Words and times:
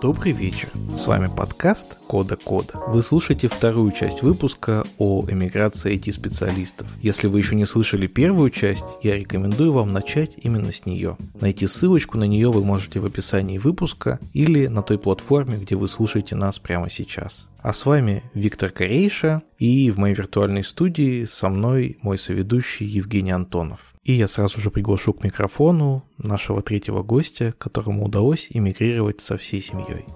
Добрый 0.00 0.32
вечер. 0.32 0.70
С 0.98 1.06
вами 1.06 1.28
подкаст 1.34 1.96
Кода 2.08 2.34
Кода. 2.34 2.72
Вы 2.88 3.02
слушаете 3.02 3.46
вторую 3.46 3.92
часть 3.92 4.22
выпуска 4.22 4.82
о 4.98 5.24
эмиграции 5.28 5.94
IT-специалистов. 5.94 6.88
Если 7.00 7.28
вы 7.28 7.38
еще 7.38 7.54
не 7.54 7.66
слышали 7.66 8.08
первую 8.08 8.50
часть, 8.50 8.84
я 9.04 9.16
рекомендую 9.16 9.72
вам 9.72 9.92
начать 9.92 10.32
именно 10.42 10.72
с 10.72 10.86
нее. 10.86 11.16
Найти 11.40 11.68
ссылочку 11.68 12.18
на 12.18 12.24
нее 12.24 12.50
вы 12.50 12.64
можете 12.64 12.98
в 12.98 13.06
описании 13.06 13.58
выпуска 13.58 14.18
или 14.32 14.66
на 14.66 14.82
той 14.82 14.98
платформе, 14.98 15.58
где 15.58 15.76
вы 15.76 15.86
слушаете 15.86 16.34
нас 16.34 16.58
прямо 16.58 16.90
сейчас. 16.90 17.46
А 17.60 17.72
с 17.72 17.86
вами 17.86 18.24
Виктор 18.34 18.70
Корейша 18.70 19.42
и 19.56 19.92
в 19.92 19.98
моей 19.98 20.16
виртуальной 20.16 20.64
студии 20.64 21.26
со 21.26 21.48
мной 21.48 21.98
мой 22.02 22.18
соведущий 22.18 22.86
Евгений 22.86 23.30
Антонов. 23.30 23.94
И 24.02 24.14
я 24.14 24.26
сразу 24.26 24.60
же 24.60 24.72
приглашу 24.72 25.12
к 25.12 25.22
микрофону 25.22 26.04
нашего 26.16 26.60
третьего 26.60 27.04
гостя, 27.04 27.54
которому 27.56 28.04
удалось 28.04 28.48
эмигрировать 28.50 29.20
со 29.20 29.36
всей 29.36 29.60
семьей. 29.60 30.06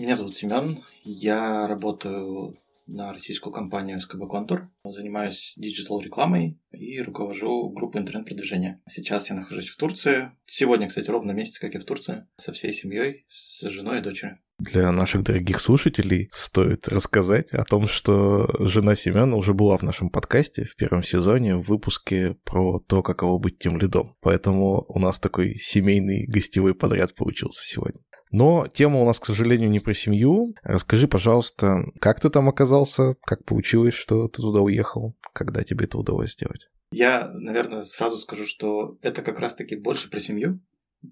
Меня 0.00 0.16
зовут 0.16 0.34
Семен, 0.34 0.78
я 1.04 1.68
работаю 1.68 2.56
на 2.86 3.12
российскую 3.12 3.52
компанию 3.52 4.00
СКБ 4.00 4.28
Контур. 4.30 4.70
Занимаюсь 4.82 5.56
digital-рекламой 5.58 6.58
и 6.72 7.02
руковожу 7.02 7.68
группой 7.68 8.00
интернет-продвижения. 8.00 8.80
Сейчас 8.88 9.28
я 9.28 9.36
нахожусь 9.36 9.68
в 9.68 9.76
Турции. 9.76 10.30
Сегодня, 10.46 10.88
кстати, 10.88 11.10
ровно 11.10 11.32
месяц, 11.32 11.58
как 11.58 11.74
я 11.74 11.80
в 11.80 11.84
Турции, 11.84 12.26
со 12.36 12.52
всей 12.52 12.72
семьей, 12.72 13.26
с 13.28 13.68
женой 13.68 13.98
и 13.98 14.02
дочерью. 14.02 14.38
Для 14.58 14.90
наших 14.90 15.22
дорогих 15.22 15.60
слушателей 15.60 16.30
стоит 16.32 16.88
рассказать 16.88 17.52
о 17.52 17.64
том, 17.64 17.86
что 17.86 18.48
жена 18.58 18.94
Семена 18.94 19.36
уже 19.36 19.52
была 19.52 19.76
в 19.76 19.82
нашем 19.82 20.08
подкасте 20.08 20.64
в 20.64 20.76
первом 20.76 21.02
сезоне 21.02 21.56
в 21.56 21.62
выпуске 21.68 22.36
про 22.44 22.78
то, 22.78 23.02
каково 23.02 23.38
быть 23.38 23.58
team 23.58 23.78
lead 23.78 24.00
ом. 24.00 24.16
Поэтому 24.22 24.86
у 24.88 24.98
нас 24.98 25.20
такой 25.20 25.56
семейный 25.56 26.26
гостевой 26.26 26.74
подряд 26.74 27.14
получился 27.14 27.62
сегодня. 27.64 28.00
Но 28.30 28.66
тема 28.68 29.00
у 29.00 29.06
нас, 29.06 29.18
к 29.18 29.26
сожалению, 29.26 29.70
не 29.70 29.80
про 29.80 29.94
семью. 29.94 30.54
Расскажи, 30.62 31.08
пожалуйста, 31.08 31.84
как 32.00 32.20
ты 32.20 32.30
там 32.30 32.48
оказался, 32.48 33.14
как 33.22 33.44
получилось, 33.44 33.94
что 33.94 34.28
ты 34.28 34.42
туда 34.42 34.60
уехал, 34.60 35.14
когда 35.32 35.64
тебе 35.64 35.86
это 35.86 35.98
удалось 35.98 36.32
сделать? 36.32 36.68
Я, 36.92 37.30
наверное, 37.32 37.84
сразу 37.84 38.16
скажу, 38.18 38.44
что 38.46 38.98
это 39.02 39.22
как 39.22 39.38
раз-таки 39.38 39.76
больше 39.76 40.10
про 40.10 40.18
семью, 40.18 40.60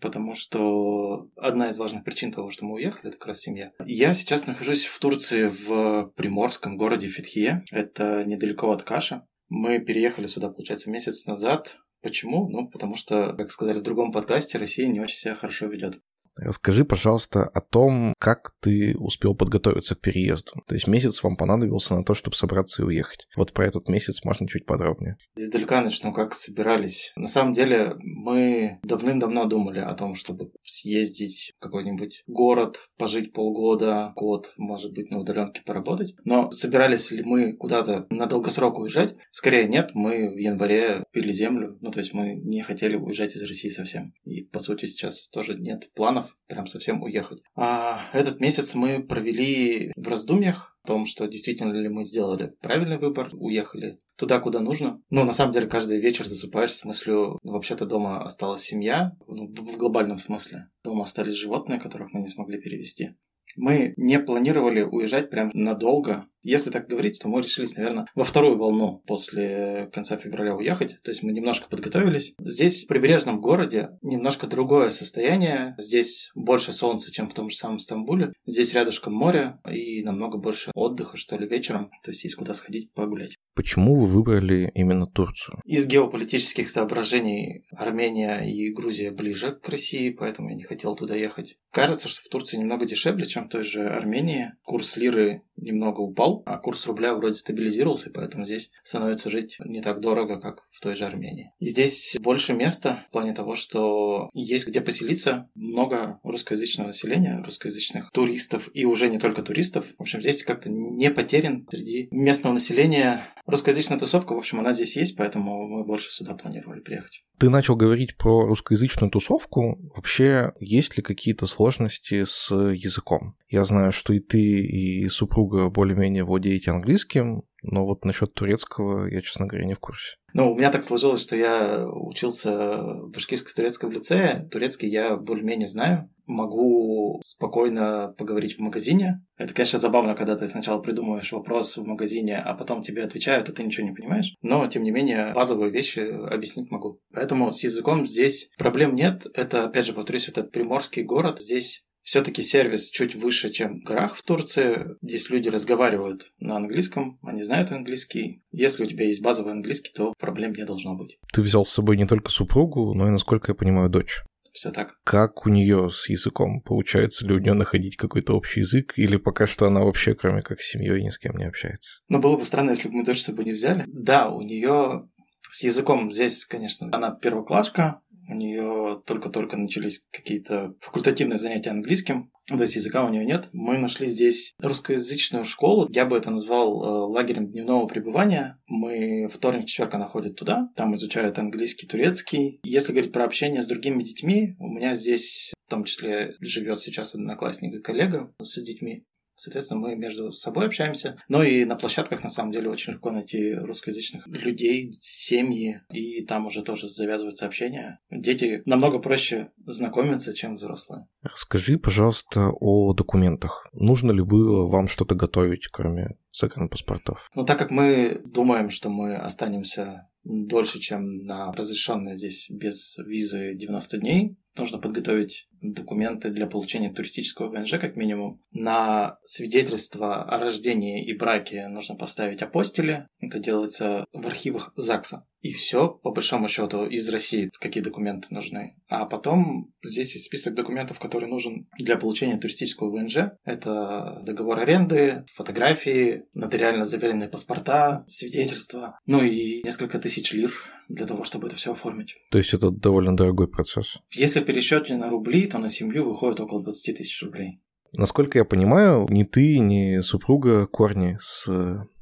потому 0.01 0.35
что 0.35 1.29
одна 1.37 1.71
из 1.71 1.79
важных 1.79 2.05
причин 2.05 2.33
того, 2.33 2.51
что 2.51 2.65
мы 2.65 2.75
уехали, 2.75 3.09
это 3.09 3.17
как 3.17 3.29
раз 3.29 3.41
семья. 3.41 3.73
Я 3.85 4.13
сейчас 4.13 4.47
нахожусь 4.47 4.87
в 4.87 4.99
Турции, 4.99 5.49
в 5.49 6.13
приморском 6.17 6.77
городе 6.77 7.09
Фетхие. 7.09 7.63
Это 7.71 8.25
недалеко 8.25 8.71
от 8.71 8.83
Каша. 8.83 9.27
Мы 9.49 9.79
переехали 9.79 10.27
сюда, 10.27 10.51
получается, 10.51 10.91
месяц 10.91 11.27
назад. 11.27 11.79
Почему? 12.03 12.49
Ну, 12.49 12.69
потому 12.69 12.97
что, 12.97 13.33
как 13.33 13.51
сказали 13.51 13.79
в 13.79 13.83
другом 13.83 14.13
подкасте, 14.13 14.59
Россия 14.59 14.89
не 14.89 15.01
очень 15.01 15.17
себя 15.17 15.35
хорошо 15.35 15.67
ведет. 15.67 16.01
Расскажи, 16.39 16.85
пожалуйста, 16.85 17.45
о 17.45 17.61
том, 17.61 18.15
как 18.19 18.55
ты 18.61 18.97
успел 18.97 19.35
подготовиться 19.35 19.95
к 19.95 20.01
переезду. 20.01 20.53
То 20.67 20.75
есть 20.75 20.87
месяц 20.87 21.23
вам 21.23 21.37
понадобился 21.37 21.95
на 21.95 22.05
то, 22.05 22.15
чтобы 22.15 22.37
собраться 22.37 22.83
и 22.83 22.85
уехать. 22.85 23.27
Вот 23.37 23.53
про 23.53 23.67
этот 23.67 23.89
месяц 23.89 24.25
можно 24.25 24.49
чуть 24.49 24.67
подробнее. 24.67 25.17
Издалека 25.37 25.83
начну, 25.83 26.13
как 26.13 26.35
собирались. 26.35 27.13
На 27.17 27.29
самом 27.29 27.55
деле, 27.55 27.97
мы 28.01 28.79
давным-давно 28.83 29.47
думали 29.47 29.81
о 29.81 29.95
том, 29.95 30.15
чтобы 30.15 30.51
съездить 30.63 31.55
в 31.57 31.63
какой-нибудь 31.63 32.23
город, 32.27 32.89
пожить 32.97 33.33
полгода, 33.33 34.13
год, 34.17 34.53
может 34.57 34.95
быть, 34.95 35.11
на 35.11 35.19
удаленке 35.19 35.63
поработать. 35.65 36.15
Но 36.25 36.51
собирались 36.51 37.11
ли 37.11 37.23
мы 37.23 37.53
куда-то 37.53 38.07
на 38.11 38.27
долгосрок 38.27 38.79
уезжать? 38.79 39.17
Скорее 39.31 39.69
нет, 39.69 39.91
мы 39.95 40.31
в 40.31 40.37
январе 40.37 41.05
пили 41.13 41.33
землю. 41.33 41.79
Ну, 41.81 41.91
то 41.91 42.01
есть 42.01 42.15
мы 42.15 42.35
не 42.35 42.63
хотели 42.63 42.97
уезжать 42.97 43.35
из 43.35 43.43
России 43.43 43.69
совсем. 43.69 44.13
И, 44.25 44.45
по 44.45 44.59
сути, 44.59 44.87
сейчас 44.87 45.29
тоже 45.29 45.57
нет 45.59 45.91
планов 45.95 46.28
прям 46.47 46.67
совсем 46.67 47.03
уехать. 47.03 47.43
А 47.57 48.07
этот 48.13 48.41
месяц 48.41 48.75
мы 48.75 49.03
провели 49.03 49.93
в 49.97 50.09
раздумьях 50.09 50.77
о 50.85 50.89
том, 50.89 51.07
что 51.07 51.27
действительно 51.27 51.73
ли 51.73 51.89
мы 51.89 52.05
сделали 52.05 52.55
правильный 52.61 52.99
выбор, 52.99 53.31
уехали 53.33 53.99
туда, 54.17 54.41
куда 54.41 54.61
нужно. 54.61 55.03
Но 55.11 55.25
на 55.25 55.33
самом 55.33 55.53
деле 55.53 55.67
каждый 55.67 56.01
вечер 56.01 56.27
засыпаешь 56.27 56.73
с 56.73 56.85
мыслью, 56.85 57.39
ну, 57.43 57.53
вообще-то 57.53 57.87
дома 57.87 58.23
осталась 58.23 58.63
семья, 58.63 59.13
ну, 59.27 59.47
в 59.47 59.77
глобальном 59.77 60.19
смысле. 60.19 60.71
Дома 60.83 61.05
остались 61.05 61.35
животные, 61.35 61.81
которых 61.81 62.13
мы 62.13 62.21
не 62.21 62.29
смогли 62.29 62.61
перевести. 62.61 63.11
Мы 63.57 63.95
не 63.97 64.19
планировали 64.19 64.83
уезжать 64.83 65.31
прям 65.31 65.51
надолго. 65.53 66.25
Если 66.49 66.71
так 66.71 66.89
говорить, 66.89 67.19
то 67.21 67.29
мы 67.29 67.43
решились, 67.43 67.77
наверное, 67.77 68.07
во 68.15 68.25
вторую 68.25 68.57
волну 68.57 69.03
после 69.07 69.91
конца 69.93 70.17
февраля 70.17 70.57
уехать. 70.57 70.97
То 71.03 71.11
есть 71.11 71.23
мы 71.23 71.33
немножко 71.33 71.69
подготовились. 71.69 72.33
Здесь, 72.41 72.85
в 72.85 72.87
прибрежном 72.87 73.43
городе, 73.43 73.91
немножко 74.01 74.47
другое 74.47 74.89
состояние. 74.89 75.75
Здесь 75.77 76.31
больше 76.35 76.73
солнца, 76.73 77.13
чем 77.13 77.29
в 77.29 77.35
том 77.35 77.51
же 77.51 77.57
самом 77.57 77.79
Стамбуле. 77.79 78.33
Здесь 78.47 78.73
рядышком 78.73 79.13
море 79.13 79.59
и 79.71 80.03
намного 80.03 80.39
больше 80.39 80.71
отдыха, 80.75 81.19
что 81.19 81.37
ли, 81.37 81.47
вечером. 81.47 81.91
То 82.03 82.13
есть 82.13 82.25
есть 82.25 82.37
куда 82.37 82.55
сходить 82.55 82.95
погулять. 82.95 83.37
Почему 83.55 83.97
вы 83.97 84.07
выбрали 84.07 84.71
именно 84.75 85.07
Турцию? 85.07 85.61
Из 85.67 85.87
геополитических 85.87 86.67
соображений 86.67 87.67
Армения 87.73 88.39
и 88.41 88.73
Грузия 88.73 89.11
ближе 89.11 89.53
к 89.53 89.69
России, 89.69 90.09
поэтому 90.09 90.49
я 90.49 90.55
не 90.55 90.63
хотел 90.63 90.97
туда 90.97 91.15
ехать. 91.15 91.59
Кажется, 91.73 92.09
что 92.09 92.23
в 92.23 92.29
Турции 92.29 92.57
немного 92.57 92.87
дешевле, 92.87 93.27
чем 93.27 93.45
в 93.45 93.49
той 93.51 93.65
же 93.65 93.87
Армении. 93.87 94.53
Курс 94.63 94.97
лиры 94.97 95.43
немного 95.57 96.01
упал, 96.01 96.38
а 96.47 96.59
курс 96.59 96.87
рубля 96.87 97.15
вроде 97.15 97.35
стабилизировался, 97.35 98.11
поэтому 98.13 98.45
здесь 98.45 98.71
становится 98.83 99.31
жить 99.31 99.59
не 99.65 99.81
так 99.81 100.01
дорого, 100.01 100.41
как 100.41 100.67
в 100.71 100.81
той 100.81 100.95
же 100.95 101.05
Армении. 101.05 101.53
Здесь 101.61 102.17
больше 102.21 102.53
места 102.53 103.05
в 103.09 103.13
плане 103.13 103.33
того, 103.33 103.55
что 103.55 104.31
есть 104.33 104.67
где 104.67 104.81
поселиться, 104.81 105.49
много 105.55 106.21
русскоязычного 106.23 106.89
населения, 106.89 107.43
русскоязычных 107.45 108.11
туристов 108.13 108.69
и 108.73 108.85
уже 108.85 109.09
не 109.09 109.19
только 109.19 109.43
туристов. 109.43 109.87
В 109.99 110.03
общем, 110.03 110.21
здесь 110.21 110.45
как-то 110.45 110.69
не 110.71 111.11
потерян 111.11 111.67
среди 111.71 112.09
местного 112.11 112.55
населения 112.55 113.25
русскоязычная 113.47 113.99
тусовка, 113.99 114.35
в 114.35 114.39
общем, 114.39 114.61
она 114.61 114.73
здесь 114.73 114.97
есть, 114.97 115.17
поэтому 115.17 115.67
мы 115.69 115.85
больше 115.85 116.11
сюда 116.11 116.35
планировали 116.35 116.81
приехать. 116.81 117.25
Ты 117.39 117.51
начал 117.51 117.77
говорить 117.77 118.17
про 118.17 118.47
русскоязычную 118.47 119.11
тусовку. 119.11 119.79
Вообще, 119.95 120.53
есть 120.61 120.97
ли 120.97 121.03
какие-то 121.03 121.47
сложности 121.47 122.25
с 122.25 122.53
языком? 122.53 123.37
Я 123.49 123.65
знаю, 123.65 123.93
что 123.93 124.13
и 124.13 124.19
ты, 124.19 124.41
и 124.41 125.09
супруга 125.09 125.71
более-менее 125.71 126.18
владеете 126.25 126.71
английским, 126.71 127.43
но 127.63 127.85
вот 127.85 128.05
насчет 128.05 128.35
турецкого 128.35 129.07
я, 129.07 129.21
честно 129.21 129.47
говоря, 129.47 129.67
не 129.67 129.75
в 129.75 129.81
курсе. 129.81 130.17
Ну, 130.35 130.53
у 130.53 130.55
меня 130.55 130.71
так 130.71 130.85
сложилось, 130.85 131.23
что 131.23 131.37
я 131.37 131.87
учился 131.89 132.51
в 132.77 133.11
башкирско-турецком 133.11 133.91
лицее. 133.91 134.47
Турецкий 134.51 134.89
я 134.89 135.17
более-менее 135.17 135.69
знаю. 135.69 136.03
Могу 136.27 137.19
спокойно 137.25 138.15
поговорить 138.19 138.57
в 138.57 138.61
магазине. 138.61 139.25
Это, 139.39 139.55
конечно, 139.55 139.79
забавно, 139.79 140.15
когда 140.15 140.37
ты 140.37 140.47
сначала 140.47 140.81
придумываешь 140.81 141.33
вопрос 141.33 141.79
в 141.79 141.85
магазине, 141.85 142.37
а 142.37 142.55
потом 142.55 142.83
тебе 142.83 143.03
отвечают, 143.03 143.49
а 143.49 143.53
ты 143.53 143.63
ничего 143.63 143.89
не 143.89 143.95
понимаешь. 143.95 144.35
Но, 144.43 144.67
тем 144.67 144.83
не 144.83 144.91
менее, 144.91 145.33
базовые 145.35 145.73
вещи 145.73 146.01
объяснить 146.01 146.71
могу. 146.71 147.01
Поэтому 147.13 147.51
с 147.51 147.65
языком 147.65 148.07
здесь 148.07 148.51
проблем 148.59 148.95
нет. 148.95 149.27
Это, 149.35 149.65
опять 149.65 149.87
же, 149.87 149.95
повторюсь, 149.95 150.29
это 150.29 150.45
приморский 150.45 151.03
город. 151.03 151.41
Здесь 151.41 151.88
все-таки 152.09 152.41
сервис 152.41 152.89
чуть 152.89 153.15
выше, 153.15 153.51
чем 153.51 153.81
в 153.81 153.83
горах 153.85 154.17
в 154.17 154.23
Турции. 154.23 154.97
Здесь 155.03 155.29
люди 155.29 155.51
разговаривают 155.51 156.33
на 156.41 156.57
английском, 156.57 157.19
они 157.23 157.43
знают 157.43 157.71
английский. 157.71 158.43
Если 158.51 158.85
у 158.85 158.87
тебя 158.87 159.05
есть 159.05 159.21
базовый 159.21 159.53
английский, 159.53 159.93
то 159.95 160.15
проблем 160.19 160.55
не 160.55 160.65
должно 160.65 160.97
быть. 160.97 161.19
Ты 161.35 161.43
взял 161.43 161.67
с 161.67 161.71
собой 161.71 161.99
не 161.99 162.07
только 162.07 162.31
супругу, 162.31 162.95
но 162.95 163.09
и, 163.09 163.11
насколько 163.11 163.51
я 163.51 163.55
понимаю, 163.55 163.91
дочь. 163.91 164.23
Все 164.53 164.71
так. 164.71 164.95
Как 165.05 165.45
у 165.45 165.51
нее 165.51 165.91
с 165.93 166.09
языком? 166.09 166.63
Получается 166.63 167.27
ли 167.27 167.35
у 167.35 167.41
нее 167.41 167.53
находить 167.53 167.99
какой-то 167.99 168.33
общий 168.33 168.61
язык? 168.61 168.95
Или 168.97 169.19
пока 169.19 169.47
что 169.47 169.67
она 169.67 169.85
вообще, 169.85 170.15
кроме 170.15 170.41
как 170.41 170.63
с 170.63 170.71
семьей, 170.71 171.03
ни 171.05 171.11
с 171.11 171.19
кем 171.19 171.37
не 171.37 171.45
общается? 171.45 172.01
Ну, 172.09 172.21
было 172.21 172.39
бы 172.39 172.45
странно, 172.47 172.71
если 172.71 172.89
бы 172.89 172.97
мы 172.97 173.05
дочь 173.05 173.21
с 173.21 173.25
собой 173.25 173.45
не 173.45 173.53
взяли. 173.53 173.85
Да, 173.87 174.31
у 174.31 174.41
нее 174.41 175.07
с 175.51 175.63
языком 175.63 176.13
здесь, 176.13 176.45
конечно, 176.45 176.89
она 176.93 177.11
первоклашка, 177.11 178.01
у 178.29 178.35
нее 178.35 179.03
только-только 179.07 179.57
начались 179.57 180.07
какие-то 180.11 180.75
факультативные 180.81 181.39
занятия 181.39 181.71
английским, 181.71 182.31
то 182.47 182.61
есть 182.61 182.77
языка 182.77 183.05
у 183.05 183.11
нее 183.11 183.25
нет. 183.25 183.49
Мы 183.53 183.79
нашли 183.79 184.07
здесь 184.07 184.55
русскоязычную 184.61 185.45
школу, 185.45 185.89
я 185.91 186.07
бы 186.07 186.17
это 186.17 186.31
назвал 186.31 186.83
э, 186.83 187.13
лагерем 187.13 187.51
дневного 187.51 187.87
пребывания. 187.87 188.59
Мы 188.67 189.29
вторник, 189.29 189.67
четверг 189.67 189.95
она 189.95 190.07
ходит 190.07 190.37
туда, 190.37 190.69
там 190.77 190.95
изучают 190.95 191.39
английский, 191.39 191.87
турецкий. 191.87 192.61
Если 192.63 192.93
говорить 192.93 193.13
про 193.13 193.25
общение 193.25 193.63
с 193.63 193.67
другими 193.67 194.03
детьми, 194.03 194.57
у 194.59 194.69
меня 194.69 194.95
здесь 194.95 195.53
в 195.67 195.71
том 195.71 195.85
числе 195.85 196.37
живет 196.41 196.81
сейчас 196.81 197.15
одноклассник 197.15 197.75
и 197.75 197.83
коллега 197.83 198.33
с 198.41 198.63
детьми. 198.63 199.05
Соответственно, 199.39 199.81
мы 199.81 199.95
между 199.95 200.33
собой 200.33 200.67
общаемся. 200.67 201.15
Но 201.29 201.45
и 201.45 201.65
на 201.65 201.77
площадках, 201.77 202.25
на 202.25 202.29
самом 202.29 202.51
деле, 202.51 202.69
очень 202.69 202.95
легко 202.95 203.13
найти 203.13 203.55
русскоязычных 203.55 204.27
людей, 204.27 204.91
семьи, 205.01 205.81
и 205.93 206.25
там 206.25 206.47
уже 206.47 206.63
тоже 206.63 206.89
завязываются 206.89 207.47
общения. 207.47 208.01
Дети 208.11 208.63
намного 208.67 208.99
проще 208.99 209.53
знакомиться, 209.65 210.33
чем 210.33 210.57
взрослые. 210.57 211.07
Расскажи, 211.23 211.79
пожалуйста, 211.79 212.51
о 212.51 212.93
документах. 212.95 213.69
Нужно 213.73 214.11
ли 214.11 214.23
было 214.23 214.67
вам 214.67 214.89
что-то 214.89 215.15
готовить, 215.15 215.69
кроме 215.69 216.17
загранпаспортов? 216.33 217.31
Ну, 217.37 217.45
так 217.45 217.59
как 217.59 217.71
мы 217.71 218.21
думаем, 218.25 218.71
что 218.71 218.91
мы 218.91 219.15
останемся 219.15 220.09
дольше, 220.25 220.81
чем 220.81 221.25
на 221.25 221.53
разрешенные 221.53 222.17
здесь 222.17 222.51
без 222.51 222.97
визы 222.99 223.55
90 223.55 223.99
дней, 223.99 224.37
нужно 224.59 224.79
подготовить 224.79 225.49
документы 225.61 226.31
для 226.31 226.47
получения 226.47 226.91
туристического 226.91 227.49
ВНЖ 227.49 227.73
как 227.81 227.97
минимум. 227.97 228.43
На 228.53 229.19
свидетельство 229.25 230.23
о 230.23 230.39
рождении 230.39 231.05
и 231.05 231.17
браке 231.17 231.69
нужно 231.69 231.95
поставить 231.97 232.43
апостили. 232.43 233.07
Это 233.21 233.39
делается 233.39 234.07
в 234.13 234.27
архивах 234.27 234.73
ЗАГСа. 234.77 235.27
И 235.41 235.53
все, 235.53 235.89
по 235.89 236.11
большому 236.11 236.49
счету, 236.49 236.87
из 236.87 237.09
России 237.09 237.51
какие 237.61 237.83
документы 237.83 238.29
нужны. 238.31 238.77
А 238.89 239.07
потом 239.07 239.73
здесь 239.85 240.15
есть 240.15 240.27
список 240.27 240.55
документов, 240.55 240.99
который 240.99 241.29
нужен 241.29 241.69
для 241.79 241.97
получения 241.97 242.39
туристического 242.39 242.91
ВНЖ. 242.91 243.33
Это 243.45 244.21
договор 244.25 244.59
аренды, 244.59 245.25
фотографии, 245.33 246.25
нотариально 246.35 246.85
заверенные 246.85 247.29
паспорта, 247.29 248.05
свидетельства, 248.09 248.99
ну 249.07 249.23
и 249.23 249.63
несколько 249.63 249.99
тысяч 249.99 250.33
лир 250.33 250.53
для 250.89 251.07
того, 251.07 251.25
чтобы 251.25 251.49
это 251.49 251.57
все 251.57 251.73
оформить. 251.73 252.17
То 252.31 252.39
есть 252.39 252.55
это 252.55 252.71
довольно 252.71 253.17
дорогой 253.17 253.49
процесс. 253.49 253.99
Если 254.11 254.41
в 254.41 254.45
пересчете 254.45 254.97
на 254.97 255.11
рубли, 255.11 255.47
то 255.47 255.59
на 255.59 255.69
семью 255.69 256.09
выходит 256.09 256.41
около 256.41 256.63
20 256.63 256.97
тысяч 256.97 257.23
рублей. 257.23 257.61
Насколько 257.97 258.39
я 258.39 258.45
понимаю, 258.45 259.07
ни 259.09 259.25
ты, 259.25 259.59
ни 259.59 260.01
супруга 260.01 260.67
Корни 260.67 261.17
с 261.21 261.49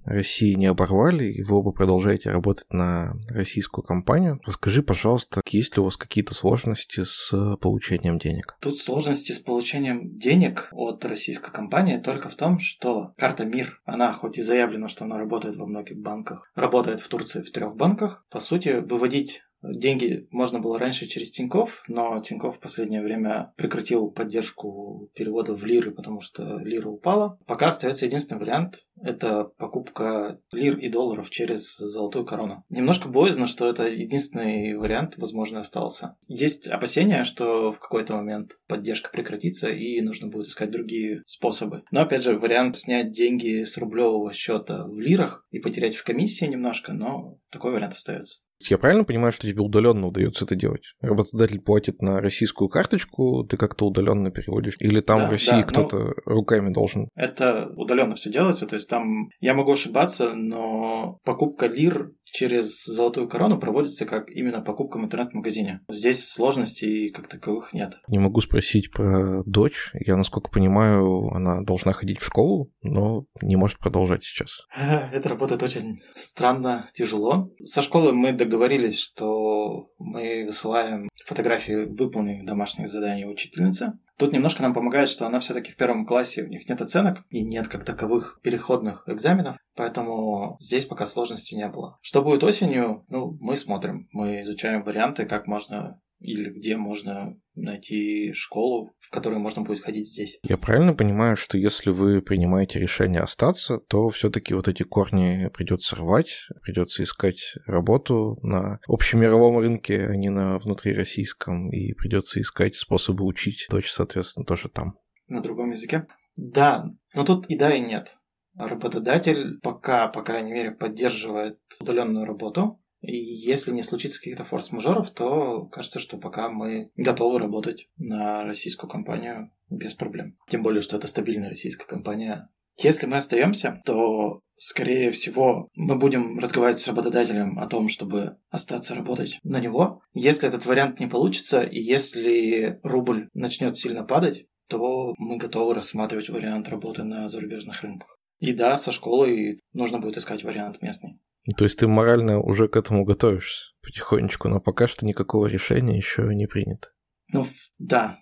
России 0.06 0.55
не 0.55 0.67
оборвали, 0.67 1.25
и 1.25 1.43
вы 1.43 1.56
оба 1.56 1.73
продолжаете 1.73 2.31
работать 2.31 2.67
на 2.70 3.14
российскую 3.29 3.85
компанию. 3.85 4.41
Расскажи, 4.44 4.82
пожалуйста, 4.82 5.43
есть 5.50 5.76
ли 5.76 5.81
у 5.81 5.85
вас 5.85 5.97
какие-то 5.97 6.35
сложности 6.35 7.05
с 7.05 7.56
получением 7.61 8.19
денег? 8.19 8.56
Тут 8.61 8.79
сложности 8.79 9.32
с 9.32 9.38
получением 9.38 10.17
денег 10.17 10.69
от 10.73 11.05
российской 11.05 11.53
компании 11.53 11.99
только 11.99 12.29
в 12.29 12.35
том, 12.35 12.58
что 12.58 13.12
карта 13.17 13.44
МИР, 13.44 13.81
она 13.85 14.12
хоть 14.12 14.38
и 14.38 14.43
заявлена, 14.43 14.88
что 14.88 15.05
она 15.05 15.19
работает 15.19 15.56
во 15.56 15.67
многих 15.67 15.99
банках, 15.99 16.50
работает 16.55 17.00
в 17.00 17.08
Турции 17.08 17.43
в 17.43 17.50
трех 17.50 17.76
банках, 17.76 18.25
по 18.31 18.41
сути, 18.41 18.81
выводить 18.81 19.43
Деньги 19.72 20.26
можно 20.30 20.60
было 20.60 20.78
раньше 20.78 21.06
через 21.06 21.30
Тиньков, 21.30 21.84
но 21.88 22.20
Тиньков 22.20 22.56
в 22.56 22.60
последнее 22.60 23.02
время 23.02 23.52
прекратил 23.56 24.10
поддержку 24.10 25.10
перевода 25.14 25.54
в 25.54 25.64
лиры, 25.64 25.90
потому 25.90 26.20
что 26.20 26.58
лира 26.58 26.88
упала. 26.88 27.38
Пока 27.46 27.68
остается 27.68 28.06
единственный 28.06 28.38
вариант– 28.38 28.86
это 29.02 29.44
покупка 29.44 30.40
лир 30.52 30.78
и 30.78 30.88
долларов 30.88 31.30
через 31.30 31.76
золотую 31.76 32.24
корону. 32.24 32.62
Немножко 32.70 33.08
боязно, 33.08 33.46
что 33.46 33.68
это 33.68 33.86
единственный 33.86 34.74
вариант, 34.74 35.18
возможно, 35.18 35.60
остался. 35.60 36.16
Есть 36.28 36.66
опасения, 36.69 37.24
что 37.24 37.72
в 37.72 37.78
какой-то 37.78 38.14
момент 38.14 38.58
поддержка 38.66 39.10
прекратится 39.10 39.69
и 39.69 40.00
нужно 40.00 40.28
будет 40.28 40.46
искать 40.46 40.70
другие 40.70 41.22
способы. 41.26 41.82
Но 41.90 42.00
опять 42.00 42.22
же, 42.22 42.38
вариант 42.38 42.76
снять 42.76 43.12
деньги 43.12 43.64
с 43.64 43.76
рублевого 43.76 44.32
счета 44.32 44.86
в 44.86 44.98
лирах 44.98 45.46
и 45.50 45.58
потерять 45.58 45.94
в 45.94 46.04
комиссии 46.04 46.46
немножко, 46.46 46.92
но 46.92 47.38
такой 47.50 47.72
вариант 47.72 47.94
остается. 47.94 48.40
Я 48.61 48.79
правильно 48.79 49.05
понимаю, 49.05 49.32
что 49.32 49.49
тебе 49.49 49.61
удаленно 49.61 50.06
удается 50.06 50.44
это 50.44 50.55
делать? 50.55 50.94
Работодатель 51.00 51.61
платит 51.61 52.00
на 52.00 52.20
российскую 52.20 52.69
карточку, 52.69 53.44
ты 53.44 53.56
как-то 53.56 53.87
удаленно 53.87 54.31
переводишь, 54.31 54.76
или 54.81 55.00
там 55.00 55.20
да, 55.20 55.26
в 55.26 55.31
России 55.31 55.50
да, 55.50 55.62
кто-то 55.62 55.99
ну, 55.99 56.12
руками 56.26 56.73
должен? 56.73 57.08
Это 57.14 57.69
удаленно 57.76 58.14
все 58.14 58.31
делается, 58.31 58.67
то 58.67 58.75
есть 58.75 58.88
там 58.88 59.29
я 59.41 59.55
могу 59.55 59.73
ошибаться, 59.73 60.35
но 60.35 61.19
покупка 61.25 61.67
лир 61.67 62.12
через 62.32 62.84
золотую 62.84 63.28
корону 63.28 63.58
проводится 63.58 64.05
как 64.05 64.31
именно 64.31 64.61
покупка 64.61 64.99
в 64.99 65.05
интернет-магазине. 65.05 65.81
Здесь 65.88 66.28
сложностей 66.28 67.11
как 67.11 67.28
таковых 67.28 67.73
нет. 67.73 67.99
Не 68.08 68.19
могу 68.19 68.40
спросить 68.40 68.90
про 68.90 69.43
дочь. 69.44 69.90
Я, 69.94 70.17
насколько 70.17 70.50
понимаю, 70.50 71.28
она 71.28 71.62
должна 71.62 71.93
ходить 71.93 72.20
в 72.20 72.26
школу, 72.26 72.70
но 72.82 73.25
не 73.43 73.56
может 73.56 73.78
продолжать 73.78 74.25
сейчас. 74.25 74.67
Это 75.12 75.28
работает 75.28 75.62
очень 75.62 75.96
странно, 76.14 76.87
тяжело. 76.93 77.50
Со 77.64 77.82
школы 77.82 78.12
мы 78.12 78.32
договорились, 78.32 78.99
что 78.99 79.90
мы 79.99 80.44
высылаем 80.46 81.08
фотографии 81.25 81.87
выполненных 81.87 82.44
домашних 82.44 82.88
заданий 82.88 83.26
учительницы. 83.26 83.99
Тут 84.18 84.32
немножко 84.32 84.62
нам 84.62 84.72
помогает, 84.72 85.08
что 85.10 85.26
она 85.26 85.40
все-таки 85.40 85.72
в 85.72 85.76
первом 85.76 86.06
классе, 86.06 86.42
у 86.42 86.48
них 86.48 86.68
нет 86.68 86.80
оценок 86.80 87.24
и 87.28 87.44
нет 87.44 87.68
как 87.68 87.84
таковых 87.84 88.40
переходных 88.42 89.04
экзаменов, 89.06 89.58
поэтому 89.74 90.56
здесь 90.58 90.86
пока 90.86 91.04
сложностей 91.04 91.56
не 91.56 91.68
было. 91.68 91.98
Что 92.00 92.22
будет 92.22 92.42
осенью, 92.42 93.04
ну, 93.08 93.36
мы 93.40 93.56
смотрим, 93.56 94.08
мы 94.12 94.40
изучаем 94.40 94.82
варианты, 94.82 95.26
как 95.26 95.46
можно 95.46 96.00
или 96.18 96.50
где 96.50 96.76
можно 96.76 97.34
найти 97.54 98.32
школу, 98.32 98.94
в 98.98 99.10
которую 99.10 99.40
можно 99.40 99.62
будет 99.62 99.82
ходить 99.82 100.08
здесь. 100.08 100.38
Я 100.42 100.56
правильно 100.56 100.94
понимаю, 100.94 101.36
что 101.36 101.58
если 101.58 101.90
вы 101.90 102.22
принимаете 102.22 102.78
решение 102.78 103.20
остаться, 103.20 103.78
то 103.78 104.08
все-таки 104.10 104.54
вот 104.54 104.68
эти 104.68 104.82
корни 104.82 105.50
придется 105.52 105.96
рвать, 105.96 106.46
придется 106.62 107.02
искать 107.02 107.54
работу 107.66 108.38
на 108.42 108.80
общемировом 108.86 109.58
рынке, 109.58 110.06
а 110.06 110.16
не 110.16 110.28
на 110.28 110.58
внутрироссийском, 110.58 111.70
и 111.70 111.92
придется 111.92 112.40
искать 112.40 112.76
способы 112.76 113.24
учить 113.24 113.66
дочь, 113.70 113.90
соответственно, 113.90 114.46
тоже 114.46 114.69
там. 114.69 114.98
На 115.28 115.42
другом 115.42 115.70
языке? 115.70 116.04
Да, 116.36 116.84
но 117.14 117.24
тут 117.24 117.46
и 117.46 117.56
да, 117.56 117.74
и 117.74 117.80
нет. 117.80 118.16
Работодатель 118.54 119.58
пока, 119.60 120.08
по 120.08 120.22
крайней 120.22 120.52
мере, 120.52 120.70
поддерживает 120.70 121.58
удаленную 121.80 122.24
работу, 122.24 122.80
и 123.00 123.16
если 123.16 123.72
не 123.72 123.82
случится 123.82 124.19
каких-то 124.19 124.44
форс-мажоров, 124.44 125.10
то 125.10 125.66
кажется, 125.66 126.00
что 126.00 126.19
пока 126.19 126.48
мы 126.48 126.90
готовы 126.96 127.38
работать 127.38 127.88
на 127.96 128.44
российскую 128.44 128.90
компанию 128.90 129.50
без 129.70 129.94
проблем. 129.94 130.37
Тем 130.48 130.62
более, 130.62 130.81
что 130.81 130.96
это 130.96 131.06
стабильная 131.06 131.48
российская 131.48 131.87
компания. 131.87 132.48
Если 132.78 133.06
мы 133.06 133.16
остаемся, 133.16 133.81
то, 133.84 134.40
скорее 134.56 135.10
всего, 135.10 135.69
мы 135.75 135.96
будем 135.96 136.38
разговаривать 136.38 136.81
с 136.81 136.88
работодателем 136.88 137.58
о 137.58 137.66
том, 137.66 137.88
чтобы 137.88 138.37
остаться 138.50 138.94
работать 138.94 139.38
на 139.43 139.60
него. 139.60 140.02
Если 140.12 140.48
этот 140.48 140.66
вариант 140.66 141.00
не 141.00 141.06
получится, 141.06 141.62
и 141.62 141.81
если 141.81 142.78
рубль 142.82 143.28
начнет 143.32 143.76
сильно 143.76 144.04
падать, 144.04 144.46
то 144.69 145.14
мы 145.19 145.37
готовы 145.37 145.75
рассматривать 145.75 146.28
вариант 146.28 146.69
работы 146.69 147.04
на 147.04 147.28
зарубежных 147.28 147.82
рынках. 147.82 148.15
И 148.38 148.52
да, 148.52 148.76
со 148.76 148.92
школой 148.92 149.60
нужно 149.72 149.98
будет 149.98 150.16
искать 150.16 150.44
вариант 150.44 150.82
местный. 150.82 151.18
То 151.56 151.64
есть 151.64 151.78
ты 151.78 151.86
морально 151.86 152.40
уже 152.40 152.68
к 152.68 152.76
этому 152.76 153.04
готовишься 153.04 153.72
потихонечку, 153.82 154.48
но 154.48 154.60
пока 154.60 154.86
что 154.86 155.06
никакого 155.06 155.46
решения 155.46 155.96
еще 155.96 156.22
не 156.34 156.46
принято. 156.46 156.88
Ну, 157.32 157.44
да. 157.78 158.18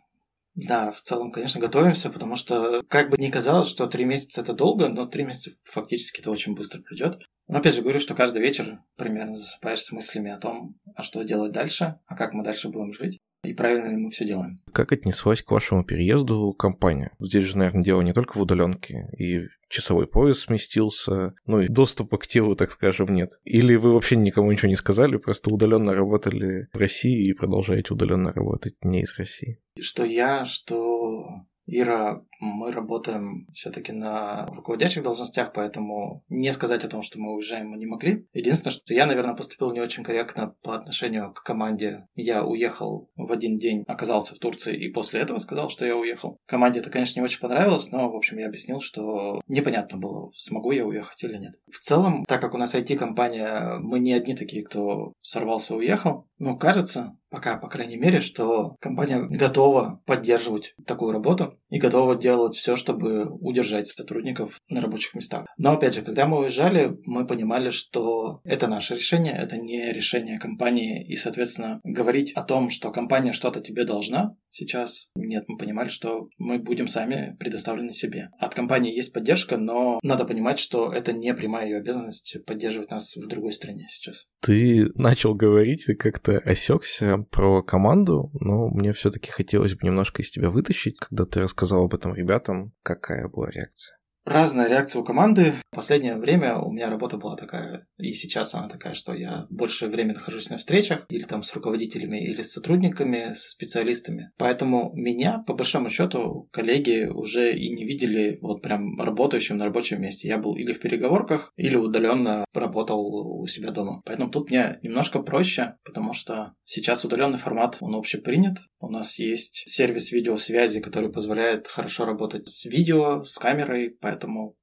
Да, 0.55 0.93
в 0.93 1.01
целом, 1.01 1.33
конечно, 1.33 1.61
готовимся, 1.61 2.11
потому 2.11 2.37
что, 2.37 2.83
как 2.89 3.11
бы 3.11 3.17
ни 3.17 3.29
казалось, 3.29 3.69
что 3.69 3.89
три 3.89 4.05
месяца 4.05 4.41
это 4.41 4.53
долго, 4.53 4.89
но 4.89 5.07
три 5.07 5.25
месяца 5.25 5.51
фактически 5.65 6.21
это 6.21 6.31
очень 6.31 6.55
быстро 6.55 6.81
придет. 6.81 7.19
Но 7.49 7.59
опять 7.59 7.75
же 7.75 7.83
говорю, 7.83 7.99
что 7.99 8.15
каждый 8.15 8.41
вечер 8.41 8.79
примерно 8.97 9.35
засыпаешь 9.35 9.83
с 9.83 9.91
мыслями 9.91 10.31
о 10.31 10.39
том, 10.39 10.79
а 10.95 11.03
что 11.03 11.25
делать 11.25 11.51
дальше, 11.51 11.99
а 12.07 12.15
как 12.15 12.35
мы 12.35 12.45
дальше 12.45 12.69
будем 12.69 12.93
жить 12.93 13.21
и 13.45 13.55
правильно 13.55 13.89
ли 13.89 13.97
мы 13.97 14.11
все 14.11 14.25
делаем. 14.25 14.61
Как 14.73 14.93
отнеслась 14.93 15.43
к 15.43 15.51
вашему 15.51 15.85
переезду 15.85 16.53
компания? 16.53 17.13
Здесь 17.19 17.45
же, 17.45 17.59
наверное, 17.59 17.83
дело 17.83 18.01
не 18.03 18.13
только 18.13 18.37
в 18.39 18.41
удаленке, 18.41 19.09
и 19.19 19.43
часовой 19.69 20.07
пояс 20.07 20.41
сместился, 20.41 21.35
ну 21.47 21.61
и 21.61 21.69
доступа 21.69 22.19
к 22.19 22.27
телу, 22.27 22.55
так 22.55 22.71
скажем, 22.71 23.13
нет. 23.13 23.41
Или 23.45 23.75
вы 23.77 23.93
вообще 23.93 24.17
никому 24.17 24.51
ничего 24.53 24.69
не 24.69 24.77
сказали, 24.77 25.17
просто 25.17 25.51
удаленно 25.51 25.95
работали 25.95 26.69
в 26.73 26.79
России 26.79 27.29
и 27.29 27.33
продолжаете 27.33 27.95
удаленно 27.95 28.33
работать 28.33 28.77
не 28.83 29.03
из 29.03 29.17
России? 29.19 29.59
Что 29.81 30.05
я, 30.05 30.45
что 30.45 31.27
Ира, 31.67 32.23
мы 32.41 32.71
работаем 32.71 33.47
все-таки 33.53 33.93
на 33.93 34.47
руководящих 34.47 35.03
должностях, 35.03 35.53
поэтому 35.53 36.25
не 36.29 36.53
сказать 36.53 36.85
о 36.85 36.89
том, 36.89 37.03
что 37.03 37.19
мы 37.19 37.35
уезжаем, 37.35 37.69
мы 37.69 37.79
не 37.79 37.87
могли. 37.87 38.27
Единственное, 38.33 38.73
что 38.73 38.95
я, 38.95 39.07
наверное, 39.07 39.35
поступил 39.35 39.73
не 39.73 39.81
очень 39.81 40.05
корректно 40.05 40.55
по 40.63 40.75
отношению 40.75 41.33
к 41.33 41.43
команде. 41.43 42.07
Я 42.15 42.45
уехал 42.45 43.11
в 43.17 43.33
один 43.33 43.59
день, 43.59 43.85
оказался 43.87 44.35
в 44.35 44.39
Турции 44.39 44.77
и 44.77 44.93
после 44.93 45.21
этого 45.21 45.39
сказал, 45.39 45.71
что 45.71 45.87
я 45.87 45.97
уехал. 45.97 46.39
Команде 46.47 46.81
это, 46.81 46.91
конечно, 46.91 47.19
не 47.19 47.25
очень 47.25 47.41
понравилось, 47.41 47.91
но, 47.91 48.11
в 48.11 48.17
общем, 48.17 48.39
я 48.39 48.47
объяснил, 48.47 48.81
что 48.81 49.41
непонятно 49.49 49.99
было, 49.99 50.31
смогу 50.35 50.73
я 50.73 50.85
уехать 50.85 51.23
или 51.25 51.39
нет. 51.39 51.55
В 51.71 51.79
целом, 51.79 52.25
так 52.27 52.41
как 52.41 52.55
у 52.55 52.59
нас 52.59 52.75
IT-компания, 52.75 53.79
мы 53.81 54.01
не 54.01 54.13
одни 54.13 54.35
такие, 54.35 54.65
кто 54.65 55.13
сорвался 55.23 55.75
и 55.75 55.79
уехал, 55.79 56.27
но 56.39 56.57
кажется, 56.57 57.17
пока, 57.35 57.57
по 57.57 57.69
крайней 57.69 57.97
мере, 57.97 58.21
что 58.21 58.77
компания 58.81 59.27
готова 59.29 60.01
поддерживать 60.07 60.75
такую 60.87 61.13
работу 61.13 61.59
и 61.69 61.79
готова 61.79 62.15
делать 62.15 62.55
все, 62.55 62.77
чтобы 62.77 63.29
удержать 63.41 63.89
сотрудников 63.89 64.61
на 64.71 64.81
рабочих 64.81 65.15
местах. 65.15 65.47
Но 65.59 65.73
опять 65.73 65.95
же, 65.95 66.03
когда 66.03 66.27
мы 66.27 66.39
уезжали, 66.39 66.97
мы 67.07 67.27
понимали, 67.27 67.71
что 67.71 68.41
это 68.45 68.69
наше 68.69 68.95
решение, 68.95 69.35
это 69.37 69.57
не 69.57 69.93
решение 69.93 70.39
компании, 70.39 71.05
и, 71.05 71.17
соответственно, 71.17 71.81
говорить 71.83 72.33
о 72.35 72.43
том, 72.43 72.71
что 72.71 72.93
компания 72.93 73.33
что-то 73.33 73.61
тебе 73.61 73.85
должна, 73.85 74.37
сейчас 74.51 75.11
нет, 75.17 75.45
мы 75.49 75.59
понимали, 75.59 75.89
что 75.89 76.29
мы 76.39 76.59
будем 76.59 76.87
сами 76.87 77.37
предоставлены 77.41 77.93
себе. 77.93 78.29
От 78.39 78.55
компании 78.55 78.95
есть 78.95 79.13
поддержка, 79.13 79.57
но 79.57 79.99
надо 80.05 80.25
понимать, 80.25 80.61
что 80.61 80.93
это 80.93 81.13
не 81.13 81.35
прямая 81.35 81.67
ее 81.67 81.79
обязанность 81.79 82.37
поддерживать 82.47 82.93
нас 82.93 83.17
в 83.17 83.27
другой 83.27 83.53
стране 83.53 83.87
сейчас. 83.89 84.27
Ты 84.41 84.87
начал 84.95 85.35
говорить 85.35 85.89
и 85.89 85.95
как-то 85.95 86.39
осекся 86.39 87.24
про 87.31 87.63
команду, 87.63 88.31
но 88.41 88.69
мне 88.69 88.93
все-таки 88.93 89.31
хотелось 89.31 89.75
бы 89.75 89.87
немножко 89.87 90.23
из 90.23 90.31
тебя 90.31 90.51
вытащить, 90.51 90.99
когда 90.99 91.25
ты 91.25 91.41
рассказал 91.41 91.85
об 91.85 91.95
этом 91.95 92.15
ребятам, 92.15 92.73
какая 92.83 93.29
была 93.29 93.51
реакция. 93.51 93.97
Разная 94.25 94.69
реакция 94.69 95.03
у 95.03 95.05
команды. 95.05 95.53
В 95.71 95.77
последнее 95.77 96.17
время 96.17 96.57
у 96.57 96.73
меня 96.73 96.89
работа 96.89 97.19
была 97.19 97.37
такая, 97.37 97.87
и 97.99 98.13
сейчас 98.13 98.55
она 98.55 98.71
такая, 98.71 98.95
что 98.95 99.13
я 99.13 99.47
больше 99.51 99.87
времени 99.87 100.15
нахожусь 100.15 100.49
на 100.49 100.57
встречах, 100.57 101.05
или 101.11 101.25
там 101.25 101.43
с 101.43 101.53
руководителями, 101.53 102.25
или 102.25 102.41
с 102.41 102.53
сотрудниками, 102.53 103.35
со 103.35 103.51
специалистами. 103.51 104.31
Поэтому 104.39 104.93
меня, 104.95 105.45
по 105.47 105.53
большому 105.53 105.91
счету, 105.91 106.49
коллеги 106.53 107.05
уже 107.05 107.55
и 107.55 107.69
не 107.69 107.85
видели 107.85 108.39
вот 108.41 108.63
прям 108.63 108.99
работающим 108.99 109.59
на 109.59 109.67
рабочем 109.67 110.01
месте. 110.01 110.27
Я 110.27 110.39
был 110.39 110.57
или 110.57 110.73
в 110.73 110.81
переговорках, 110.81 111.53
или 111.57 111.77
удаленно 111.77 112.47
работал 112.55 113.43
у 113.43 113.47
себя 113.47 113.73
дома. 113.73 114.01
Поэтому 114.07 114.31
тут 114.31 114.49
мне 114.49 114.79
немножко 114.83 115.21
проще, 115.21 115.75
потому 115.85 116.15
что 116.15 116.55
сейчас 116.65 117.05
удаленный 117.05 117.39
формат, 117.39 117.77
он 117.81 117.95
общепринят. 117.95 118.57
У 118.81 118.89
нас 118.91 119.19
есть 119.19 119.65
сервис 119.67 120.13
видеосвязи, 120.13 120.81
который 120.81 121.11
позволяет 121.11 121.69
хорошо 121.69 122.07
работать 122.07 122.49
с 122.49 122.65
видео, 122.65 123.23
с 123.23 123.39
камерой, 123.39 123.97
поэтому, 124.01 124.14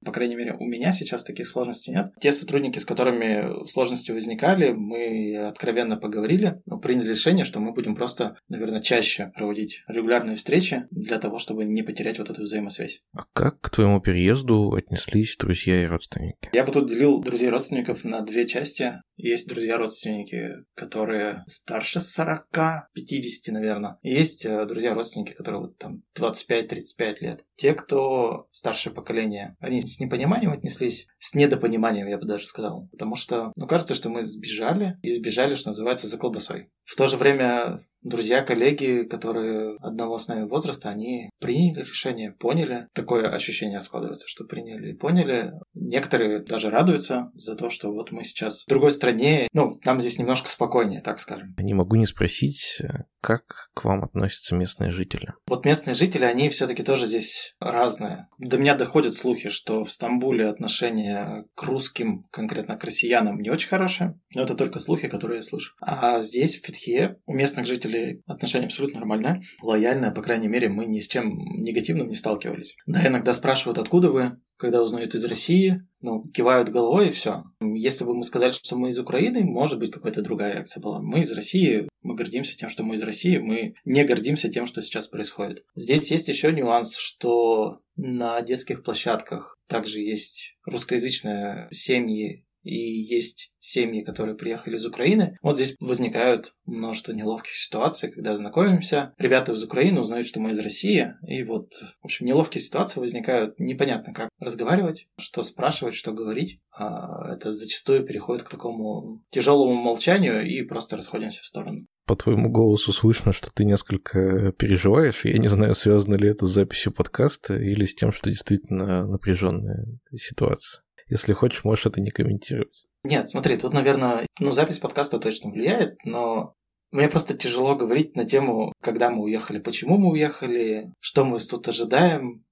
по 0.03 0.11
крайней 0.11 0.35
мере, 0.35 0.55
у 0.59 0.65
меня 0.65 0.91
сейчас 0.91 1.23
таких 1.23 1.47
сложностей 1.47 1.93
нет. 1.93 2.11
Те 2.19 2.31
сотрудники, 2.31 2.79
с 2.79 2.85
которыми 2.85 3.65
сложности 3.67 4.11
возникали, 4.11 4.71
мы 4.71 5.37
откровенно 5.37 5.97
поговорили, 5.97 6.61
но 6.65 6.79
приняли 6.79 7.09
решение, 7.09 7.45
что 7.45 7.59
мы 7.59 7.73
будем 7.73 7.95
просто, 7.95 8.37
наверное, 8.49 8.79
чаще 8.79 9.31
проводить 9.35 9.83
регулярные 9.87 10.35
встречи 10.35 10.85
для 10.91 11.19
того, 11.19 11.39
чтобы 11.39 11.65
не 11.65 11.83
потерять 11.83 12.19
вот 12.19 12.29
эту 12.29 12.43
взаимосвязь. 12.43 13.01
А 13.13 13.23
как 13.33 13.61
к 13.61 13.69
твоему 13.69 14.01
переезду 14.01 14.73
отнеслись 14.73 15.35
друзья 15.37 15.83
и 15.83 15.85
родственники? 15.85 16.49
Я 16.53 16.65
бы 16.65 16.71
тут 16.71 16.87
делил 16.89 17.21
друзей 17.21 17.47
и 17.47 17.51
родственников 17.51 18.03
на 18.03 18.21
две 18.21 18.45
части. 18.45 19.01
Есть 19.17 19.47
друзья-родственники, 19.49 20.65
которые 20.73 21.43
старше 21.47 21.99
40, 21.99 22.89
50, 22.93 23.53
наверное. 23.53 23.97
И 24.01 24.11
есть 24.11 24.45
э, 24.45 24.65
друзья-родственники, 24.65 25.33
которые 25.33 25.61
вот 25.61 25.77
там 25.77 26.03
25-35 26.17 27.15
лет. 27.21 27.45
Те, 27.61 27.75
кто 27.75 28.47
старшее 28.49 28.91
поколение, 28.91 29.55
они 29.59 29.83
с 29.83 29.99
непониманием 29.99 30.51
отнеслись, 30.51 31.05
с 31.19 31.35
недопониманием, 31.35 32.07
я 32.07 32.17
бы 32.17 32.25
даже 32.25 32.47
сказал. 32.47 32.87
Потому 32.91 33.15
что, 33.15 33.51
ну, 33.55 33.67
кажется, 33.67 33.93
что 33.93 34.09
мы 34.09 34.23
сбежали, 34.23 34.95
и 35.03 35.11
сбежали, 35.11 35.53
что 35.53 35.69
называется, 35.69 36.07
за 36.07 36.17
колбасой. 36.17 36.71
В 36.85 36.95
то 36.95 37.05
же 37.05 37.17
время 37.17 37.79
друзья, 38.01 38.41
коллеги, 38.41 39.07
которые 39.09 39.75
одного 39.79 40.17
с 40.17 40.27
нами 40.27 40.47
возраста, 40.47 40.89
они 40.89 41.29
приняли 41.39 41.81
решение, 41.81 42.31
поняли. 42.31 42.87
Такое 42.93 43.29
ощущение 43.29 43.81
складывается, 43.81 44.27
что 44.27 44.45
приняли 44.45 44.91
и 44.91 44.97
поняли. 44.97 45.51
Некоторые 45.73 46.43
даже 46.43 46.69
радуются 46.69 47.31
за 47.33 47.55
то, 47.55 47.69
что 47.69 47.91
вот 47.91 48.11
мы 48.11 48.23
сейчас 48.23 48.63
в 48.63 48.69
другой 48.69 48.91
стране, 48.91 49.47
ну, 49.53 49.79
там 49.83 49.99
здесь 49.99 50.19
немножко 50.19 50.49
спокойнее, 50.49 51.01
так 51.01 51.19
скажем. 51.19 51.55
Не 51.57 51.73
могу 51.73 51.95
не 51.95 52.05
спросить, 52.05 52.81
как 53.21 53.69
к 53.73 53.83
вам 53.83 54.03
относятся 54.03 54.55
местные 54.55 54.91
жители? 54.91 55.33
Вот 55.45 55.65
местные 55.65 55.93
жители, 55.93 56.25
они 56.25 56.49
все-таки 56.49 56.83
тоже 56.83 57.05
здесь 57.05 57.53
разные. 57.59 58.27
До 58.39 58.57
меня 58.57 58.75
доходят 58.75 59.13
слухи, 59.13 59.49
что 59.49 59.83
в 59.83 59.91
Стамбуле 59.91 60.47
отношение 60.47 61.45
к 61.55 61.63
русским, 61.63 62.25
конкретно 62.31 62.77
к 62.77 62.83
россиянам, 62.83 63.39
не 63.39 63.49
очень 63.49 63.69
хорошее. 63.69 64.19
Но 64.33 64.43
это 64.43 64.55
только 64.55 64.79
слухи, 64.79 65.07
которые 65.07 65.37
я 65.37 65.43
слышу. 65.43 65.75
А 65.81 66.21
здесь, 66.21 66.59
в 66.59 66.65
Фетхе, 66.65 67.17
у 67.25 67.33
местных 67.33 67.65
жителей 67.65 67.90
отношение 68.25 68.67
абсолютно 68.67 68.99
нормальное, 68.99 69.41
лояльное, 69.61 70.11
по 70.11 70.21
крайней 70.21 70.47
мере, 70.47 70.69
мы 70.69 70.85
ни 70.85 70.99
с 70.99 71.07
чем 71.07 71.37
негативным 71.57 72.09
не 72.09 72.15
сталкивались. 72.15 72.75
Да, 72.85 73.05
иногда 73.07 73.33
спрашивают, 73.33 73.77
откуда 73.77 74.11
вы, 74.11 74.35
когда 74.57 74.83
узнают 74.83 75.15
из 75.15 75.25
России, 75.25 75.81
ну, 76.01 76.27
кивают 76.29 76.69
головой 76.69 77.07
и 77.07 77.11
все. 77.11 77.43
Если 77.59 78.03
бы 78.03 78.15
мы 78.15 78.23
сказали, 78.23 78.51
что 78.51 78.75
мы 78.77 78.89
из 78.89 78.99
Украины, 78.99 79.43
может 79.43 79.79
быть, 79.79 79.91
какая-то 79.91 80.21
другая 80.21 80.53
реакция 80.53 80.81
была. 80.81 81.01
Мы 81.01 81.19
из 81.19 81.31
России, 81.31 81.87
мы 82.01 82.15
гордимся 82.15 82.57
тем, 82.57 82.69
что 82.69 82.83
мы 82.83 82.95
из 82.95 83.03
России, 83.03 83.37
мы 83.37 83.75
не 83.85 84.03
гордимся 84.03 84.49
тем, 84.49 84.65
что 84.65 84.81
сейчас 84.81 85.07
происходит. 85.07 85.63
Здесь 85.75 86.11
есть 86.11 86.27
еще 86.27 86.51
нюанс, 86.51 86.95
что 86.95 87.77
на 87.95 88.41
детских 88.41 88.83
площадках 88.83 89.57
также 89.67 90.01
есть 90.01 90.55
русскоязычные 90.65 91.67
семьи 91.71 92.45
и 92.63 92.75
есть 92.75 93.51
семьи, 93.59 94.03
которые 94.03 94.35
приехали 94.35 94.75
из 94.75 94.85
Украины. 94.85 95.37
Вот 95.41 95.55
здесь 95.55 95.75
возникают 95.79 96.55
множество 96.65 97.11
неловких 97.11 97.55
ситуаций, 97.55 98.11
когда 98.11 98.35
знакомимся. 98.35 99.13
Ребята 99.17 99.51
из 99.51 99.63
Украины 99.63 99.99
узнают, 99.99 100.27
что 100.27 100.39
мы 100.39 100.51
из 100.51 100.59
России, 100.59 101.07
и 101.27 101.43
вот, 101.43 101.73
в 102.01 102.05
общем, 102.05 102.25
неловкие 102.25 102.61
ситуации 102.61 102.99
возникают. 102.99 103.59
Непонятно, 103.59 104.13
как 104.13 104.29
разговаривать, 104.39 105.07
что 105.19 105.43
спрашивать, 105.43 105.93
что 105.93 106.11
говорить. 106.11 106.59
А 106.73 107.33
это 107.33 107.51
зачастую 107.51 108.05
переходит 108.05 108.43
к 108.43 108.49
такому 108.49 109.23
тяжелому 109.29 109.73
молчанию 109.73 110.47
и 110.47 110.63
просто 110.63 110.95
расходимся 110.95 111.41
в 111.41 111.45
сторону. 111.45 111.85
По 112.05 112.15
твоему 112.15 112.49
голосу 112.49 112.91
слышно, 112.93 113.33
что 113.33 113.51
ты 113.53 113.63
несколько 113.63 114.51
переживаешь. 114.53 115.23
Я 115.23 115.37
не 115.37 115.49
знаю, 115.49 115.75
связано 115.75 116.15
ли 116.15 116.29
это 116.29 116.45
с 116.45 116.49
записью 116.49 116.93
подкаста 116.93 117.55
или 117.55 117.85
с 117.85 117.93
тем, 117.93 118.11
что 118.11 118.29
действительно 118.29 119.05
напряженная 119.05 119.85
ситуация. 120.15 120.81
Если 121.11 121.33
хочешь, 121.33 121.65
можешь 121.65 121.85
это 121.85 121.99
не 121.99 122.09
комментировать. 122.09 122.85
Нет, 123.03 123.29
смотри, 123.29 123.57
тут, 123.57 123.73
наверное, 123.73 124.25
ну, 124.39 124.53
запись 124.53 124.79
подкаста 124.79 125.19
точно 125.19 125.51
влияет, 125.51 125.97
но 126.05 126.55
мне 126.91 127.09
просто 127.09 127.37
тяжело 127.37 127.75
говорить 127.75 128.15
на 128.15 128.23
тему, 128.23 128.71
когда 128.81 129.09
мы 129.09 129.23
уехали, 129.23 129.59
почему 129.59 129.97
мы 129.97 130.11
уехали, 130.11 130.93
что 131.01 131.25
мы 131.25 131.37
тут 131.39 131.67
ожидаем, 131.67 132.45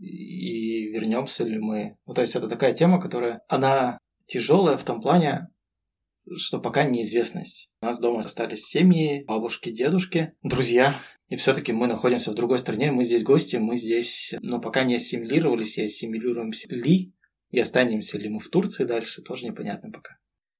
и 0.00 0.88
вернемся 0.88 1.44
ли 1.44 1.58
мы. 1.58 1.96
Ну, 2.06 2.14
то 2.14 2.22
есть 2.22 2.34
это 2.34 2.48
такая 2.48 2.72
тема, 2.72 2.98
которая, 2.98 3.42
она 3.46 3.98
тяжелая 4.26 4.78
в 4.78 4.84
том 4.84 5.02
плане, 5.02 5.48
что 6.34 6.60
пока 6.60 6.84
неизвестность. 6.84 7.68
У 7.82 7.86
нас 7.86 8.00
дома 8.00 8.20
остались 8.20 8.64
семьи, 8.64 9.22
бабушки, 9.28 9.70
дедушки, 9.70 10.32
друзья. 10.42 10.98
И 11.28 11.36
все-таки 11.36 11.74
мы 11.74 11.86
находимся 11.86 12.30
в 12.30 12.34
другой 12.34 12.58
стране, 12.58 12.90
мы 12.90 13.04
здесь 13.04 13.22
гости, 13.22 13.56
мы 13.56 13.76
здесь, 13.76 14.34
но 14.40 14.62
пока 14.62 14.84
не 14.84 14.96
ассимилировались 14.96 15.76
и 15.76 15.84
ассимилируемся 15.84 16.68
ли, 16.70 17.12
и 17.50 17.58
останемся 17.58 18.18
ли 18.18 18.28
мы 18.28 18.40
в 18.40 18.48
Турции 18.48 18.84
дальше, 18.84 19.22
тоже 19.22 19.46
непонятно 19.46 19.90
пока. 19.90 20.16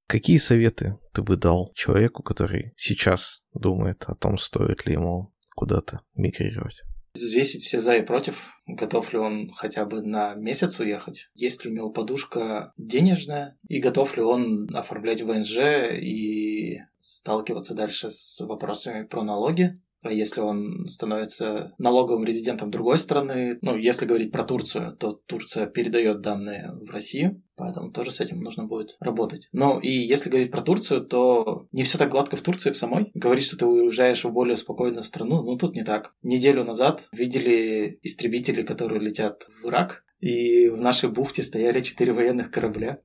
Какие 0.07 0.38
советы 0.38 0.97
ты 1.12 1.23
бы 1.23 1.37
дал 1.37 1.71
человеку, 1.75 2.23
который 2.23 2.73
сейчас 2.76 3.42
думает 3.52 4.04
о 4.07 4.14
том, 4.14 4.38
стоит 4.38 4.87
ли 4.87 4.95
ему 4.95 5.35
куда-то 5.54 6.00
мигрировать? 6.16 6.80
Взвесить 7.14 7.62
все 7.62 7.80
за 7.80 7.97
и 7.97 8.02
против. 8.02 8.59
Готов 8.66 9.12
ли 9.12 9.18
он 9.18 9.52
хотя 9.52 9.85
бы 9.85 10.00
на 10.02 10.35
месяц 10.35 10.80
уехать? 10.80 11.28
Есть 11.35 11.64
ли 11.64 11.71
у 11.71 11.75
него 11.75 11.90
подушка 11.90 12.73
денежная? 12.78 13.59
И 13.68 13.80
готов 13.80 14.16
ли 14.16 14.23
он 14.23 14.75
оформлять 14.75 15.21
ВНЖ 15.21 15.59
и 16.00 16.78
сталкиваться 17.00 17.75
дальше 17.75 18.09
с 18.09 18.40
вопросами 18.47 19.04
про 19.04 19.23
налоги? 19.23 19.78
А 20.02 20.12
если 20.12 20.40
он 20.40 20.87
становится 20.88 21.75
налоговым 21.78 22.25
резидентом 22.25 22.71
другой 22.71 22.99
страны, 22.99 23.59
ну, 23.62 23.76
если 23.76 24.07
говорить 24.07 24.31
про 24.31 24.45
Турцию, 24.45 24.97
то 24.97 25.21
Турция 25.26 25.67
передает 25.67 26.21
данные 26.21 26.71
в 26.81 26.90
Россию, 26.90 27.43
поэтому 27.57 27.90
тоже 27.90 28.12
с 28.12 28.21
этим 28.21 28.40
нужно 28.40 28.67
будет 28.67 28.97
работать. 29.00 29.49
Ну, 29.52 29.81
и 29.81 29.90
если 29.90 30.31
говорить 30.31 30.52
про 30.52 30.62
Турцию, 30.62 31.05
то 31.05 31.67
не 31.73 31.83
все 31.83 31.99
так 31.99 32.11
гладко 32.11 32.37
в 32.37 32.43
Турции 32.43 32.71
в 32.71 32.76
самой. 32.76 33.11
Говорить, 33.14 33.45
что 33.45 33.59
ты 33.59 33.67
уезжаешь 33.67 34.25
в 34.25 34.33
более 34.33 34.57
спокойную 34.57 35.05
страну, 35.05 35.43
ну, 35.43 35.57
тут 35.57 35.75
не 35.75 35.83
так. 35.83 36.14
Неделю 36.23 36.62
назад 36.62 37.09
видели 37.12 37.99
истребители, 38.02 38.62
которые 38.62 39.00
летят 39.00 39.47
в 39.62 39.69
Ирак, 39.69 40.02
и 40.21 40.69
в 40.69 40.81
нашей 40.81 41.11
бухте 41.11 41.43
стояли 41.43 41.81
четыре 41.81 42.12
военных 42.12 42.50
корабля. 42.50 42.99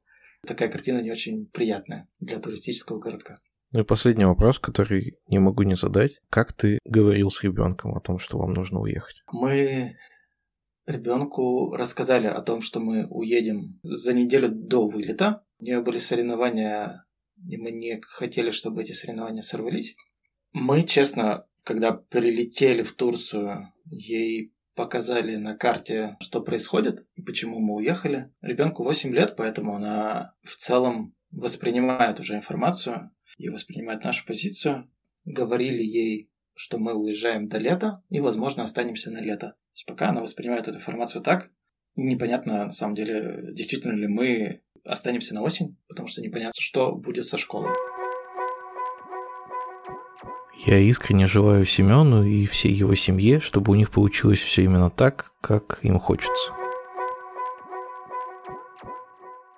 Такая 0.45 0.69
картина 0.69 0.99
не 0.99 1.11
очень 1.11 1.47
приятная 1.47 2.07
для 2.19 2.39
туристического 2.39 2.99
городка. 2.99 3.37
Ну 3.73 3.79
и 3.79 3.83
последний 3.83 4.25
вопрос, 4.25 4.59
который 4.59 5.17
не 5.27 5.39
могу 5.39 5.63
не 5.63 5.75
задать. 5.75 6.21
Как 6.29 6.53
ты 6.53 6.77
говорил 6.85 7.31
с 7.31 7.43
ребенком 7.43 7.95
о 7.95 8.01
том, 8.01 8.19
что 8.19 8.37
вам 8.37 8.53
нужно 8.53 8.79
уехать? 8.79 9.23
Мы 9.31 9.97
ребенку 10.85 11.73
рассказали 11.73 12.27
о 12.27 12.39
том, 12.41 12.61
что 12.61 12.79
мы 12.79 13.07
уедем 13.07 13.79
за 13.81 14.13
неделю 14.13 14.49
до 14.49 14.85
вылета. 14.85 15.43
У 15.57 15.63
нее 15.63 15.81
были 15.81 15.97
соревнования, 15.97 17.03
и 17.49 17.57
мы 17.57 17.71
не 17.71 17.99
хотели, 18.01 18.51
чтобы 18.51 18.83
эти 18.83 18.91
соревнования 18.91 19.41
сорвались. 19.41 19.95
Мы, 20.51 20.83
честно, 20.83 21.47
когда 21.63 21.93
прилетели 21.93 22.83
в 22.83 22.93
Турцию, 22.93 23.73
ей 23.85 24.53
показали 24.75 25.35
на 25.37 25.55
карте, 25.55 26.15
что 26.19 26.41
происходит 26.41 27.07
и 27.15 27.23
почему 27.23 27.59
мы 27.59 27.77
уехали. 27.77 28.31
Ребенку 28.41 28.83
8 28.83 29.11
лет, 29.15 29.35
поэтому 29.35 29.75
она 29.75 30.35
в 30.43 30.55
целом 30.57 31.15
воспринимает 31.31 32.19
уже 32.19 32.35
информацию 32.35 33.09
и 33.37 33.49
воспринимает 33.49 34.03
нашу 34.03 34.25
позицию. 34.25 34.89
говорили 35.25 35.81
ей, 35.81 36.29
что 36.53 36.77
мы 36.77 36.93
уезжаем 36.93 37.47
до 37.47 37.57
лета 37.57 38.03
и, 38.09 38.19
возможно, 38.19 38.63
останемся 38.63 39.09
на 39.09 39.21
лето. 39.21 39.47
То 39.47 39.75
есть 39.75 39.85
пока 39.85 40.09
она 40.09 40.21
воспринимает 40.21 40.67
эту 40.67 40.77
информацию 40.77 41.21
так, 41.21 41.49
непонятно, 41.95 42.65
на 42.65 42.71
самом 42.71 42.95
деле, 42.95 43.53
действительно 43.53 43.93
ли 43.93 44.07
мы 44.07 44.61
останемся 44.83 45.33
на 45.33 45.41
осень, 45.41 45.77
потому 45.87 46.07
что 46.07 46.21
непонятно, 46.21 46.53
что 46.59 46.93
будет 46.93 47.25
со 47.25 47.37
школой. 47.37 47.71
Я 50.65 50.77
искренне 50.77 51.27
желаю 51.27 51.65
Семену 51.65 52.23
и 52.23 52.45
всей 52.45 52.71
его 52.71 52.95
семье, 52.95 53.39
чтобы 53.39 53.71
у 53.71 53.75
них 53.75 53.91
получилось 53.91 54.39
все 54.39 54.63
именно 54.63 54.89
так, 54.89 55.33
как 55.41 55.79
им 55.81 55.99
хочется. 55.99 56.62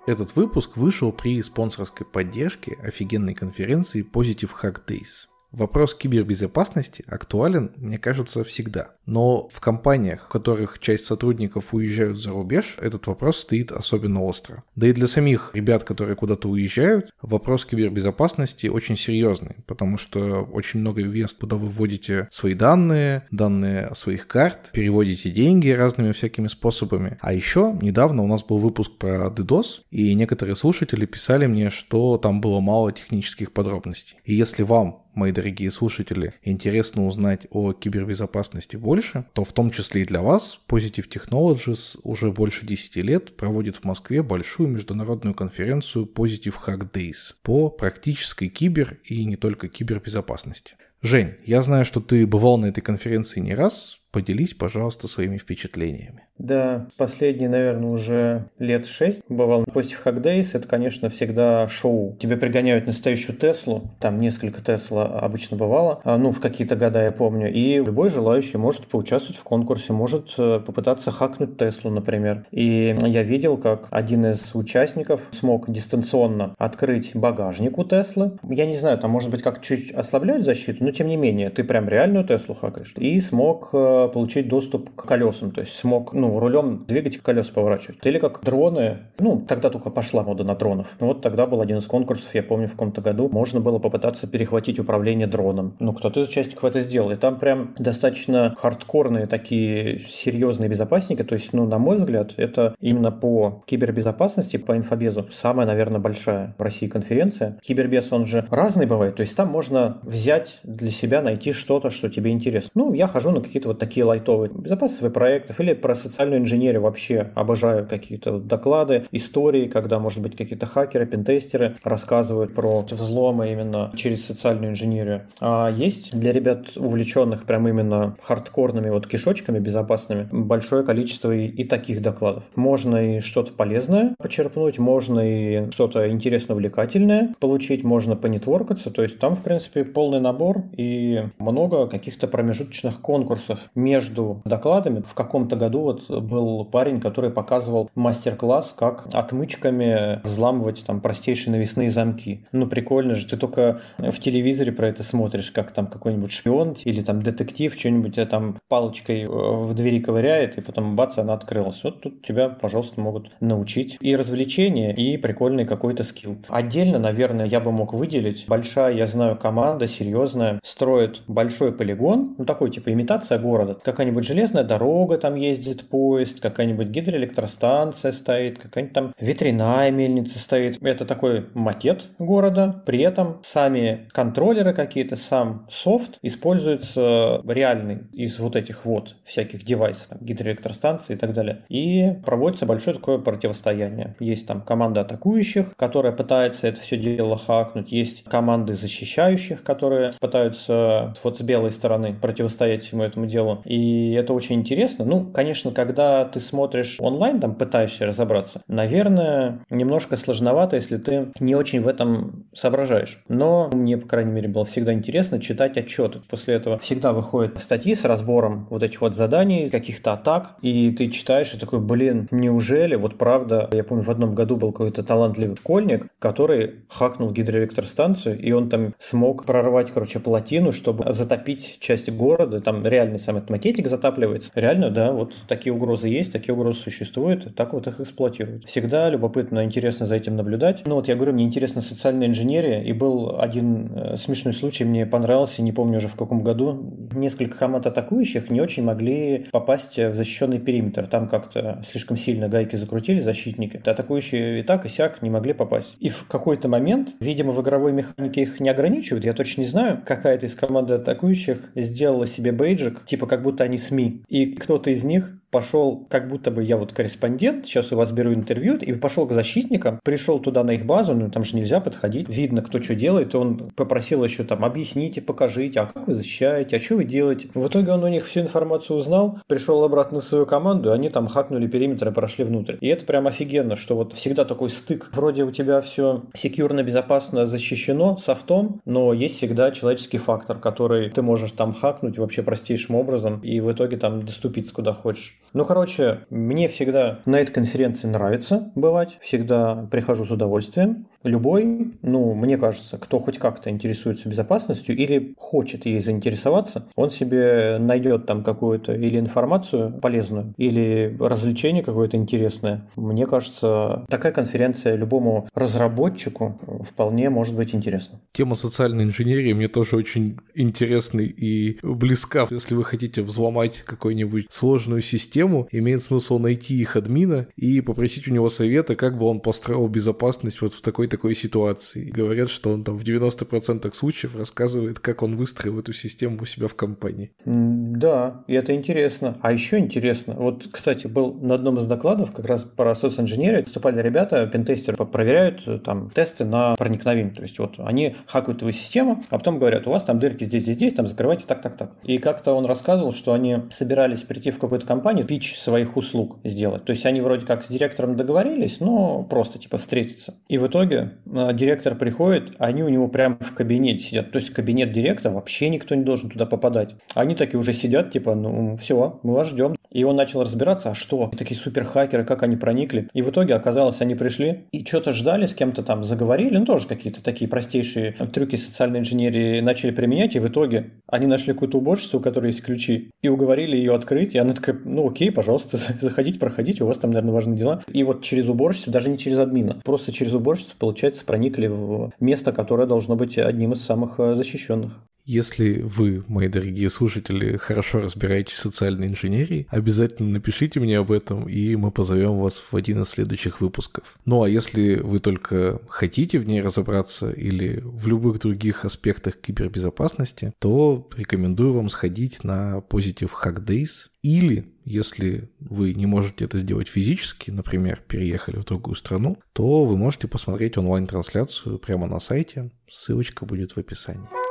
Этот 0.07 0.35
выпуск 0.35 0.77
вышел 0.77 1.11
при 1.11 1.41
спонсорской 1.41 2.05
поддержке 2.05 2.77
офигенной 2.83 3.33
конференции 3.33 4.05
Positive 4.05 4.51
Hack 4.61 4.85
Days. 4.85 5.27
Вопрос 5.55 5.95
кибербезопасности 5.95 7.05
актуален, 7.07 7.71
мне 7.77 7.97
кажется, 7.97 8.43
всегда. 8.43 8.89
Но 9.05 9.47
в 9.47 9.61
компаниях, 9.61 10.25
в 10.25 10.27
которых 10.27 10.79
часть 10.79 11.05
сотрудников 11.05 11.73
уезжают 11.73 12.21
за 12.21 12.31
рубеж, 12.31 12.77
этот 12.81 13.07
вопрос 13.07 13.37
стоит 13.39 13.71
особенно 13.71 14.23
остро. 14.23 14.63
Да 14.75 14.87
и 14.87 14.91
для 14.91 15.07
самих 15.07 15.51
ребят, 15.53 15.85
которые 15.85 16.17
куда-то 16.17 16.49
уезжают, 16.49 17.09
вопрос 17.21 17.65
кибербезопасности 17.65 18.67
очень 18.67 18.97
серьезный, 18.97 19.55
потому 19.65 19.97
что 19.97 20.41
очень 20.41 20.81
много 20.81 21.05
мест, 21.05 21.39
куда 21.39 21.55
вы 21.55 21.69
вводите 21.69 22.27
свои 22.31 22.53
данные, 22.53 23.25
данные 23.31 23.95
своих 23.95 24.27
карт, 24.27 24.71
переводите 24.73 25.29
деньги 25.29 25.69
разными 25.69 26.11
всякими 26.11 26.47
способами. 26.47 27.17
А 27.21 27.31
еще 27.31 27.77
недавно 27.81 28.23
у 28.23 28.27
нас 28.27 28.43
был 28.43 28.57
выпуск 28.57 28.97
про 28.97 29.27
DDoS, 29.27 29.83
и 29.89 30.13
некоторые 30.15 30.57
слушатели 30.57 31.05
писали 31.05 31.45
мне, 31.45 31.69
что 31.69 32.17
там 32.17 32.41
было 32.41 32.59
мало 32.59 32.91
технических 32.91 33.53
подробностей. 33.53 34.17
И 34.25 34.33
если 34.33 34.63
вам 34.63 35.04
мои 35.15 35.31
дорогие 35.31 35.71
слушатели, 35.71 36.33
интересно 36.43 37.07
узнать 37.07 37.47
о 37.49 37.73
кибербезопасности 37.73 38.75
больше, 38.75 39.25
то 39.33 39.43
в 39.43 39.53
том 39.53 39.71
числе 39.71 40.03
и 40.03 40.05
для 40.05 40.21
вас 40.21 40.59
Positive 40.67 41.09
Technologies 41.09 41.99
уже 42.03 42.31
больше 42.31 42.65
10 42.65 42.95
лет 42.97 43.35
проводит 43.35 43.77
в 43.77 43.83
Москве 43.83 44.23
большую 44.23 44.69
международную 44.69 45.33
конференцию 45.33 46.05
Positive 46.05 46.55
Hack 46.65 46.91
Days 46.91 47.35
по 47.41 47.69
практической 47.69 48.47
кибер 48.47 48.97
и 49.03 49.25
не 49.25 49.35
только 49.35 49.67
кибербезопасности. 49.67 50.75
Жень, 51.01 51.35
я 51.45 51.61
знаю, 51.61 51.85
что 51.85 52.01
ты 52.01 52.25
бывал 52.25 52.57
на 52.57 52.65
этой 52.65 52.81
конференции 52.81 53.39
не 53.39 53.53
раз. 53.53 53.99
Поделись, 54.11 54.53
пожалуйста, 54.53 55.07
своими 55.07 55.37
впечатлениями. 55.37 56.24
Да, 56.37 56.87
последние, 56.97 57.49
наверное, 57.49 57.89
уже 57.89 58.45
лет 58.59 58.85
шесть 58.85 59.21
бывал 59.29 59.61
на 59.61 59.71
Positive 59.71 60.03
Hack 60.03 60.21
Days. 60.21 60.49
Это, 60.53 60.67
конечно, 60.67 61.09
всегда 61.09 61.67
шоу. 61.67 62.13
Тебе 62.19 62.35
пригоняют 62.35 62.85
настоящую 62.87 63.37
Теслу. 63.37 63.83
Там 63.99 64.19
несколько 64.19 64.61
Тесла 64.61 65.05
обычно 65.05 65.55
бывало. 65.55 66.01
А, 66.03 66.17
ну, 66.17 66.31
в 66.31 66.41
какие-то 66.41 66.75
года, 66.75 67.03
я 67.03 67.11
помню. 67.11 67.51
И 67.51 67.77
любой 67.77 68.09
желающий 68.09 68.57
может 68.57 68.87
поучаствовать 68.87 69.39
в 69.39 69.43
конкурсе, 69.43 69.93
может 69.93 70.33
э, 70.37 70.59
попытаться 70.65 71.11
хакнуть 71.11 71.57
Теслу, 71.57 71.89
например. 71.89 72.45
И 72.51 72.95
я 73.01 73.23
видел, 73.23 73.57
как 73.57 73.87
один 73.91 74.25
из 74.25 74.53
участников 74.53 75.21
смог 75.31 75.71
дистанционно 75.71 76.53
открыть 76.57 77.15
багажник 77.15 77.77
у 77.77 77.85
Теслы. 77.85 78.31
Я 78.43 78.65
не 78.65 78.75
знаю, 78.75 78.97
там, 78.97 79.11
может 79.11 79.29
быть, 79.31 79.41
как 79.41 79.61
чуть 79.61 79.91
ослабляют 79.91 80.43
защиту, 80.43 80.83
но 80.83 80.91
тем 80.91 81.07
не 81.07 81.15
менее, 81.15 81.49
ты 81.49 81.63
прям 81.63 81.87
реальную 81.87 82.25
Теслу 82.25 82.55
хакаешь. 82.55 82.93
И 82.97 83.19
смог 83.21 83.69
э, 83.71 84.09
получить 84.13 84.49
доступ 84.49 84.93
к 84.95 85.05
колесам. 85.05 85.51
То 85.51 85.61
есть 85.61 85.73
смог, 85.73 86.13
ну, 86.13 86.24
ну, 86.25 86.39
рулем 86.39 86.85
двигать 86.87 87.17
колеса 87.17 87.51
поворачивать. 87.53 88.05
Или 88.05 88.17
как 88.17 88.41
дроны, 88.43 88.97
ну, 89.19 89.43
тогда 89.47 89.69
только 89.69 89.89
пошла 89.89 90.23
мода 90.23 90.43
на 90.43 90.55
дронов. 90.55 90.87
Ну, 90.99 91.07
вот 91.07 91.21
тогда 91.21 91.45
был 91.45 91.61
один 91.61 91.77
из 91.77 91.85
конкурсов, 91.85 92.33
я 92.33 92.43
помню, 92.43 92.67
в 92.67 92.71
каком-то 92.71 93.01
году, 93.01 93.29
можно 93.29 93.59
было 93.59 93.79
попытаться 93.79 94.27
перехватить 94.27 94.79
управление 94.79 95.27
дроном. 95.27 95.75
Ну, 95.79 95.93
кто-то 95.93 96.21
из 96.21 96.29
участников 96.29 96.63
это 96.65 96.81
сделал. 96.81 97.11
И 97.11 97.15
там 97.15 97.37
прям 97.37 97.73
достаточно 97.77 98.55
хардкорные 98.57 99.27
такие 99.27 99.99
серьезные 99.99 100.69
безопасники. 100.69 101.23
То 101.23 101.35
есть, 101.35 101.53
ну, 101.53 101.65
на 101.65 101.77
мой 101.77 101.97
взгляд, 101.97 102.33
это 102.37 102.75
именно 102.79 103.11
по 103.11 103.63
кибербезопасности, 103.67 104.57
по 104.57 104.75
инфобезу, 104.75 105.27
самая, 105.31 105.67
наверное, 105.67 105.99
большая 105.99 106.55
в 106.57 106.61
России 106.61 106.87
конференция. 106.87 107.57
Кибербез, 107.61 108.11
он 108.11 108.25
же 108.25 108.45
разный 108.49 108.85
бывает. 108.87 109.15
То 109.15 109.21
есть, 109.21 109.35
там 109.37 109.49
можно 109.49 109.99
взять 110.01 110.59
для 110.63 110.91
себя, 110.91 111.21
найти 111.21 111.51
что-то, 111.51 111.89
что 111.89 112.09
тебе 112.09 112.31
интересно. 112.31 112.71
Ну, 112.73 112.93
я 112.93 113.07
хожу 113.07 113.31
на 113.31 113.41
какие-то 113.41 113.69
вот 113.69 113.79
такие 113.79 114.03
лайтовые 114.05 114.51
безопасные 114.51 115.11
проектов 115.11 115.59
или 115.59 115.73
про 115.73 115.93
социальные 115.93 116.14
социальную 116.15 116.41
инженерию 116.41 116.81
вообще 116.81 117.31
обожаю 117.35 117.85
какие-то 117.85 118.39
доклады, 118.39 119.03
истории, 119.11 119.67
когда, 119.67 119.99
может 119.99 120.21
быть, 120.21 120.37
какие-то 120.37 120.65
хакеры, 120.65 121.05
пентестеры 121.05 121.75
рассказывают 121.83 122.55
про 122.55 122.85
взломы 122.89 123.51
именно 123.51 123.91
через 123.97 124.25
социальную 124.25 124.71
инженерию. 124.71 125.23
А 125.41 125.69
есть 125.69 126.17
для 126.17 126.31
ребят, 126.31 126.77
увлеченных 126.77 127.43
прям 127.43 127.67
именно 127.67 128.15
хардкорными 128.21 128.89
вот 128.89 129.07
кишочками 129.07 129.59
безопасными, 129.59 130.29
большое 130.31 130.85
количество 130.85 131.35
и, 131.35 131.47
и 131.47 131.65
таких 131.65 132.01
докладов. 132.01 132.45
Можно 132.55 133.17
и 133.17 133.19
что-то 133.19 133.51
полезное 133.51 134.15
почерпнуть, 134.17 134.79
можно 134.79 135.19
и 135.19 135.69
что-то 135.71 136.09
интересно 136.09 136.55
увлекательное 136.55 137.35
получить, 137.41 137.83
можно 137.83 138.15
понетворкаться, 138.15 138.89
то 138.89 139.03
есть 139.03 139.19
там, 139.19 139.35
в 139.35 139.43
принципе, 139.43 139.83
полный 139.83 140.21
набор 140.21 140.63
и 140.77 141.23
много 141.39 141.87
каких-то 141.87 142.27
промежуточных 142.29 143.01
конкурсов 143.01 143.59
между 143.75 144.41
докладами. 144.45 145.01
В 145.05 145.13
каком-то 145.13 145.57
году 145.57 145.81
вот 145.81 146.04
был 146.09 146.65
парень, 146.65 146.99
который 146.99 147.29
показывал 147.29 147.89
мастер-класс, 147.95 148.75
как 148.77 149.07
отмычками 149.13 150.21
взламывать 150.23 150.83
там 150.85 151.01
простейшие 151.01 151.51
навесные 151.51 151.89
замки. 151.89 152.41
Ну, 152.51 152.67
прикольно 152.67 153.15
же, 153.15 153.27
ты 153.27 153.37
только 153.37 153.79
в 153.97 154.19
телевизоре 154.19 154.71
про 154.71 154.87
это 154.89 155.03
смотришь, 155.03 155.51
как 155.51 155.71
там 155.71 155.87
какой-нибудь 155.87 156.31
шпион 156.31 156.75
или 156.83 157.01
там 157.01 157.21
детектив 157.21 157.73
что-нибудь 157.73 158.17
э, 158.17 158.25
там 158.25 158.57
палочкой 158.67 159.23
э, 159.23 159.27
в 159.27 159.73
двери 159.73 159.99
ковыряет, 159.99 160.57
и 160.57 160.61
потом 160.61 160.95
бац, 160.95 161.17
она 161.17 161.33
открылась. 161.33 161.83
Вот 161.83 162.01
тут 162.01 162.25
тебя, 162.25 162.49
пожалуйста, 162.49 162.99
могут 162.99 163.31
научить 163.39 163.97
и 163.99 164.15
развлечение, 164.15 164.93
и 164.93 165.17
прикольный 165.17 165.65
какой-то 165.65 166.03
скилл. 166.03 166.37
Отдельно, 166.47 166.99
наверное, 166.99 167.45
я 167.45 167.59
бы 167.59 167.71
мог 167.71 167.93
выделить 167.93 168.45
большая, 168.47 168.95
я 168.95 169.07
знаю, 169.07 169.37
команда 169.37 169.87
серьезная, 169.87 170.59
строит 170.63 171.21
большой 171.27 171.71
полигон, 171.71 172.35
ну 172.37 172.45
такой 172.45 172.69
типа 172.69 172.91
имитация 172.91 173.39
города. 173.39 173.77
Какая-нибудь 173.83 174.25
железная 174.25 174.63
дорога 174.63 175.17
там 175.17 175.35
ездит, 175.35 175.89
поезд, 175.95 176.41
какая-нибудь 176.41 176.89
гидроэлектростанция 176.89 178.11
стоит, 178.11 178.59
какая-нибудь 178.59 178.93
там 178.93 179.13
ветряная 179.17 179.91
мельница 179.91 180.39
стоит. 180.39 180.83
Это 180.83 181.05
такой 181.05 181.45
макет 181.53 182.07
города. 182.19 182.83
При 182.85 182.99
этом 182.99 183.39
сами 183.43 184.09
контроллеры 184.11 184.73
какие-то, 184.73 185.15
сам 185.15 185.65
софт 185.69 186.19
используется 186.21 187.41
реальный 187.47 187.99
из 188.11 188.39
вот 188.39 188.57
этих 188.57 188.83
вот 188.83 189.15
всяких 189.23 189.63
девайсов, 189.63 190.07
там, 190.07 190.17
гидроэлектростанции 190.19 191.13
и 191.13 191.17
так 191.17 191.31
далее. 191.31 191.63
И 191.69 192.11
проводится 192.25 192.65
большое 192.65 192.97
такое 192.97 193.17
противостояние. 193.17 194.15
Есть 194.19 194.47
там 194.47 194.59
команда 194.59 195.01
атакующих, 195.01 195.77
которая 195.77 196.11
пытается 196.11 196.67
это 196.67 196.81
все 196.81 196.97
дело 196.97 197.37
хакнуть. 197.37 197.93
Есть 197.93 198.25
команды 198.25 198.73
защищающих, 198.75 199.63
которые 199.63 200.11
пытаются 200.19 201.13
вот 201.23 201.37
с 201.37 201.41
белой 201.41 201.71
стороны 201.71 202.13
противостоять 202.13 202.83
всему 202.83 203.03
этому 203.03 203.27
делу. 203.27 203.61
И 203.63 204.11
это 204.11 204.33
очень 204.33 204.55
интересно. 204.55 205.05
Ну, 205.05 205.31
конечно, 205.31 205.71
как 205.71 205.84
когда 205.85 206.25
ты 206.25 206.39
смотришь 206.39 206.97
онлайн, 206.99 207.39
там 207.39 207.53
пытаешься 207.53 208.05
разобраться, 208.07 208.61
наверное, 208.67 209.59
немножко 209.69 210.15
сложновато, 210.15 210.77
если 210.77 210.97
ты 210.97 211.27
не 211.39 211.55
очень 211.55 211.81
в 211.81 211.87
этом 211.87 212.45
соображаешь. 212.53 213.19
Но 213.27 213.69
мне, 213.71 213.97
по 213.97 214.07
крайней 214.07 214.31
мере, 214.31 214.47
было 214.47 214.65
всегда 214.65 214.93
интересно 214.93 215.39
читать 215.39 215.77
отчеты. 215.77 216.21
После 216.29 216.55
этого 216.55 216.77
всегда 216.77 217.13
выходят 217.13 217.61
статьи 217.61 217.93
с 217.93 218.03
разбором 218.05 218.67
вот 218.69 218.81
этих 218.81 219.01
вот 219.01 219.15
заданий, 219.15 219.69
каких-то 219.69 220.13
атак, 220.13 220.55
и 220.61 220.91
ты 220.91 221.09
читаешь 221.09 221.53
и 221.53 221.59
такой, 221.59 221.79
блин, 221.79 222.27
неужели? 222.31 222.95
Вот 222.95 223.17
правда, 223.17 223.69
я 223.71 223.83
помню, 223.83 224.03
в 224.03 224.09
одном 224.09 224.33
году 224.33 224.55
был 224.55 224.71
какой-то 224.71 225.03
талантливый 225.03 225.55
школьник, 225.55 226.07
который 226.19 226.85
хакнул 226.89 227.31
гидроэлектростанцию, 227.31 228.39
и 228.39 228.51
он 228.51 228.69
там 228.69 228.93
смог 228.97 229.45
прорвать, 229.45 229.91
короче, 229.91 230.19
плотину, 230.19 230.71
чтобы 230.71 231.11
затопить 231.11 231.77
часть 231.79 232.11
города. 232.11 232.59
Там 232.59 232.85
реальный 232.85 233.19
сам 233.19 233.37
этот 233.37 233.49
макетик 233.49 233.87
затапливается. 233.87 234.51
Реально, 234.55 234.89
да, 234.89 235.11
вот 235.11 235.33
такие 235.47 235.74
угрозы 235.75 236.07
есть, 236.07 236.31
такие 236.31 236.55
угрозы 236.55 236.79
существуют, 236.79 237.55
так 237.55 237.73
вот 237.73 237.87
их 237.87 237.99
эксплуатируют. 237.99 238.65
Всегда 238.65 239.09
любопытно, 239.09 239.63
интересно 239.63 240.05
за 240.05 240.15
этим 240.15 240.35
наблюдать. 240.35 240.83
Ну 240.85 240.95
вот 240.95 241.07
я 241.07 241.15
говорю, 241.15 241.33
мне 241.33 241.45
интересна 241.45 241.81
социальная 241.81 242.27
инженерия, 242.27 242.81
и 242.81 242.93
был 242.93 243.39
один 243.39 243.91
э, 243.93 244.17
смешной 244.17 244.53
случай, 244.53 244.83
мне 244.83 245.05
понравился, 245.05 245.61
не 245.61 245.71
помню 245.71 245.97
уже 245.97 246.07
в 246.07 246.15
каком 246.15 246.43
году. 246.43 247.09
Несколько 247.13 247.57
команд 247.57 247.85
атакующих 247.87 248.49
не 248.49 248.61
очень 248.61 248.83
могли 248.83 249.45
попасть 249.51 249.97
в 249.97 250.13
защищенный 250.13 250.59
периметр. 250.59 251.07
Там 251.07 251.27
как-то 251.27 251.81
слишком 251.85 252.17
сильно 252.17 252.47
гайки 252.47 252.75
закрутили 252.75 253.19
защитники. 253.19 253.81
Атакующие 253.85 254.59
и 254.59 254.63
так, 254.63 254.85
и 254.85 254.89
сяк 254.89 255.21
не 255.21 255.29
могли 255.29 255.53
попасть. 255.53 255.97
И 255.99 256.09
в 256.09 256.27
какой-то 256.27 256.67
момент, 256.67 257.15
видимо, 257.19 257.51
в 257.51 257.61
игровой 257.61 257.91
механике 257.91 258.41
их 258.41 258.59
не 258.59 258.69
ограничивают, 258.69 259.25
я 259.25 259.33
точно 259.33 259.61
не 259.61 259.67
знаю, 259.67 260.01
какая-то 260.05 260.45
из 260.45 260.55
команды 260.55 260.95
атакующих 260.95 261.71
сделала 261.75 262.25
себе 262.27 262.51
бейджик, 262.51 263.05
типа 263.05 263.27
как 263.27 263.43
будто 263.43 263.63
они 263.63 263.77
СМИ. 263.77 264.23
И 264.27 264.47
кто-то 264.47 264.89
из 264.89 265.03
них 265.03 265.37
пошел, 265.51 266.05
как 266.09 266.27
будто 266.27 266.51
бы 266.51 266.63
я 266.63 266.77
вот 266.77 266.93
корреспондент, 266.93 267.65
сейчас 267.65 267.91
у 267.91 267.95
вас 267.95 268.11
беру 268.11 268.33
интервью, 268.33 268.75
и 268.77 268.93
пошел 268.93 269.25
к 269.25 269.31
защитникам, 269.31 269.99
пришел 270.03 270.39
туда 270.39 270.63
на 270.63 270.71
их 270.71 270.85
базу, 270.85 271.13
ну 271.13 271.29
там 271.29 271.43
же 271.43 271.55
нельзя 271.55 271.79
подходить, 271.79 272.27
видно, 272.29 272.61
кто 272.61 272.81
что 272.81 272.95
делает, 272.95 273.33
и 273.33 273.37
он 273.37 273.71
попросил 273.75 274.23
еще 274.23 274.43
там, 274.43 274.65
объясните, 274.65 275.21
покажите, 275.21 275.79
а 275.79 275.85
как 275.85 276.07
вы 276.07 276.15
защищаете, 276.15 276.77
а 276.77 276.79
что 276.79 276.95
вы 276.95 277.05
делаете. 277.05 277.49
В 277.53 277.67
итоге 277.67 277.91
он 277.91 278.03
у 278.03 278.07
них 278.07 278.25
всю 278.25 278.41
информацию 278.41 278.97
узнал, 278.97 279.39
пришел 279.47 279.83
обратно 279.83 280.21
в 280.21 280.23
свою 280.23 280.45
команду, 280.45 280.91
они 280.91 281.09
там 281.09 281.27
хакнули 281.27 281.67
периметр 281.67 282.09
и 282.09 282.11
прошли 282.11 282.43
внутрь. 282.43 282.75
И 282.81 282.87
это 282.87 283.05
прям 283.05 283.27
офигенно, 283.27 283.75
что 283.75 283.95
вот 283.95 284.13
всегда 284.13 284.45
такой 284.45 284.69
стык. 284.69 285.09
Вроде 285.13 285.43
у 285.43 285.51
тебя 285.51 285.81
все 285.81 286.23
секьюрно, 286.33 286.83
безопасно 286.83 287.47
защищено 287.47 288.17
софтом, 288.17 288.81
но 288.85 289.13
есть 289.13 289.37
всегда 289.37 289.71
человеческий 289.71 290.17
фактор, 290.17 290.57
который 290.59 291.09
ты 291.09 291.21
можешь 291.21 291.51
там 291.51 291.73
хакнуть 291.73 292.17
вообще 292.17 292.43
простейшим 292.43 292.95
образом 292.95 293.39
и 293.41 293.59
в 293.59 293.71
итоге 293.71 293.97
там 293.97 294.25
доступиться 294.25 294.73
куда 294.73 294.93
хочешь. 294.93 295.34
Ну, 295.53 295.63
короче, 295.63 296.25
мне 296.29 296.67
всегда 296.67 297.19
на 297.25 297.37
этой 297.37 297.53
конференции 297.53 298.07
нравится 298.07 298.71
бывать, 298.75 299.17
всегда 299.21 299.87
прихожу 299.89 300.25
с 300.25 300.31
удовольствием. 300.31 301.07
Любой, 301.25 301.91
ну, 302.03 302.35
мне 302.35 302.57
кажется, 302.57 302.97
кто 302.97 303.19
хоть 303.19 303.39
как-то 303.39 303.69
интересуется 303.71 304.29
безопасностью 304.29 304.95
или 304.95 305.33
хочет 305.37 305.85
ей 305.85 305.99
заинтересоваться, 305.99 306.87
он 306.95 307.09
себе 307.09 307.77
найдет 307.79 308.27
там 308.27 308.43
какую-то 308.43 308.93
или 308.93 309.19
информацию 309.19 309.99
полезную, 309.99 310.53
или 310.57 311.15
развлечение 311.19 311.83
какое-то 311.83 312.15
интересное. 312.15 312.87
Мне 312.95 313.25
кажется, 313.25 314.05
такая 314.07 314.31
конференция 314.31 314.95
любому 314.95 315.47
разработчику 315.55 316.59
вполне 316.87 317.29
может 317.31 317.55
быть 317.55 317.73
интересна. 317.73 318.21
Тема 318.31 318.55
социальной 318.55 319.03
инженерии 319.03 319.53
мне 319.53 319.67
тоже 319.67 319.95
очень 319.95 320.37
интересна 320.53 321.21
и 321.21 321.79
близка. 321.81 322.47
Если 322.51 322.75
вы 322.75 322.83
хотите 322.83 323.23
взломать 323.23 323.81
какую-нибудь 323.81 324.45
сложную 324.49 325.01
систему, 325.01 325.67
имеет 325.71 326.03
смысл 326.03 326.37
найти 326.37 326.75
их 326.75 326.95
админа 326.95 327.47
и 327.55 327.81
попросить 327.81 328.27
у 328.27 328.31
него 328.31 328.49
совета, 328.49 328.95
как 328.95 329.17
бы 329.17 329.25
он 329.25 329.39
построил 329.39 329.87
безопасность 329.87 330.61
вот 330.61 330.73
в 330.73 330.81
такой 330.81 331.07
такой 331.15 331.33
ситуации. 331.33 332.11
Говорят, 332.11 332.49
что 332.49 332.71
он 332.71 332.83
там 332.83 332.97
в 332.97 333.03
90% 333.03 333.91
случаев 333.93 334.35
рассказывает, 334.35 334.99
как 334.99 335.23
он 335.23 335.37
выстроил 335.37 335.79
эту 335.79 335.93
систему 335.93 336.37
у 336.41 336.45
себя 336.45 336.67
в 336.67 336.75
компании. 336.75 337.31
Да, 337.45 338.43
и 338.47 338.53
это 338.53 338.75
интересно. 338.75 339.37
А 339.41 339.51
еще 339.53 339.79
интересно, 339.79 340.33
вот, 340.33 340.67
кстати, 340.71 341.07
был 341.07 341.33
на 341.33 341.55
одном 341.55 341.77
из 341.77 341.85
докладов 341.87 342.31
как 342.31 342.45
раз 342.45 342.63
про 342.63 342.93
социнженерию, 342.93 343.63
выступали 343.63 344.01
ребята, 344.01 344.45
пентестеры, 344.45 344.97
проверяют 345.05 345.63
э, 345.65 345.79
там 345.79 346.09
тесты 346.09 346.43
на 346.43 346.75
проникновение. 346.75 347.33
То 347.33 347.41
есть 347.43 347.57
вот 347.59 347.75
они 347.77 348.15
хакают 348.27 348.59
твою 348.59 348.73
систему, 348.73 349.23
а 349.29 349.37
потом 349.37 349.57
говорят, 349.57 349.87
у 349.87 349.91
вас 349.91 350.03
там 350.03 350.19
дырки 350.19 350.43
здесь, 350.43 350.63
здесь, 350.63 350.75
здесь, 350.75 350.93
там 350.93 351.07
закрывайте 351.07 351.45
так, 351.47 351.61
так, 351.61 351.77
так. 351.77 351.93
И 352.03 352.17
как-то 352.17 352.53
он 352.53 352.65
рассказывал, 352.65 353.13
что 353.13 353.33
они 353.33 353.59
собирались 353.69 354.23
прийти 354.23 354.51
в 354.51 354.59
какую-то 354.59 354.85
компанию, 354.85 355.25
пич 355.25 355.57
своих 355.57 355.95
услуг 355.97 356.37
сделать. 356.43 356.83
То 356.83 356.91
есть 356.91 357.05
они 357.05 357.21
вроде 357.21 357.45
как 357.45 357.63
с 357.63 357.69
директором 357.69 358.17
договорились, 358.17 358.81
но 358.81 359.23
просто 359.23 359.59
типа 359.59 359.77
встретиться. 359.77 360.35
И 360.49 360.57
в 360.57 360.67
итоге 360.67 360.94
Э, 360.95 361.53
директор 361.53 361.95
приходит, 361.95 362.53
они 362.59 362.83
у 362.83 362.89
него 362.89 363.07
прямо 363.07 363.37
в 363.39 363.53
кабинете 363.53 364.05
сидят. 364.05 364.31
То 364.31 364.37
есть 364.37 364.51
кабинет 364.51 364.91
директора 364.91 365.33
вообще 365.33 365.69
никто 365.69 365.95
не 365.95 366.03
должен 366.03 366.29
туда 366.29 366.45
попадать. 366.45 366.95
Они 367.13 367.35
такие 367.35 367.59
уже 367.59 367.73
сидят, 367.73 368.11
типа, 368.11 368.35
ну 368.35 368.77
все, 368.77 369.19
мы 369.23 369.33
вас 369.33 369.49
ждем. 369.49 369.75
И 369.95 370.03
он 370.03 370.17
начал 370.17 370.43
разбираться, 370.43 370.91
а 370.91 370.93
что? 370.93 371.31
Такие 371.37 371.57
суперхакеры, 371.57 372.25
как 372.25 372.43
они 372.43 372.57
проникли. 372.57 373.07
И 373.13 373.21
в 373.21 373.29
итоге 373.29 373.55
оказалось, 373.55 374.01
они 374.01 374.13
пришли 374.13 374.65
и 374.73 374.85
что-то 374.85 375.13
ждали, 375.13 375.45
с 375.45 375.53
кем-то 375.53 375.83
там 375.83 376.03
заговорили, 376.03 376.57
ну 376.57 376.65
тоже 376.65 376.85
какие-то 376.85 377.23
такие 377.23 377.49
простейшие 377.49 378.11
трюки 378.33 378.57
социальной 378.57 378.99
инженерии 378.99 379.61
начали 379.61 379.91
применять, 379.91 380.35
и 380.35 380.39
в 380.39 380.49
итоге 380.49 380.91
они 381.07 381.27
нашли 381.27 381.53
какую-то 381.53 381.77
уборщицу, 381.77 382.17
у 382.17 382.21
которой 382.21 382.47
есть 382.47 382.61
ключи, 382.61 383.09
и 383.21 383.29
уговорили 383.29 383.77
ее 383.77 383.95
открыть, 383.95 384.35
и 384.35 384.37
она 384.37 384.53
такая, 384.53 384.77
ну 384.83 385.07
окей, 385.07 385.31
пожалуйста, 385.31 385.77
заходите, 386.01 386.39
проходите, 386.39 386.83
у 386.83 386.87
вас 386.87 386.97
там, 386.97 387.11
наверное, 387.11 387.33
важные 387.33 387.57
дела. 387.57 387.81
И 387.87 388.03
вот 388.03 388.21
через 388.21 388.49
уборщицу, 388.49 388.91
даже 388.91 389.09
не 389.09 389.17
через 389.17 389.39
админа, 389.39 389.79
просто 389.85 390.11
через 390.11 390.33
уборщицу, 390.33 390.75
получается, 390.77 391.23
проникли 391.23 391.67
в 391.67 392.11
место, 392.19 392.51
которое 392.51 392.85
должно 392.85 393.15
быть 393.15 393.37
одним 393.37 393.71
из 393.71 393.81
самых 393.81 394.19
э, 394.19 394.35
защищенных. 394.35 394.99
Если 395.25 395.81
вы, 395.81 396.23
мои 396.27 396.47
дорогие 396.47 396.89
слушатели, 396.91 397.57
хорошо 397.57 397.99
разбираетесь 397.99 398.53
в 398.53 398.59
социальной 398.59 399.07
инженерии, 399.07 399.67
обязательно 399.71 400.29
напишите 400.29 400.79
мне 400.79 400.99
об 400.99 401.11
этом, 401.11 401.49
и 401.49 401.75
мы 401.75 401.89
позовем 401.89 402.37
вас 402.37 402.63
в 402.69 402.75
один 402.75 403.01
из 403.01 403.09
следующих 403.09 403.59
выпусков. 403.59 404.19
Ну 404.25 404.43
а 404.43 404.49
если 404.49 404.97
вы 404.97 405.17
только 405.17 405.81
хотите 405.89 406.37
в 406.37 406.45
ней 406.47 406.61
разобраться 406.61 407.31
или 407.31 407.81
в 407.83 408.05
любых 408.05 408.39
других 408.39 408.85
аспектах 408.85 409.37
кибербезопасности, 409.37 410.53
то 410.59 411.09
рекомендую 411.17 411.73
вам 411.73 411.89
сходить 411.89 412.43
на 412.43 412.83
Positive 412.87 413.31
Hack 413.43 413.65
Days 413.65 414.09
или 414.21 414.75
если 414.83 415.49
вы 415.59 415.95
не 415.95 416.05
можете 416.05 416.45
это 416.45 416.59
сделать 416.59 416.87
физически, 416.87 417.49
например, 417.49 418.03
переехали 418.07 418.57
в 418.57 418.65
другую 418.65 418.95
страну, 418.95 419.39
то 419.53 419.85
вы 419.85 419.97
можете 419.97 420.27
посмотреть 420.27 420.77
онлайн-трансляцию 420.77 421.79
прямо 421.79 422.05
на 422.05 422.19
сайте. 422.19 422.69
Ссылочка 422.87 423.45
будет 423.45 423.71
в 423.71 423.79
описании. 423.79 424.44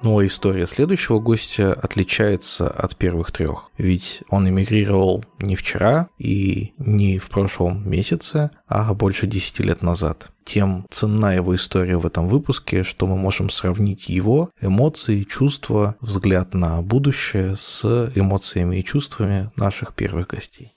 Ну 0.00 0.18
а 0.18 0.26
история 0.26 0.66
следующего 0.66 1.18
гостя 1.18 1.72
отличается 1.72 2.68
от 2.68 2.96
первых 2.96 3.32
трех, 3.32 3.70
ведь 3.78 4.22
он 4.28 4.48
эмигрировал 4.48 5.24
не 5.40 5.56
вчера 5.56 6.08
и 6.18 6.72
не 6.78 7.18
в 7.18 7.28
прошлом 7.28 7.88
месяце, 7.88 8.50
а 8.68 8.94
больше 8.94 9.26
10 9.26 9.60
лет 9.60 9.82
назад. 9.82 10.30
Тем 10.44 10.86
ценна 10.88 11.34
его 11.34 11.54
история 11.54 11.96
в 11.98 12.06
этом 12.06 12.28
выпуске, 12.28 12.84
что 12.84 13.06
мы 13.06 13.16
можем 13.16 13.50
сравнить 13.50 14.08
его 14.08 14.50
эмоции, 14.60 15.24
чувства, 15.24 15.96
взгляд 16.00 16.54
на 16.54 16.80
будущее 16.80 17.56
с 17.56 17.84
эмоциями 18.14 18.78
и 18.78 18.84
чувствами 18.84 19.50
наших 19.56 19.94
первых 19.94 20.28
гостей. 20.28 20.72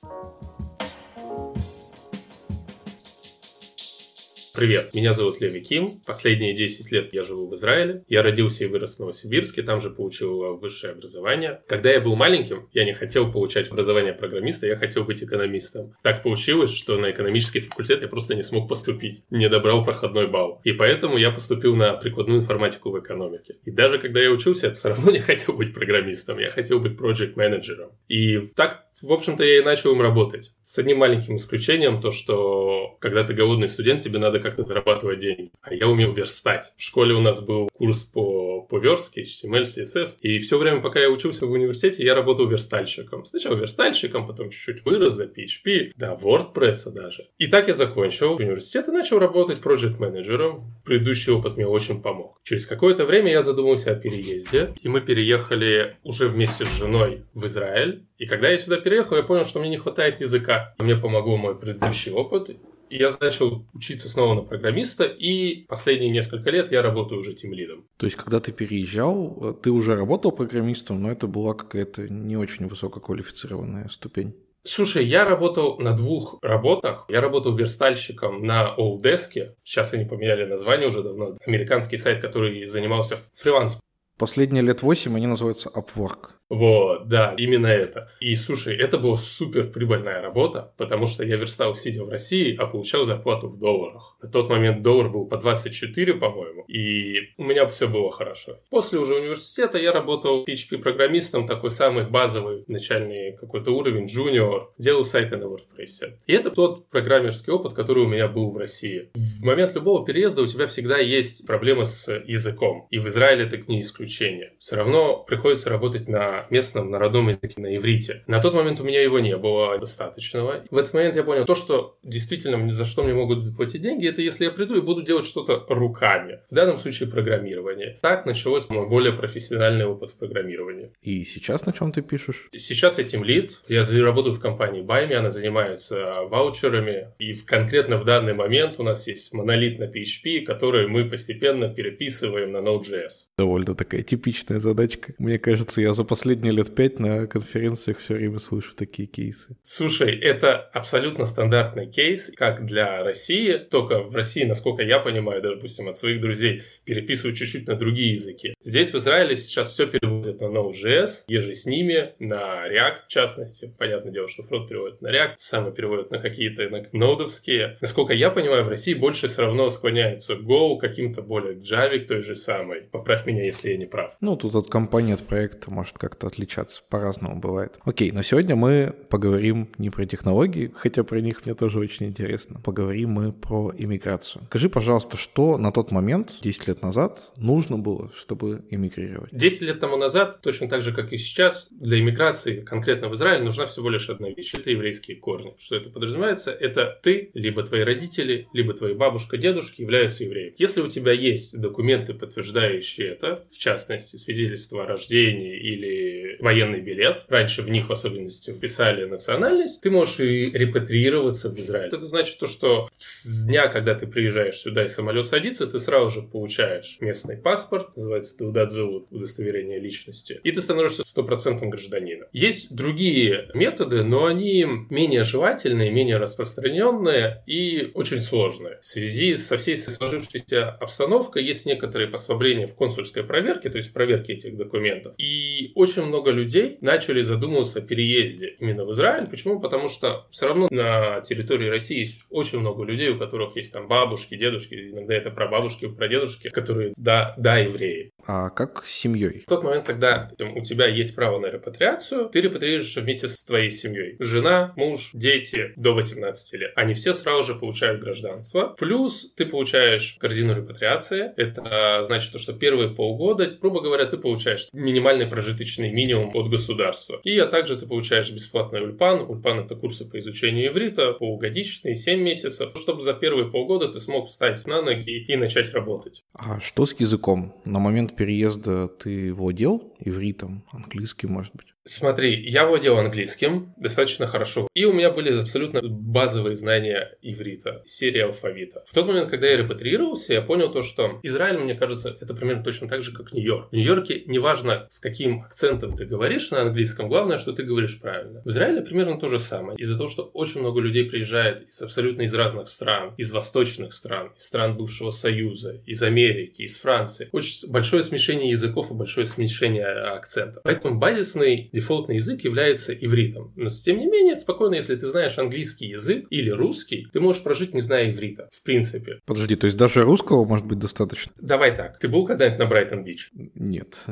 Привет, 4.54 4.94
меня 4.94 5.14
зовут 5.14 5.40
Леви 5.40 5.62
Ким. 5.62 6.02
Последние 6.06 6.54
10 6.54 6.92
лет 6.92 7.14
я 7.14 7.24
живу 7.24 7.48
в 7.48 7.56
Израиле. 7.56 8.04
Я 8.10 8.22
родился 8.22 8.66
и 8.66 8.68
вырос 8.68 8.98
в 8.98 9.00
Новосибирске, 9.00 9.64
там 9.64 9.80
же 9.80 9.90
получил 9.90 10.58
высшее 10.58 10.92
образование. 10.92 11.62
Когда 11.68 11.90
я 11.90 12.02
был 12.02 12.18
маленьким, 12.18 12.68
я 12.74 12.84
не 12.84 12.92
хотел 12.94 13.32
получать 13.32 13.72
образование 13.72 14.12
программиста, 14.12 14.68
я 14.68 14.76
хотел 14.76 15.06
быть 15.06 15.24
экономистом. 15.24 15.94
Так 16.04 16.22
получилось, 16.22 16.76
что 16.76 16.98
на 16.98 17.12
экономический 17.12 17.62
факультет 17.62 18.02
я 18.02 18.10
просто 18.10 18.36
не 18.36 18.44
смог 18.44 18.68
поступить. 18.68 19.24
Не 19.30 19.48
добрал 19.48 19.86
проходной 19.86 20.28
балл. 20.28 20.60
И 20.66 20.74
поэтому 20.74 21.18
я 21.18 21.32
поступил 21.32 21.78
на 21.78 21.94
прикладную 21.94 22.42
информатику 22.42 22.92
в 22.92 23.00
экономике. 23.00 23.56
И 23.64 23.72
даже 23.72 24.00
когда 24.00 24.20
я 24.20 24.32
учился, 24.32 24.68
я 24.68 24.74
все 24.74 24.90
равно 24.90 25.12
не 25.12 25.20
хотел 25.20 25.56
быть 25.56 25.74
программистом, 25.74 26.40
я 26.40 26.50
хотел 26.50 26.80
быть 26.80 26.98
проект 26.98 27.38
менеджером 27.38 27.92
И 28.10 28.40
так 28.56 28.86
в 29.02 29.12
общем-то, 29.12 29.44
я 29.44 29.60
и 29.60 29.64
начал 29.64 29.94
им 29.94 30.02
работать. 30.02 30.52
С 30.72 30.78
одним 30.78 31.00
маленьким 31.00 31.36
исключением, 31.36 32.00
то, 32.00 32.12
что 32.12 32.96
когда 33.02 33.26
ты 33.26 33.34
голодный 33.34 33.68
студент, 33.68 34.04
тебе 34.04 34.20
надо 34.20 34.40
как-то 34.40 34.64
зарабатывать 34.64 35.20
деньги. 35.20 35.52
А 35.62 35.74
я 35.74 35.90
умел 35.90 36.14
верстать. 36.14 36.72
В 36.78 36.82
школе 36.82 37.14
у 37.14 37.20
нас 37.20 37.42
был 37.46 37.68
курс 37.74 38.06
по, 38.06 38.62
по 38.62 38.78
верстке, 38.78 39.24
HTML, 39.24 39.64
CSS. 39.64 40.20
И 40.22 40.40
все 40.40 40.58
время, 40.58 40.80
пока 40.80 41.02
я 41.02 41.10
учился 41.10 41.46
в 41.46 41.52
университете, 41.52 42.06
я 42.06 42.16
работал 42.16 42.48
верстальщиком. 42.48 43.26
Сначала 43.26 43.56
верстальщиком, 43.56 44.26
потом 44.26 44.50
чуть-чуть 44.50 44.86
вырос 44.86 45.18
до 45.18 45.26
PHP, 45.26 45.92
до 45.98 46.14
WordPress 46.14 46.90
даже. 46.94 47.28
И 47.38 47.48
так 47.48 47.68
я 47.68 47.74
закончил 47.74 48.36
университет 48.36 48.88
и 48.88 48.92
начал 48.92 49.20
работать 49.20 49.60
проект 49.60 50.00
менеджером 50.00 50.72
Предыдущий 50.84 51.32
опыт 51.32 51.58
мне 51.58 51.68
очень 51.68 52.02
помог. 52.02 52.40
Через 52.44 52.66
какое-то 52.66 53.06
время 53.06 53.32
я 53.32 53.44
задумался 53.44 53.92
о 53.92 53.96
переезде, 53.96 54.74
и 54.82 54.88
мы 54.88 55.02
переехали 55.02 55.98
уже 56.04 56.28
вместе 56.28 56.66
с 56.66 56.78
женой 56.78 57.26
в 57.34 57.46
Израиль. 57.46 58.06
И 58.18 58.26
когда 58.26 58.50
я 58.50 58.58
сюда 58.58 58.78
переехал, 58.78 59.18
я 59.18 59.24
понял, 59.24 59.46
что 59.46 59.60
мне 59.60 59.70
не 59.70 59.78
хватает 59.78 60.22
языка. 60.22 60.61
Мне 60.80 60.96
помогал 60.96 61.38
мой 61.38 61.58
предыдущий 61.58 62.12
опыт. 62.12 62.50
И 62.90 62.98
я 62.98 63.10
начал 63.22 63.66
учиться 63.74 64.10
снова 64.10 64.36
на 64.36 64.42
программиста, 64.42 65.06
и 65.06 65.64
последние 65.68 66.10
несколько 66.12 66.50
лет 66.50 66.74
я 66.74 66.82
работаю 66.82 67.22
уже 67.22 67.34
тем 67.34 67.54
лидом. 67.54 67.86
То 67.96 68.06
есть, 68.06 68.18
когда 68.18 68.42
ты 68.42 68.52
переезжал, 68.52 69.58
ты 69.64 69.72
уже 69.72 69.96
работал 69.96 70.34
программистом, 70.34 71.02
но 71.02 71.10
это 71.10 71.26
была 71.28 71.54
какая-то 71.54 72.10
не 72.10 72.36
очень 72.36 72.68
высококвалифицированная 72.68 73.88
ступень. 73.88 74.36
Слушай, 74.64 75.06
я 75.06 75.26
работал 75.26 75.80
на 75.80 75.96
двух 75.96 76.38
работах. 76.42 77.06
Я 77.10 77.22
работал 77.22 77.56
верстальщиком 77.56 78.44
на 78.44 78.76
Olddesk. 78.78 79.56
Сейчас 79.64 79.94
они 79.94 80.06
поменяли 80.06 80.46
название 80.46 80.90
уже 80.90 81.02
давно. 81.02 81.36
Американский 81.48 81.98
сайт, 81.98 82.22
который 82.22 82.66
занимался 82.68 83.18
фриланс 83.36 83.80
Последние 84.22 84.62
лет 84.62 84.84
восемь 84.84 85.16
они 85.16 85.26
называются 85.26 85.72
Upwork. 85.74 86.34
Вот, 86.48 87.08
да, 87.08 87.34
именно 87.38 87.66
это. 87.66 88.12
И 88.20 88.36
слушай, 88.36 88.76
это 88.76 89.00
была 89.00 89.16
супер 89.16 89.72
прибыльная 89.72 90.22
работа, 90.22 90.74
потому 90.78 91.08
что 91.08 91.26
я 91.26 91.38
верстал 91.38 91.74
сидя 91.76 92.04
в 92.04 92.10
России, 92.10 92.56
а 92.56 92.68
получал 92.68 93.06
зарплату 93.06 93.48
в 93.48 93.58
долларах. 93.58 94.18
На 94.22 94.30
тот 94.30 94.50
момент 94.50 94.84
доллар 94.84 95.10
был 95.10 95.26
по 95.28 95.38
24, 95.38 96.14
по-моему, 96.16 96.66
и 96.68 97.32
у 97.38 97.44
меня 97.46 97.66
все 97.68 97.88
было 97.88 98.12
хорошо. 98.12 98.60
После 98.70 99.00
уже 99.00 99.16
университета 99.16 99.80
я 99.80 99.94
работал 99.94 100.46
PHP-программистом, 100.46 101.48
такой 101.48 101.72
самый 101.72 102.06
базовый 102.08 102.66
начальный 102.68 103.38
какой-то 103.38 103.72
уровень, 103.72 104.06
junior, 104.06 104.68
делал 104.78 105.06
сайты 105.06 105.38
на 105.38 105.46
WordPress. 105.46 106.18
И 106.28 106.34
это 106.34 106.52
тот 106.52 106.90
программерский 106.90 107.54
опыт, 107.54 107.74
который 107.74 108.04
у 108.04 108.08
меня 108.08 108.28
был 108.28 108.52
в 108.52 108.58
России. 108.58 109.10
В 109.16 109.44
момент 109.46 109.74
любого 109.74 110.06
переезда 110.06 110.42
у 110.42 110.48
тебя 110.48 110.68
всегда 110.68 110.98
есть 110.98 111.48
проблемы 111.48 111.86
с 111.86 112.14
языком, 112.26 112.88
и 112.92 113.00
в 113.00 113.08
Израиле 113.08 113.46
это 113.46 113.58
не 113.72 113.80
исключение 113.80 114.11
обучения. 114.12 114.54
Все 114.60 114.76
равно 114.76 115.24
приходится 115.24 115.70
работать 115.70 116.08
на 116.08 116.46
местном, 116.50 116.92
на 116.92 117.00
родном 117.00 117.30
языке, 117.30 117.54
на 117.58 117.76
иврите. 117.76 118.24
На 118.28 118.42
тот 118.42 118.54
момент 118.54 118.80
у 118.80 118.84
меня 118.84 119.02
его 119.02 119.20
не 119.20 119.38
было 119.38 119.78
достаточного. 119.78 120.64
В 120.70 120.78
этот 120.78 120.94
момент 120.94 121.16
я 121.16 121.24
понял, 121.24 121.46
то, 121.46 121.56
что 121.56 121.98
действительно 122.04 122.70
за 122.70 122.86
что 122.86 123.04
мне 123.04 123.14
могут 123.14 123.44
заплатить 123.44 123.82
деньги, 123.82 124.08
это 124.08 124.22
если 124.22 124.46
я 124.46 124.52
приду 124.52 124.76
и 124.76 124.82
буду 124.82 125.02
делать 125.02 125.26
что-то 125.26 125.66
руками. 125.70 126.40
В 126.50 126.56
данном 126.56 126.78
случае 126.78 127.10
программирование. 127.10 127.98
Так 128.02 128.26
началось 128.26 128.70
мой 128.70 128.88
более 128.90 129.14
профессиональный 129.14 129.86
опыт 129.86 130.12
в 130.12 130.18
программировании. 130.18 130.92
И 131.02 131.24
сейчас 131.24 131.66
на 131.66 131.74
чем 131.74 131.92
ты 131.92 132.02
пишешь? 132.02 132.50
Сейчас 132.56 132.98
я 132.98 133.06
лид. 133.24 133.60
Я 133.68 133.84
работаю 134.04 134.36
в 134.36 134.40
компании 134.40 134.82
Байми, 134.82 135.16
она 135.16 135.30
занимается 135.30 136.24
ваучерами. 136.24 137.10
И 137.20 137.34
конкретно 137.34 137.98
в 137.98 138.06
данный 138.06 138.34
момент 138.34 138.76
у 138.78 138.84
нас 138.84 139.08
есть 139.08 139.34
монолит 139.34 139.80
на 139.80 139.86
PHP, 139.86 140.42
который 140.42 140.88
мы 140.88 141.06
постепенно 141.06 141.70
переписываем 141.70 142.52
на 142.52 142.58
Node.js. 142.58 143.28
Довольно 143.38 143.76
такая 143.76 144.01
типичная 144.04 144.60
задачка. 144.60 145.14
Мне 145.18 145.40
кажется, 145.40 145.82
я 145.82 145.94
за 145.94 146.04
последние 146.04 146.54
лет 146.54 146.74
пять 146.74 147.00
на 147.00 147.28
конференциях 147.28 148.00
все 148.00 148.16
время 148.16 148.40
слышу 148.40 148.74
такие 148.76 149.08
кейсы. 149.08 149.58
Слушай, 149.64 150.18
это 150.18 150.58
абсолютно 150.58 151.26
стандартный 151.26 151.90
кейс, 151.90 152.32
как 152.36 152.66
для 152.66 153.04
России, 153.04 153.58
только 153.58 154.04
в 154.04 154.16
России, 154.16 154.44
насколько 154.44 154.84
я 154.84 155.00
понимаю, 155.00 155.42
допустим, 155.42 155.88
от 155.88 155.98
своих 155.98 156.22
друзей, 156.22 156.64
переписывают 156.86 157.38
чуть-чуть 157.38 157.68
на 157.68 157.76
другие 157.76 158.14
языки. 158.14 158.54
Здесь 158.64 158.92
в 158.94 158.98
Израиле 158.98 159.36
сейчас 159.36 159.70
все 159.72 159.88
переводят 160.32 160.42
на 160.42 160.46
Node.js, 160.46 161.10
еже 161.28 161.56
с 161.56 161.66
ними, 161.66 162.14
на 162.20 162.68
React 162.68 163.06
в 163.06 163.08
частности. 163.08 163.74
Понятное 163.78 164.12
дело, 164.12 164.28
что 164.28 164.44
фронт 164.44 164.68
переводит 164.68 165.02
на 165.02 165.08
React, 165.08 165.36
самый 165.38 165.72
переводят 165.74 166.12
на 166.12 166.20
какие-то 166.20 166.70
на 166.70 166.86
нодовские. 166.92 167.78
Насколько 167.82 168.14
я 168.14 168.30
понимаю, 168.30 168.64
в 168.64 168.70
России 168.70 168.94
больше 168.94 169.28
все 169.28 169.44
равно 169.44 169.70
склоняются 169.70 170.36
к 170.36 170.42
Go, 170.42 170.78
каким-то 170.78 171.22
более 171.22 171.56
к 171.56 171.62
Java, 171.62 172.00
к 172.00 172.08
той 172.08 172.22
же 172.22 172.36
самой. 172.36 172.82
Поправь 172.92 173.26
меня, 173.26 173.44
если 173.44 173.72
я 173.72 173.78
не 173.78 173.86
прав. 173.86 174.16
Ну, 174.22 174.36
тут 174.36 174.56
от 174.56 174.68
компании, 174.68 175.14
от 175.14 175.22
проекта 175.22 175.72
может 175.72 175.98
как-то 175.98 176.28
отличаться. 176.28 176.82
По-разному 176.90 177.40
бывает. 177.40 177.78
Окей, 177.86 178.12
но 178.12 178.22
сегодня 178.22 178.56
мы 178.56 178.94
поговорим 179.10 179.70
не 179.78 179.90
про 179.90 180.06
технологии, 180.06 180.72
хотя 180.76 181.04
про 181.04 181.20
них 181.22 181.46
мне 181.46 181.56
тоже 181.56 181.80
очень 181.80 182.08
интересно. 182.08 182.60
Поговорим 182.64 183.12
мы 183.12 183.32
про 183.32 183.72
иммиграцию. 183.78 184.44
Скажи, 184.46 184.70
пожалуйста, 184.70 185.18
что 185.18 185.58
на 185.58 185.72
тот 185.72 185.92
момент, 185.92 186.36
10 186.42 186.68
лет 186.68 186.82
назад, 186.82 187.32
нужно 187.38 187.78
было, 187.78 188.12
чтобы 188.14 188.64
эмигрировать? 188.70 189.30
10 189.32 189.62
лет 189.62 189.80
тому 189.80 189.98
назад, 189.98 190.21
точно 190.26 190.70
так 190.70 190.82
же, 190.82 190.94
как 190.94 191.14
и 191.14 191.18
сейчас, 191.18 191.68
для 191.72 192.00
иммиграции 192.00 192.62
конкретно 192.62 193.10
в 193.10 193.16
Израиль 193.16 193.44
нужна 193.44 193.66
всего 193.66 193.90
лишь 193.90 194.10
одна 194.10 194.30
вещь. 194.30 194.54
Это 194.54 194.72
еврейские 194.72 195.18
корни. 195.18 195.54
Что 195.60 195.76
это 195.76 195.90
подразумевается? 195.90 196.52
Это 196.52 197.00
ты, 197.02 197.32
либо 197.34 197.64
твои 197.64 197.82
родители, 197.82 198.48
либо 198.54 198.74
твои 198.74 198.94
бабушка, 198.94 199.38
дедушки 199.38 199.82
являются 199.82 200.24
евреями. 200.24 200.56
Если 200.58 200.82
у 200.82 200.88
тебя 200.88 201.12
есть 201.12 201.60
документы, 201.60 202.14
подтверждающие 202.14 203.10
это, 203.10 203.46
в 203.52 203.58
частности, 203.58 204.18
свидетельство 204.18 204.84
о 204.84 204.88
рождении 204.88 205.58
или 205.58 206.38
военный 206.40 206.82
билет, 206.82 207.26
раньше 207.28 207.62
в 207.62 207.70
них 207.70 207.90
в 207.90 207.92
особенности 207.92 208.52
вписали 208.52 209.06
национальность, 209.06 209.82
ты 209.82 209.90
можешь 209.90 210.20
и 210.20 210.52
репатриироваться 210.52 211.50
в 211.50 211.60
Израиль. 211.60 211.88
Это 211.88 212.06
значит 212.06 212.40
то, 212.40 212.48
что 212.48 212.90
с 212.98 213.46
дня, 213.46 213.68
когда 213.68 213.96
ты 213.96 214.08
приезжаешь 214.08 214.56
сюда 214.56 214.86
и 214.86 214.90
самолет 214.90 215.26
садится, 215.26 215.66
ты 215.66 215.80
сразу 215.80 216.10
же 216.10 216.28
получаешь 216.28 216.98
местный 217.00 217.38
паспорт, 217.38 217.96
называется 217.96 218.38
Таудат 218.38 218.72
Зовут, 218.72 219.08
удостоверение 219.12 219.80
личности, 219.80 220.11
и 220.44 220.52
ты 220.52 220.62
становишься 220.62 221.04
стопроцентным 221.04 221.70
гражданином. 221.70 222.28
Есть 222.32 222.76
другие 222.76 223.50
методы, 223.54 224.04
но 224.04 224.26
они 224.26 224.66
менее 224.90 225.24
желательные, 225.24 225.92
менее 225.92 226.18
распространенные 226.18 227.44
и 227.46 227.92
очень 227.94 228.20
сложные. 228.20 228.80
В 228.82 228.86
связи 228.86 229.36
со 229.36 229.58
всей 229.58 229.78
сложившейся 229.78 230.70
обстановкой 230.70 231.46
есть 231.46 231.66
некоторые 231.66 232.10
послабления 232.10 232.68
в 232.68 232.76
консульской 232.76 233.24
проверке, 233.24 233.70
то 233.70 233.78
есть 233.78 233.90
в 233.90 233.94
проверке 233.94 234.34
этих 234.34 234.58
документов. 234.58 235.14
И 235.18 235.72
очень 235.76 236.04
много 236.04 236.32
людей 236.32 236.78
начали 236.82 237.22
задумываться 237.22 237.80
о 237.80 237.82
переезде 237.82 238.56
именно 238.60 238.86
в 238.86 238.92
Израиль. 238.92 239.28
Почему? 239.28 239.60
Потому 239.60 239.88
что 239.88 240.28
все 240.32 240.48
равно 240.48 240.68
на 240.72 241.22
территории 241.22 241.70
России 241.70 242.00
есть 242.00 242.22
очень 242.30 242.60
много 242.60 242.84
людей, 242.84 243.10
у 243.10 243.18
которых 243.18 243.56
есть 243.56 243.74
там 243.74 243.88
бабушки, 243.88 244.36
дедушки, 244.36 244.92
иногда 244.92 245.14
это 245.14 245.32
прабабушки, 245.32 245.88
прадедушки, 245.88 246.50
которые, 246.50 246.94
да, 246.98 247.34
да, 247.38 247.58
евреи. 247.58 248.12
А 248.26 248.50
как 248.50 248.86
с 248.86 248.92
семьей? 248.92 249.44
В 249.46 249.50
тот 249.50 249.64
момент, 249.64 249.86
когда 249.92 250.32
там, 250.38 250.56
у 250.56 250.62
тебя 250.62 250.88
есть 250.88 251.16
право 251.16 251.40
на 251.40 251.48
репатриацию, 251.48 252.30
ты 252.30 252.42
репатрируешься 252.42 253.02
вместе 253.02 253.28
с 253.28 253.44
твоей 253.44 253.70
семьей. 253.70 254.16
Жена, 254.20 254.74
муж, 254.78 255.12
дети 255.14 255.74
до 255.76 255.94
18 255.94 256.54
лет. 256.54 256.72
Они 256.76 256.94
все 256.94 257.14
сразу 257.14 257.54
же 257.54 257.60
получают 257.60 258.02
гражданство. 258.02 258.76
Плюс 258.78 259.34
ты 259.36 259.46
получаешь 259.46 260.18
корзину 260.20 260.56
репатриации. 260.56 261.32
Это 261.36 262.02
значит, 262.04 262.40
что 262.40 262.54
первые 262.54 262.90
полгода, 262.90 263.58
грубо 263.62 263.82
говоря, 263.82 264.06
ты 264.06 264.18
получаешь 264.18 264.68
минимальный 264.72 265.28
прожиточный 265.28 265.92
минимум 265.92 266.32
от 266.36 266.50
государства. 266.50 267.20
И 267.24 267.38
а 267.38 267.48
также 267.48 267.76
ты 267.76 267.86
получаешь 267.86 268.32
бесплатный 268.32 268.82
ульпан. 268.82 269.22
Ульпан 269.30 269.60
это 269.60 269.76
курсы 269.76 270.06
по 270.06 270.18
изучению 270.20 270.68
иврита, 270.68 271.14
полугодичные, 271.14 271.96
7 271.96 272.20
месяцев, 272.22 272.72
чтобы 272.76 273.02
за 273.02 273.14
первые 273.14 273.50
полгода 273.50 273.90
ты 273.90 274.00
смог 274.00 274.30
встать 274.30 274.66
на 274.66 274.82
ноги 274.82 275.26
и 275.26 275.36
начать 275.36 275.74
работать. 275.74 276.24
А 276.34 276.60
что 276.60 276.86
с 276.86 276.96
языком? 276.98 277.54
На 277.66 277.80
момент 277.80 278.16
переезда 278.16 278.88
ты 278.88 279.34
владел 279.34 279.81
ивритом, 280.00 280.64
английским, 280.72 281.32
может 281.32 281.56
быть? 281.56 281.74
Смотри, 281.84 282.48
я 282.48 282.66
владел 282.66 282.98
английским 282.98 283.74
достаточно 283.76 284.28
хорошо. 284.28 284.68
И 284.76 284.86
у 284.86 284.94
меня 284.94 285.10
были 285.10 285.42
абсолютно 285.42 285.82
базовые 285.84 286.56
знания 286.56 287.18
иврита, 287.24 287.82
серия 287.86 288.26
алфавита. 288.26 288.84
В 288.88 288.94
тот 288.94 289.08
момент, 289.08 289.32
когда 289.32 289.48
я 289.48 289.58
репатриировался, 289.58 290.34
я 290.34 290.42
понял 290.42 290.72
то, 290.72 290.84
что 290.84 291.20
Израиль, 291.24 291.58
мне 291.58 291.74
кажется, 291.74 292.16
это 292.22 292.36
примерно 292.36 292.64
точно 292.64 292.88
так 292.88 293.02
же, 293.02 293.12
как 293.12 293.34
Нью-Йорк. 293.34 293.70
В 293.72 293.76
Нью-Йорке 293.76 294.24
неважно, 294.28 294.86
с 294.90 295.00
каким 295.00 295.42
акцентом 295.42 295.98
ты 295.98 296.06
говоришь 296.06 296.52
на 296.52 296.62
английском, 296.62 297.10
главное, 297.10 297.40
что 297.40 297.52
ты 297.52 297.64
говоришь 297.64 298.00
правильно. 298.00 298.44
В 298.46 298.50
Израиле 298.50 298.82
примерно 298.82 299.20
то 299.20 299.28
же 299.28 299.40
самое. 299.40 299.78
Из-за 299.80 299.98
того, 299.98 300.08
что 300.08 300.24
очень 300.24 300.60
много 300.60 300.82
людей 300.82 301.10
приезжает 301.10 301.68
из 301.68 301.82
абсолютно 301.82 302.24
из 302.24 302.34
разных 302.36 302.70
стран, 302.70 303.16
из 303.18 303.32
восточных 303.32 303.94
стран, 303.94 304.34
из 304.38 304.46
стран 304.46 304.78
бывшего 304.78 305.10
Союза, 305.10 305.82
из 305.88 306.04
Америки, 306.04 306.62
из 306.62 306.78
Франции. 306.78 307.30
Очень 307.32 307.72
большое 307.72 308.04
смешение 308.04 308.52
языков 308.52 308.92
и 308.92 308.94
большое 308.94 309.26
смешение 309.26 309.88
акцентов. 309.88 310.62
Поэтому 310.64 311.00
базисный 311.00 311.71
дефолтный 311.72 312.16
язык 312.16 312.44
является 312.44 312.94
ивритом. 312.94 313.54
Но 313.56 313.70
тем 313.70 313.98
не 313.98 314.08
менее, 314.08 314.36
спокойно, 314.36 314.76
если 314.76 314.96
ты 314.96 315.08
знаешь 315.08 315.38
английский 315.38 315.88
язык 315.88 316.26
или 316.30 316.50
русский, 316.50 317.08
ты 317.12 317.20
можешь 317.20 317.44
прожить, 317.44 317.74
не 317.74 317.82
зная 317.82 318.12
иврита, 318.12 318.50
в 318.52 318.64
принципе. 318.64 319.20
Подожди, 319.26 319.56
то 319.56 319.66
есть 319.66 319.78
даже 319.78 320.02
русского 320.02 320.46
может 320.46 320.66
быть 320.66 320.80
достаточно? 320.80 321.32
Давай 321.40 321.76
так. 321.76 322.00
Ты 322.00 322.08
был 322.08 322.26
когда-нибудь 322.26 322.60
на 322.60 322.66
Брайтон-Бич? 322.66 323.32
Нет. 323.56 324.06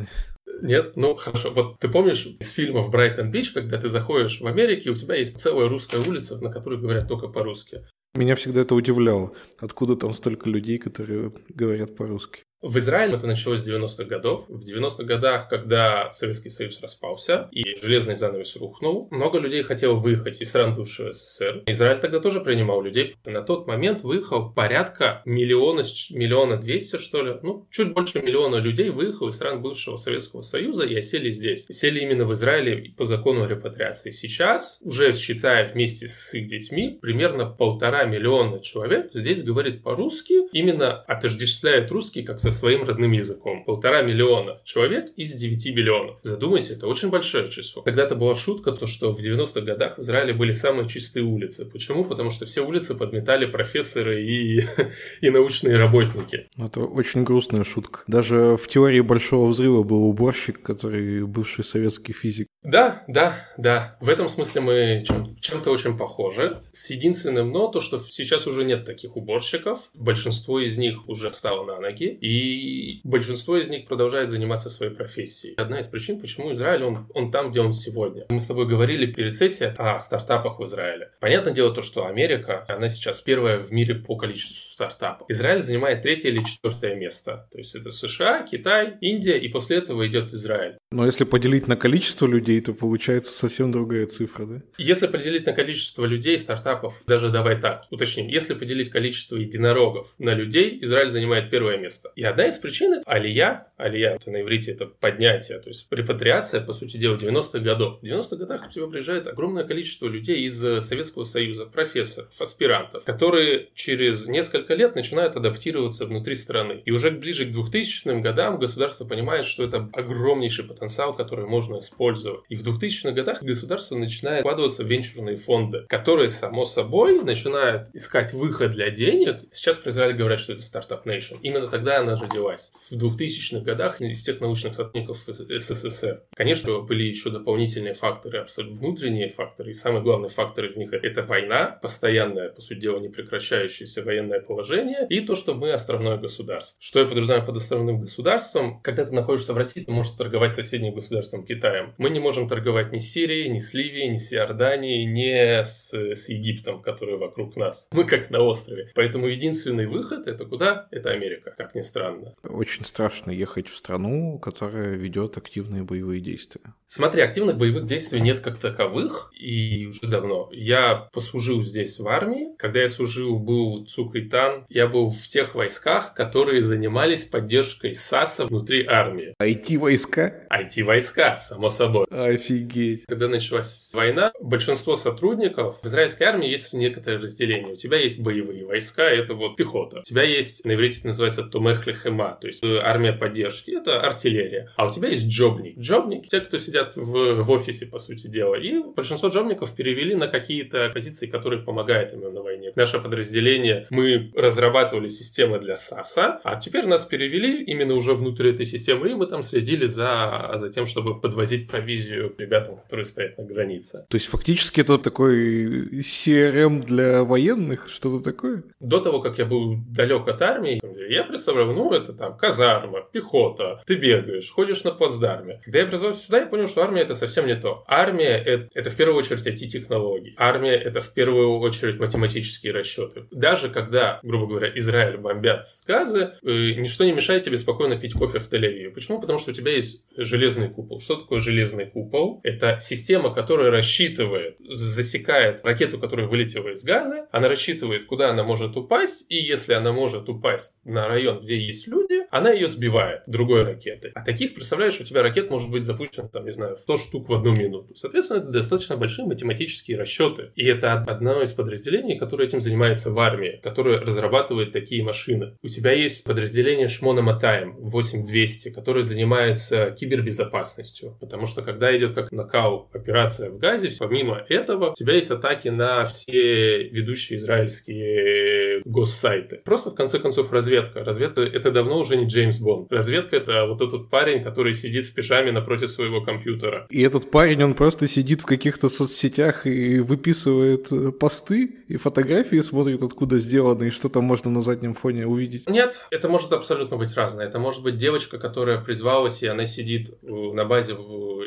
Нет? 0.62 0.96
Ну, 0.96 1.16
хорошо. 1.16 1.52
Вот 1.52 1.80
ты 1.80 1.88
помнишь 1.88 2.28
из 2.40 2.50
фильмов 2.50 2.90
Брайтон-Бич, 2.90 3.52
когда 3.52 3.78
ты 3.78 3.90
заходишь 3.90 4.42
в 4.42 4.48
Америке, 4.48 4.90
у 4.90 4.96
тебя 4.96 5.16
есть 5.16 5.40
целая 5.40 5.70
русская 5.70 6.02
улица, 6.02 6.38
на 6.38 6.52
которой 6.52 6.80
говорят 6.80 7.08
только 7.08 7.28
по-русски. 7.28 7.86
Меня 8.16 8.36
всегда 8.36 8.62
это 8.62 8.76
удивляло. 8.76 9.34
Откуда 9.60 9.96
там 9.96 10.14
столько 10.14 10.50
людей, 10.50 10.80
которые 10.80 11.32
говорят 11.50 11.96
по-русски? 11.96 12.42
В 12.62 12.78
Израиле 12.78 13.16
это 13.16 13.26
началось 13.26 13.62
с 13.62 13.70
90-х 13.70 14.04
годов. 14.04 14.46
В 14.50 14.68
90-х 14.68 15.06
годах, 15.06 15.48
когда 15.48 16.12
Советский 16.12 16.50
Союз 16.50 16.82
распался 16.82 17.48
и 17.52 17.78
железный 17.82 18.16
занавес 18.16 18.58
рухнул, 18.58 19.08
много 19.12 19.40
людей 19.40 19.64
хотело 19.64 19.94
выехать 19.94 20.42
из 20.42 20.50
стран 20.50 20.76
бывшего 20.76 21.14
СССР. 21.14 21.64
Израиль 21.68 22.00
тогда 22.00 22.20
тоже 22.20 22.42
принимал 22.42 22.82
людей. 22.82 23.16
На 23.26 23.44
тот 23.44 23.66
момент 23.66 24.04
выехал 24.04 24.52
порядка 24.52 25.22
миллиона, 25.24 25.84
миллиона 26.12 26.58
двести, 26.58 26.98
что 26.98 27.22
ли, 27.22 27.36
ну, 27.42 27.66
чуть 27.72 27.94
больше 27.94 28.22
миллиона 28.22 28.58
людей 28.58 28.90
выехал 28.90 29.30
из 29.30 29.36
стран 29.36 29.62
бывшего 29.62 29.96
Советского 29.96 30.42
Союза 30.42 30.84
и 30.84 30.96
осели 30.96 31.32
здесь. 31.32 31.66
Сели 31.70 32.02
именно 32.02 32.26
в 32.26 32.34
Израиле 32.34 32.94
по 32.98 33.06
закону 33.06 33.48
репатриации. 33.48 34.10
Сейчас, 34.10 34.80
уже 34.82 35.14
считая 35.14 35.66
вместе 35.66 36.10
с 36.10 36.34
их 36.34 36.48
детьми, 36.48 37.00
примерно 37.02 37.46
полтора 37.46 38.04
миллиона 38.04 38.60
человек 38.60 39.12
здесь 39.14 39.44
говорит 39.44 39.82
по-русски, 39.82 40.50
именно 40.52 40.92
отождествляют 41.04 41.90
русский 41.90 42.24
как 42.24 42.40
со 42.52 42.60
своим 42.60 42.84
родным 42.84 43.12
языком. 43.12 43.64
Полтора 43.66 44.02
миллиона 44.02 44.62
человек 44.64 45.12
из 45.16 45.34
9 45.34 45.66
миллионов. 45.76 46.20
Задумайся, 46.24 46.74
это 46.74 46.88
очень 46.88 47.10
большое 47.10 47.50
число. 47.50 47.82
Когда-то 47.82 48.16
была 48.16 48.36
шутка, 48.36 48.72
то, 48.72 48.86
что 48.86 49.14
в 49.14 49.20
90-х 49.20 49.62
годах 49.62 49.98
в 49.98 50.02
Израиле 50.02 50.34
были 50.34 50.52
самые 50.52 50.88
чистые 50.88 51.24
улицы. 51.24 51.70
Почему? 51.70 52.06
Потому 52.06 52.30
что 52.30 52.46
все 52.46 52.66
улицы 52.66 52.96
подметали 52.96 53.46
профессоры 53.46 54.24
и, 54.24 54.62
и 55.22 55.30
научные 55.30 55.78
работники. 55.78 56.48
Ну, 56.56 56.68
это 56.68 56.82
очень 56.82 57.24
грустная 57.24 57.64
шутка. 57.64 58.02
Даже 58.08 58.58
в 58.58 58.68
теории 58.68 59.02
Большого 59.02 59.50
Взрыва 59.50 59.84
был 59.84 60.06
уборщик, 60.06 60.62
который 60.62 61.26
бывший 61.26 61.64
советский 61.64 62.14
физик. 62.14 62.48
Да, 62.64 63.04
да, 63.08 63.48
да. 63.58 63.98
В 64.02 64.10
этом 64.10 64.30
смысле 64.30 64.62
мы 64.62 65.04
чем- 65.06 65.36
чем-то 65.40 65.72
очень 65.72 65.98
похожи. 65.98 66.62
С 66.74 66.90
единственным 66.90 67.50
но, 67.52 67.68
то, 67.68 67.82
что 67.82 68.00
сейчас 68.00 68.48
уже 68.48 68.64
нет 68.64 68.86
таких 68.86 69.16
уборщиков. 69.16 69.90
Большинство 69.94 70.60
из 70.60 70.78
них 70.78 71.08
уже 71.08 71.30
встало 71.30 71.66
на 71.66 71.80
ноги. 71.80 72.06
И 72.06 72.39
И 72.40 73.02
большинство 73.04 73.58
из 73.58 73.68
них 73.70 73.86
продолжает 73.86 74.30
заниматься 74.30 74.70
своей 74.70 74.94
профессией. 74.94 75.56
Одна 75.58 75.82
из 75.82 75.88
причин, 75.88 76.20
почему 76.20 76.54
Израиль, 76.54 76.84
он, 76.84 77.08
он 77.14 77.32
там, 77.32 77.52
где 77.52 77.60
он 77.60 77.74
сегодня. 77.74 78.26
Мы 78.30 78.40
с 78.40 78.48
тобой 78.48 78.68
говорили 78.68 79.06
перед 79.12 79.36
сессией 79.36 79.72
о 79.78 80.00
стартапах 80.00 80.60
в 80.60 80.66
Израиле. 80.66 81.12
Понятное 81.20 81.54
дело 81.54 81.74
то, 81.74 81.82
что 81.82 82.06
Америка, 82.06 82.66
она 82.70 82.90
сейчас 82.90 83.22
первая 83.22 83.60
в 83.60 83.72
мире 83.72 83.96
по 83.96 84.16
количеству 84.16 84.56
стартапов. 84.72 85.30
Израиль 85.30 85.62
занимает 85.62 86.02
третье 86.02 86.30
или 86.30 86.44
четвертое 86.44 86.96
место. 86.96 87.48
То 87.52 87.58
есть 87.58 87.76
это 87.76 87.92
США, 87.92 88.44
Китай, 88.50 88.98
Индия, 89.02 89.38
и 89.38 89.50
после 89.50 89.78
этого 89.78 90.08
идет 90.08 90.34
Израиль. 90.34 90.78
Но 90.92 91.06
если 91.06 91.26
поделить 91.26 91.68
на 91.68 91.76
количество 91.76 92.26
людей, 92.26 92.62
то 92.62 92.74
получается 92.74 93.34
совсем 93.34 93.72
другая 93.72 94.06
цифра, 94.06 94.46
да? 94.46 94.62
Если 94.78 95.08
поделить 95.08 95.46
на 95.46 95.54
количество 95.54 96.06
людей, 96.06 96.38
стартапов, 96.38 97.02
даже 97.06 97.30
давай 97.30 97.60
так, 97.60 97.84
уточним, 97.92 98.28
если 98.28 98.54
поделить 98.54 98.90
количество 98.90 99.36
единорогов 99.36 100.16
на 100.18 100.34
людей, 100.34 100.80
Израиль 100.82 101.10
занимает 101.10 101.50
первое 101.50 101.78
место. 101.78 102.12
И 102.16 102.24
одна 102.30 102.48
из 102.48 102.58
причин 102.58 102.94
это 102.94 103.04
алия. 103.06 103.68
Алия, 103.78 104.16
это 104.16 104.30
на 104.30 104.42
иврите 104.42 104.72
это 104.74 104.86
поднятие, 104.86 105.60
то 105.60 105.70
есть 105.70 105.88
репатриация, 105.90 106.60
по 106.60 106.74
сути 106.74 106.98
дела, 106.98 107.16
90-х 107.16 107.60
годов. 107.60 108.00
В 108.02 108.06
90-х 108.06 108.36
годах 108.36 108.68
к 108.68 108.72
тебе 108.72 108.88
приезжает 108.88 109.28
огромное 109.28 109.64
количество 109.64 110.08
людей 110.08 110.42
из 110.42 110.60
Советского 110.60 111.24
Союза, 111.24 111.66
профессоров, 111.66 112.30
аспирантов, 112.40 113.06
которые 113.06 113.70
через 113.76 114.28
несколько 114.28 114.74
лет 114.74 114.96
начинают 114.96 115.36
адаптироваться 115.36 116.06
внутри 116.06 116.36
страны. 116.36 116.82
И 116.86 116.92
уже 116.92 117.12
ближе 117.12 117.46
к 117.46 117.56
2000-м 117.56 118.22
годам 118.22 118.60
государство 118.60 119.06
понимает, 119.06 119.46
что 119.46 119.64
это 119.64 119.90
огромнейший 119.94 120.66
потенциал, 120.66 121.14
который 121.14 121.46
можно 121.46 121.80
использовать. 121.80 122.42
И 122.50 122.56
в 122.56 122.68
2000-х 122.68 123.12
годах 123.12 123.42
государство 123.42 123.96
начинает 123.96 124.42
вкладываться 124.42 124.84
в 124.84 124.88
венчурные 124.88 125.38
фонды, 125.38 125.86
которые, 125.88 126.28
само 126.30 126.66
собой, 126.66 127.22
начинают 127.22 127.88
искать 127.94 128.34
выход 128.34 128.72
для 128.72 128.90
денег. 128.90 129.38
Сейчас 129.54 129.78
про 129.78 129.92
Израиль 129.92 130.16
говорят, 130.16 130.40
что 130.40 130.54
это 130.54 130.62
стартап 130.62 131.08
Nation. 131.08 131.38
Именно 131.42 131.68
тогда 131.68 132.00
она 132.00 132.19
родилась. 132.20 132.72
В 132.90 132.94
2000-х 132.94 133.64
годах 133.64 134.02
из 134.02 134.24
тех 134.24 134.42
научных 134.42 134.76
сотрудников 134.76 135.26
СССР. 135.28 136.24
Конечно, 136.36 136.80
были 136.80 137.04
еще 137.04 137.30
дополнительные 137.30 137.94
факторы, 137.94 138.40
абсолютно 138.40 138.80
внутренние 138.80 139.30
факторы. 139.30 139.72
И 139.72 139.74
самый 139.74 140.02
главный 140.02 140.30
фактор 140.30 140.66
из 140.66 140.78
них– 140.78 140.90
это 140.94 141.24
война, 141.24 141.80
постоянное, 141.82 142.50
по 142.50 142.62
сути 142.62 142.80
дела, 142.80 143.00
непрекращающееся 143.00 144.04
военное 144.04 144.40
положение, 144.40 145.08
и 145.10 145.22
то, 145.22 145.36
что 145.36 145.54
мы 145.54 145.72
островное 145.72 146.18
государство. 146.18 146.82
Что 146.82 147.00
я 147.00 147.06
подразумеваю 147.06 147.46
под 147.46 147.58
островным 147.58 148.00
государством? 148.02 148.82
Когда 148.82 149.06
ты 149.06 149.14
находишься 149.14 149.54
в 149.54 149.58
России, 149.58 149.84
ты 149.84 149.92
можешь 149.92 150.14
торговать 150.14 150.54
со 150.54 150.64
соседним 150.64 150.94
государством 150.94 151.46
Китаем. 151.46 151.94
Мы 151.98 152.10
не 152.10 152.20
можем 152.20 152.48
торговать 152.48 152.92
ни 152.92 153.00
с 153.00 153.12
Сирией, 153.12 153.50
ни 153.50 153.60
с 153.60 153.74
Ливией, 153.74 154.10
ни 154.10 154.18
с 154.18 154.34
Иорданией, 154.34 155.06
ни 155.06 155.64
с, 155.64 155.94
с 155.94 156.30
Египтом, 156.30 156.82
который 156.82 157.18
вокруг 157.18 157.56
нас. 157.56 157.88
Мы 157.92 158.06
как 158.06 158.30
на 158.30 158.42
острове. 158.42 158.92
Поэтому 158.96 159.28
единственный 159.28 159.88
выход 159.88 160.28
это 160.28 160.46
куда? 160.46 160.88
Это 160.92 161.12
Америка, 161.12 161.54
как 161.58 161.76
ни 161.76 161.82
странно. 161.82 162.09
Очень 162.44 162.86
страшно 162.86 163.32
ехать 163.32 163.68
в 163.68 163.78
страну, 163.78 164.40
которая 164.40 164.96
ведет 164.96 165.38
активные 165.38 165.84
боевые 165.84 166.22
действия. 166.22 166.74
Смотри, 166.92 167.22
активных 167.22 167.56
боевых 167.56 167.86
действий 167.86 168.20
нет 168.20 168.40
как 168.40 168.58
таковых, 168.58 169.32
и 169.40 169.86
уже 169.86 170.10
давно. 170.10 170.50
Я 170.52 171.08
послужил 171.14 171.62
здесь 171.62 172.00
в 172.00 172.08
армии. 172.08 172.48
Когда 172.58 172.82
я 172.82 172.90
служил, 172.90 173.38
был 173.38 173.86
Цукайтан. 173.86 174.66
Я 174.70 174.88
был 174.88 175.12
в 175.12 175.28
тех 175.28 175.54
войсках, 175.54 176.16
которые 176.16 176.64
занимались 176.64 177.26
поддержкой 177.26 177.94
САСа 177.94 178.48
внутри 178.48 178.88
армии. 178.88 179.36
IT-войска? 179.40 180.48
IT-войска, 180.52 181.38
само 181.38 181.70
собой. 181.70 182.08
Офигеть. 182.10 183.06
Когда 183.06 183.28
началась 183.28 183.92
война, 183.94 184.32
большинство 184.42 184.96
сотрудников 184.96 185.78
в 185.84 185.86
израильской 185.86 186.26
армии 186.26 186.50
есть 186.50 186.74
некоторые 186.74 187.22
разделения. 187.22 187.74
У 187.74 187.76
тебя 187.76 188.00
есть 188.00 188.20
боевые 188.20 188.66
войска, 188.66 189.04
это 189.04 189.36
вот 189.36 189.58
пехота. 189.58 190.00
У 190.00 190.04
тебя 190.04 190.24
есть, 190.24 190.66
на 190.66 190.74
иврите 190.74 190.98
это 190.98 191.08
называется 191.08 191.44
тумех 191.44 191.86
лехема, 191.86 192.36
то 192.42 192.48
есть 192.48 192.64
э, 192.64 192.80
армия 192.80 193.14
поддержки, 193.14 193.70
это 193.70 194.02
артиллерия. 194.02 194.72
А 194.76 194.88
у 194.88 194.92
тебя 194.92 195.10
есть 195.10 195.28
джобник. 195.28 195.78
Джобник, 195.78 196.28
те, 196.28 196.42
кто 196.42 196.58
сидят 196.58 196.79
в, 196.96 197.42
в 197.42 197.52
офисе, 197.52 197.86
по 197.86 198.00
сути 198.00 198.28
дела. 198.28 198.56
И 198.56 198.80
большинство 198.96 199.30
джобников 199.30 199.76
перевели 199.76 200.16
на 200.16 200.28
какие-то 200.28 200.90
позиции, 200.94 201.28
которые 201.28 201.62
помогают 201.62 202.14
им 202.14 202.22
на 202.22 202.42
войне. 202.42 202.72
Наше 202.76 203.00
подразделение, 203.00 203.88
мы 203.90 204.32
разрабатывали 204.36 205.10
системы 205.10 205.60
для 205.60 205.76
САСа, 205.76 206.40
а 206.44 206.56
теперь 206.60 206.86
нас 206.86 207.06
перевели 207.06 207.64
именно 207.64 207.94
уже 207.96 208.14
внутрь 208.14 208.50
этой 208.50 208.66
системы, 208.66 209.10
и 209.10 209.14
мы 209.14 209.28
там 209.28 209.44
следили 209.44 209.86
за, 209.86 210.52
за 210.56 210.72
тем, 210.72 210.86
чтобы 210.86 211.20
подвозить 211.20 211.68
провизию 211.70 212.34
ребятам, 212.38 212.78
которые 212.78 213.06
стоят 213.06 213.38
на 213.38 213.44
границе. 213.44 214.06
То 214.10 214.16
есть 214.16 214.28
фактически 214.28 214.82
это 214.82 214.98
такой 214.98 215.90
CRM 216.00 216.86
для 216.86 217.24
военных, 217.24 217.90
что-то 217.90 218.24
такое? 218.24 218.64
До 218.80 219.00
того, 219.00 219.20
как 219.20 219.38
я 219.38 219.46
был 219.46 219.78
далек 219.90 220.28
от 220.28 220.42
армии, 220.42 220.80
я 221.12 221.24
представлял, 221.24 221.74
ну, 221.74 221.92
это 221.92 222.14
там 222.14 222.38
казарма, 222.38 223.02
пехота, 223.12 223.82
ты 223.86 223.96
бегаешь, 223.96 224.50
ходишь 224.50 224.84
на 224.84 224.92
плацдарме. 224.92 225.62
Когда 225.64 225.80
я 225.80 225.86
призвался 225.86 226.26
сюда, 226.26 226.40
я 226.40 226.46
понял, 226.46 226.68
что 226.70 226.82
армия 226.82 227.02
это 227.02 227.16
совсем 227.16 227.48
не 227.48 227.56
то. 227.56 227.84
Армия 227.88 228.38
это, 228.38 228.70
это 228.74 228.90
в 228.90 228.96
первую 228.96 229.18
очередь 229.18 229.46
IT-технологии. 229.46 230.34
Армия 230.38 230.76
это 230.76 231.02
в 231.02 231.14
первую 231.14 231.60
очередь 231.60 232.00
математические 232.00 232.74
расчеты. 232.74 233.26
Даже 233.32 233.70
когда, 233.70 234.20
грубо 234.24 234.48
говоря, 234.48 234.72
Израиль 234.76 235.18
бомбят 235.18 235.66
с 235.66 235.84
газа, 235.86 236.38
э, 236.42 236.50
ничто 236.78 237.04
не 237.04 237.12
мешает 237.12 237.44
тебе 237.44 237.58
спокойно 237.58 237.98
пить 237.98 238.14
кофе 238.14 238.40
в 238.40 238.52
Тель-Авиве. 238.52 238.92
Почему? 238.92 239.20
Потому 239.20 239.40
что 239.40 239.52
у 239.52 239.54
тебя 239.54 239.72
есть 239.72 240.04
железный 240.16 240.70
купол. 240.70 241.00
Что 241.00 241.16
такое 241.16 241.40
железный 241.40 241.86
купол? 241.86 242.40
Это 242.44 242.78
система, 242.80 243.34
которая 243.34 243.72
рассчитывает, 243.72 244.58
засекает 244.70 245.64
ракету, 245.64 246.00
которая 246.00 246.28
вылетела 246.28 246.70
из 246.70 246.84
газа, 246.84 247.28
она 247.32 247.48
рассчитывает, 247.48 248.06
куда 248.06 248.30
она 248.30 248.44
может 248.44 248.78
упасть, 248.78 249.26
и 249.30 249.36
если 249.36 249.74
она 249.74 249.92
может 249.92 250.30
упасть 250.30 250.78
на 250.84 251.08
район, 251.08 251.40
где 251.40 251.58
есть 251.58 251.88
люди, 251.88 252.22
она 252.32 252.52
ее 252.52 252.68
сбивает 252.68 253.22
другой 253.28 253.64
ракетой. 253.64 254.12
А 254.16 254.24
таких, 254.24 254.54
представляешь, 254.54 255.00
у 255.00 255.04
тебя 255.04 255.22
ракет 255.22 255.50
может 255.50 255.72
быть 255.72 255.84
запущено, 255.84 256.28
там, 256.28 256.46
не 256.46 256.52
знаю, 256.52 256.76
100 256.76 256.98
штук 256.98 257.30
в 257.30 257.34
одну 257.34 257.52
минуту. 257.52 257.96
Соответственно, 257.96 258.40
это 258.40 258.48
достаточно 258.50 258.98
большие 258.98 259.26
математические 259.26 259.98
расчеты. 259.98 260.52
И 260.56 260.66
это 260.66 260.94
одно 260.94 261.42
из 261.42 261.54
подразделений, 261.54 262.18
которое 262.18 262.48
этим 262.48 262.62
занимается 262.62 263.12
в 263.12 263.20
армии, 263.20 263.60
которое 263.64 264.00
разрабатывает 264.00 264.72
такие 264.72 265.04
машины. 265.04 265.56
У 265.62 265.68
тебя 265.68 265.92
есть 265.92 266.24
подразделение 266.24 266.88
Шмона 266.88 267.22
Матаем 267.22 267.76
8200, 267.80 268.72
которое 268.72 269.04
занимается 269.04 269.92
кибербезопасностью. 269.92 271.18
Потому 271.20 271.46
что 271.46 271.62
когда 271.62 271.96
идет 271.96 272.14
как 272.14 272.32
накал 272.32 272.90
операция 272.94 273.50
в 273.50 273.58
Газе, 273.58 273.92
помимо 273.98 274.46
этого, 274.50 274.92
у 274.92 274.96
тебя 274.96 275.16
есть 275.16 275.32
атаки 275.32 275.70
на 275.70 276.06
все 276.06 276.84
ведущие 276.84 277.40
израильские 277.40 278.82
госсайты. 278.86 279.62
Просто 279.66 279.92
в 279.92 279.96
конце 279.96 280.20
концов 280.20 280.52
разведка. 280.52 281.04
Разведка 281.04 281.42
это 281.42 281.72
давно 281.72 282.00
уже 282.00 282.19
не 282.20 282.26
Джеймс 282.28 282.60
Бонд. 282.60 282.92
Разведка 282.92 283.38
это 283.38 283.66
вот 283.66 283.82
этот 283.82 284.10
парень, 284.10 284.44
который 284.44 284.74
сидит 284.74 285.06
в 285.06 285.14
пижаме 285.14 285.52
напротив 285.52 285.90
своего 285.90 286.22
компьютера. 286.22 286.88
И 286.90 287.02
этот 287.02 287.32
парень, 287.32 287.64
он 287.64 287.74
просто 287.74 288.08
сидит 288.08 288.42
в 288.42 288.46
каких-то 288.46 288.90
соцсетях 288.90 289.66
и 289.66 290.00
выписывает 290.00 290.92
э, 290.92 291.12
посты 291.12 291.76
и 291.88 291.98
фотографии, 291.98 292.60
смотрит, 292.60 293.02
откуда 293.02 293.38
сделано 293.38 293.84
и 293.84 293.90
что 293.90 294.10
там 294.10 294.24
можно 294.24 294.52
на 294.52 294.62
заднем 294.62 294.94
фоне 294.94 295.28
увидеть. 295.28 295.70
Нет, 295.70 296.00
это 296.12 296.30
может 296.30 296.52
абсолютно 296.54 296.98
быть 296.98 297.14
разное. 297.16 297.48
Это 297.48 297.60
может 297.60 297.84
быть 297.84 297.98
девочка, 297.98 298.38
которая 298.38 298.80
призвалась, 298.82 299.42
и 299.44 299.48
она 299.48 299.66
сидит 299.66 300.12
на 300.22 300.66
базе 300.66 300.96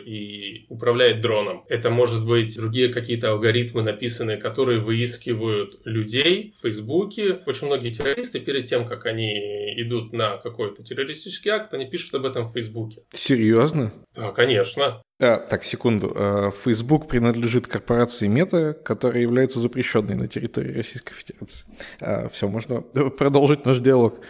и 0.05 0.67
управляет 0.69 1.21
дроном. 1.21 1.65
Это 1.69 1.91
может 1.91 2.27
быть 2.27 2.57
другие 2.57 2.93
какие-то 2.93 3.31
алгоритмы 3.31 3.83
написанные, 3.83 4.37
которые 4.37 4.81
выискивают 4.81 5.81
людей 5.85 6.55
в 6.59 6.63
Фейсбуке. 6.63 7.41
Очень 7.47 7.69
многие 7.69 7.91
террористы 7.91 8.41
перед 8.41 8.65
тем, 8.65 8.87
как 8.87 9.07
они 9.07 9.73
идут 9.81 10.13
на 10.13 10.37
какой-то 10.63 10.83
террористический 10.83 11.51
акт, 11.51 11.75
они 11.75 11.87
пишут 11.87 12.15
об 12.15 12.27
этом 12.27 12.49
в 12.49 12.53
Фейсбуке. 12.53 13.03
Серьезно? 13.15 13.93
Да, 14.15 14.31
конечно. 14.31 15.03
А, 15.21 15.39
так, 15.39 15.65
секунду. 15.65 16.13
А, 16.15 16.51
Facebook 16.51 17.09
принадлежит 17.09 17.67
корпорации 17.67 18.27
Мета, 18.27 18.73
которая 18.73 19.23
является 19.23 19.61
запрещенной 19.61 20.15
на 20.15 20.29
территории 20.29 20.73
Российской 20.73 21.15
Федерации. 21.15 21.67
А, 22.01 22.29
все, 22.29 22.49
можно 22.49 22.81
продолжить 22.83 23.65
наш 23.65 23.79
диалог. 23.79 24.21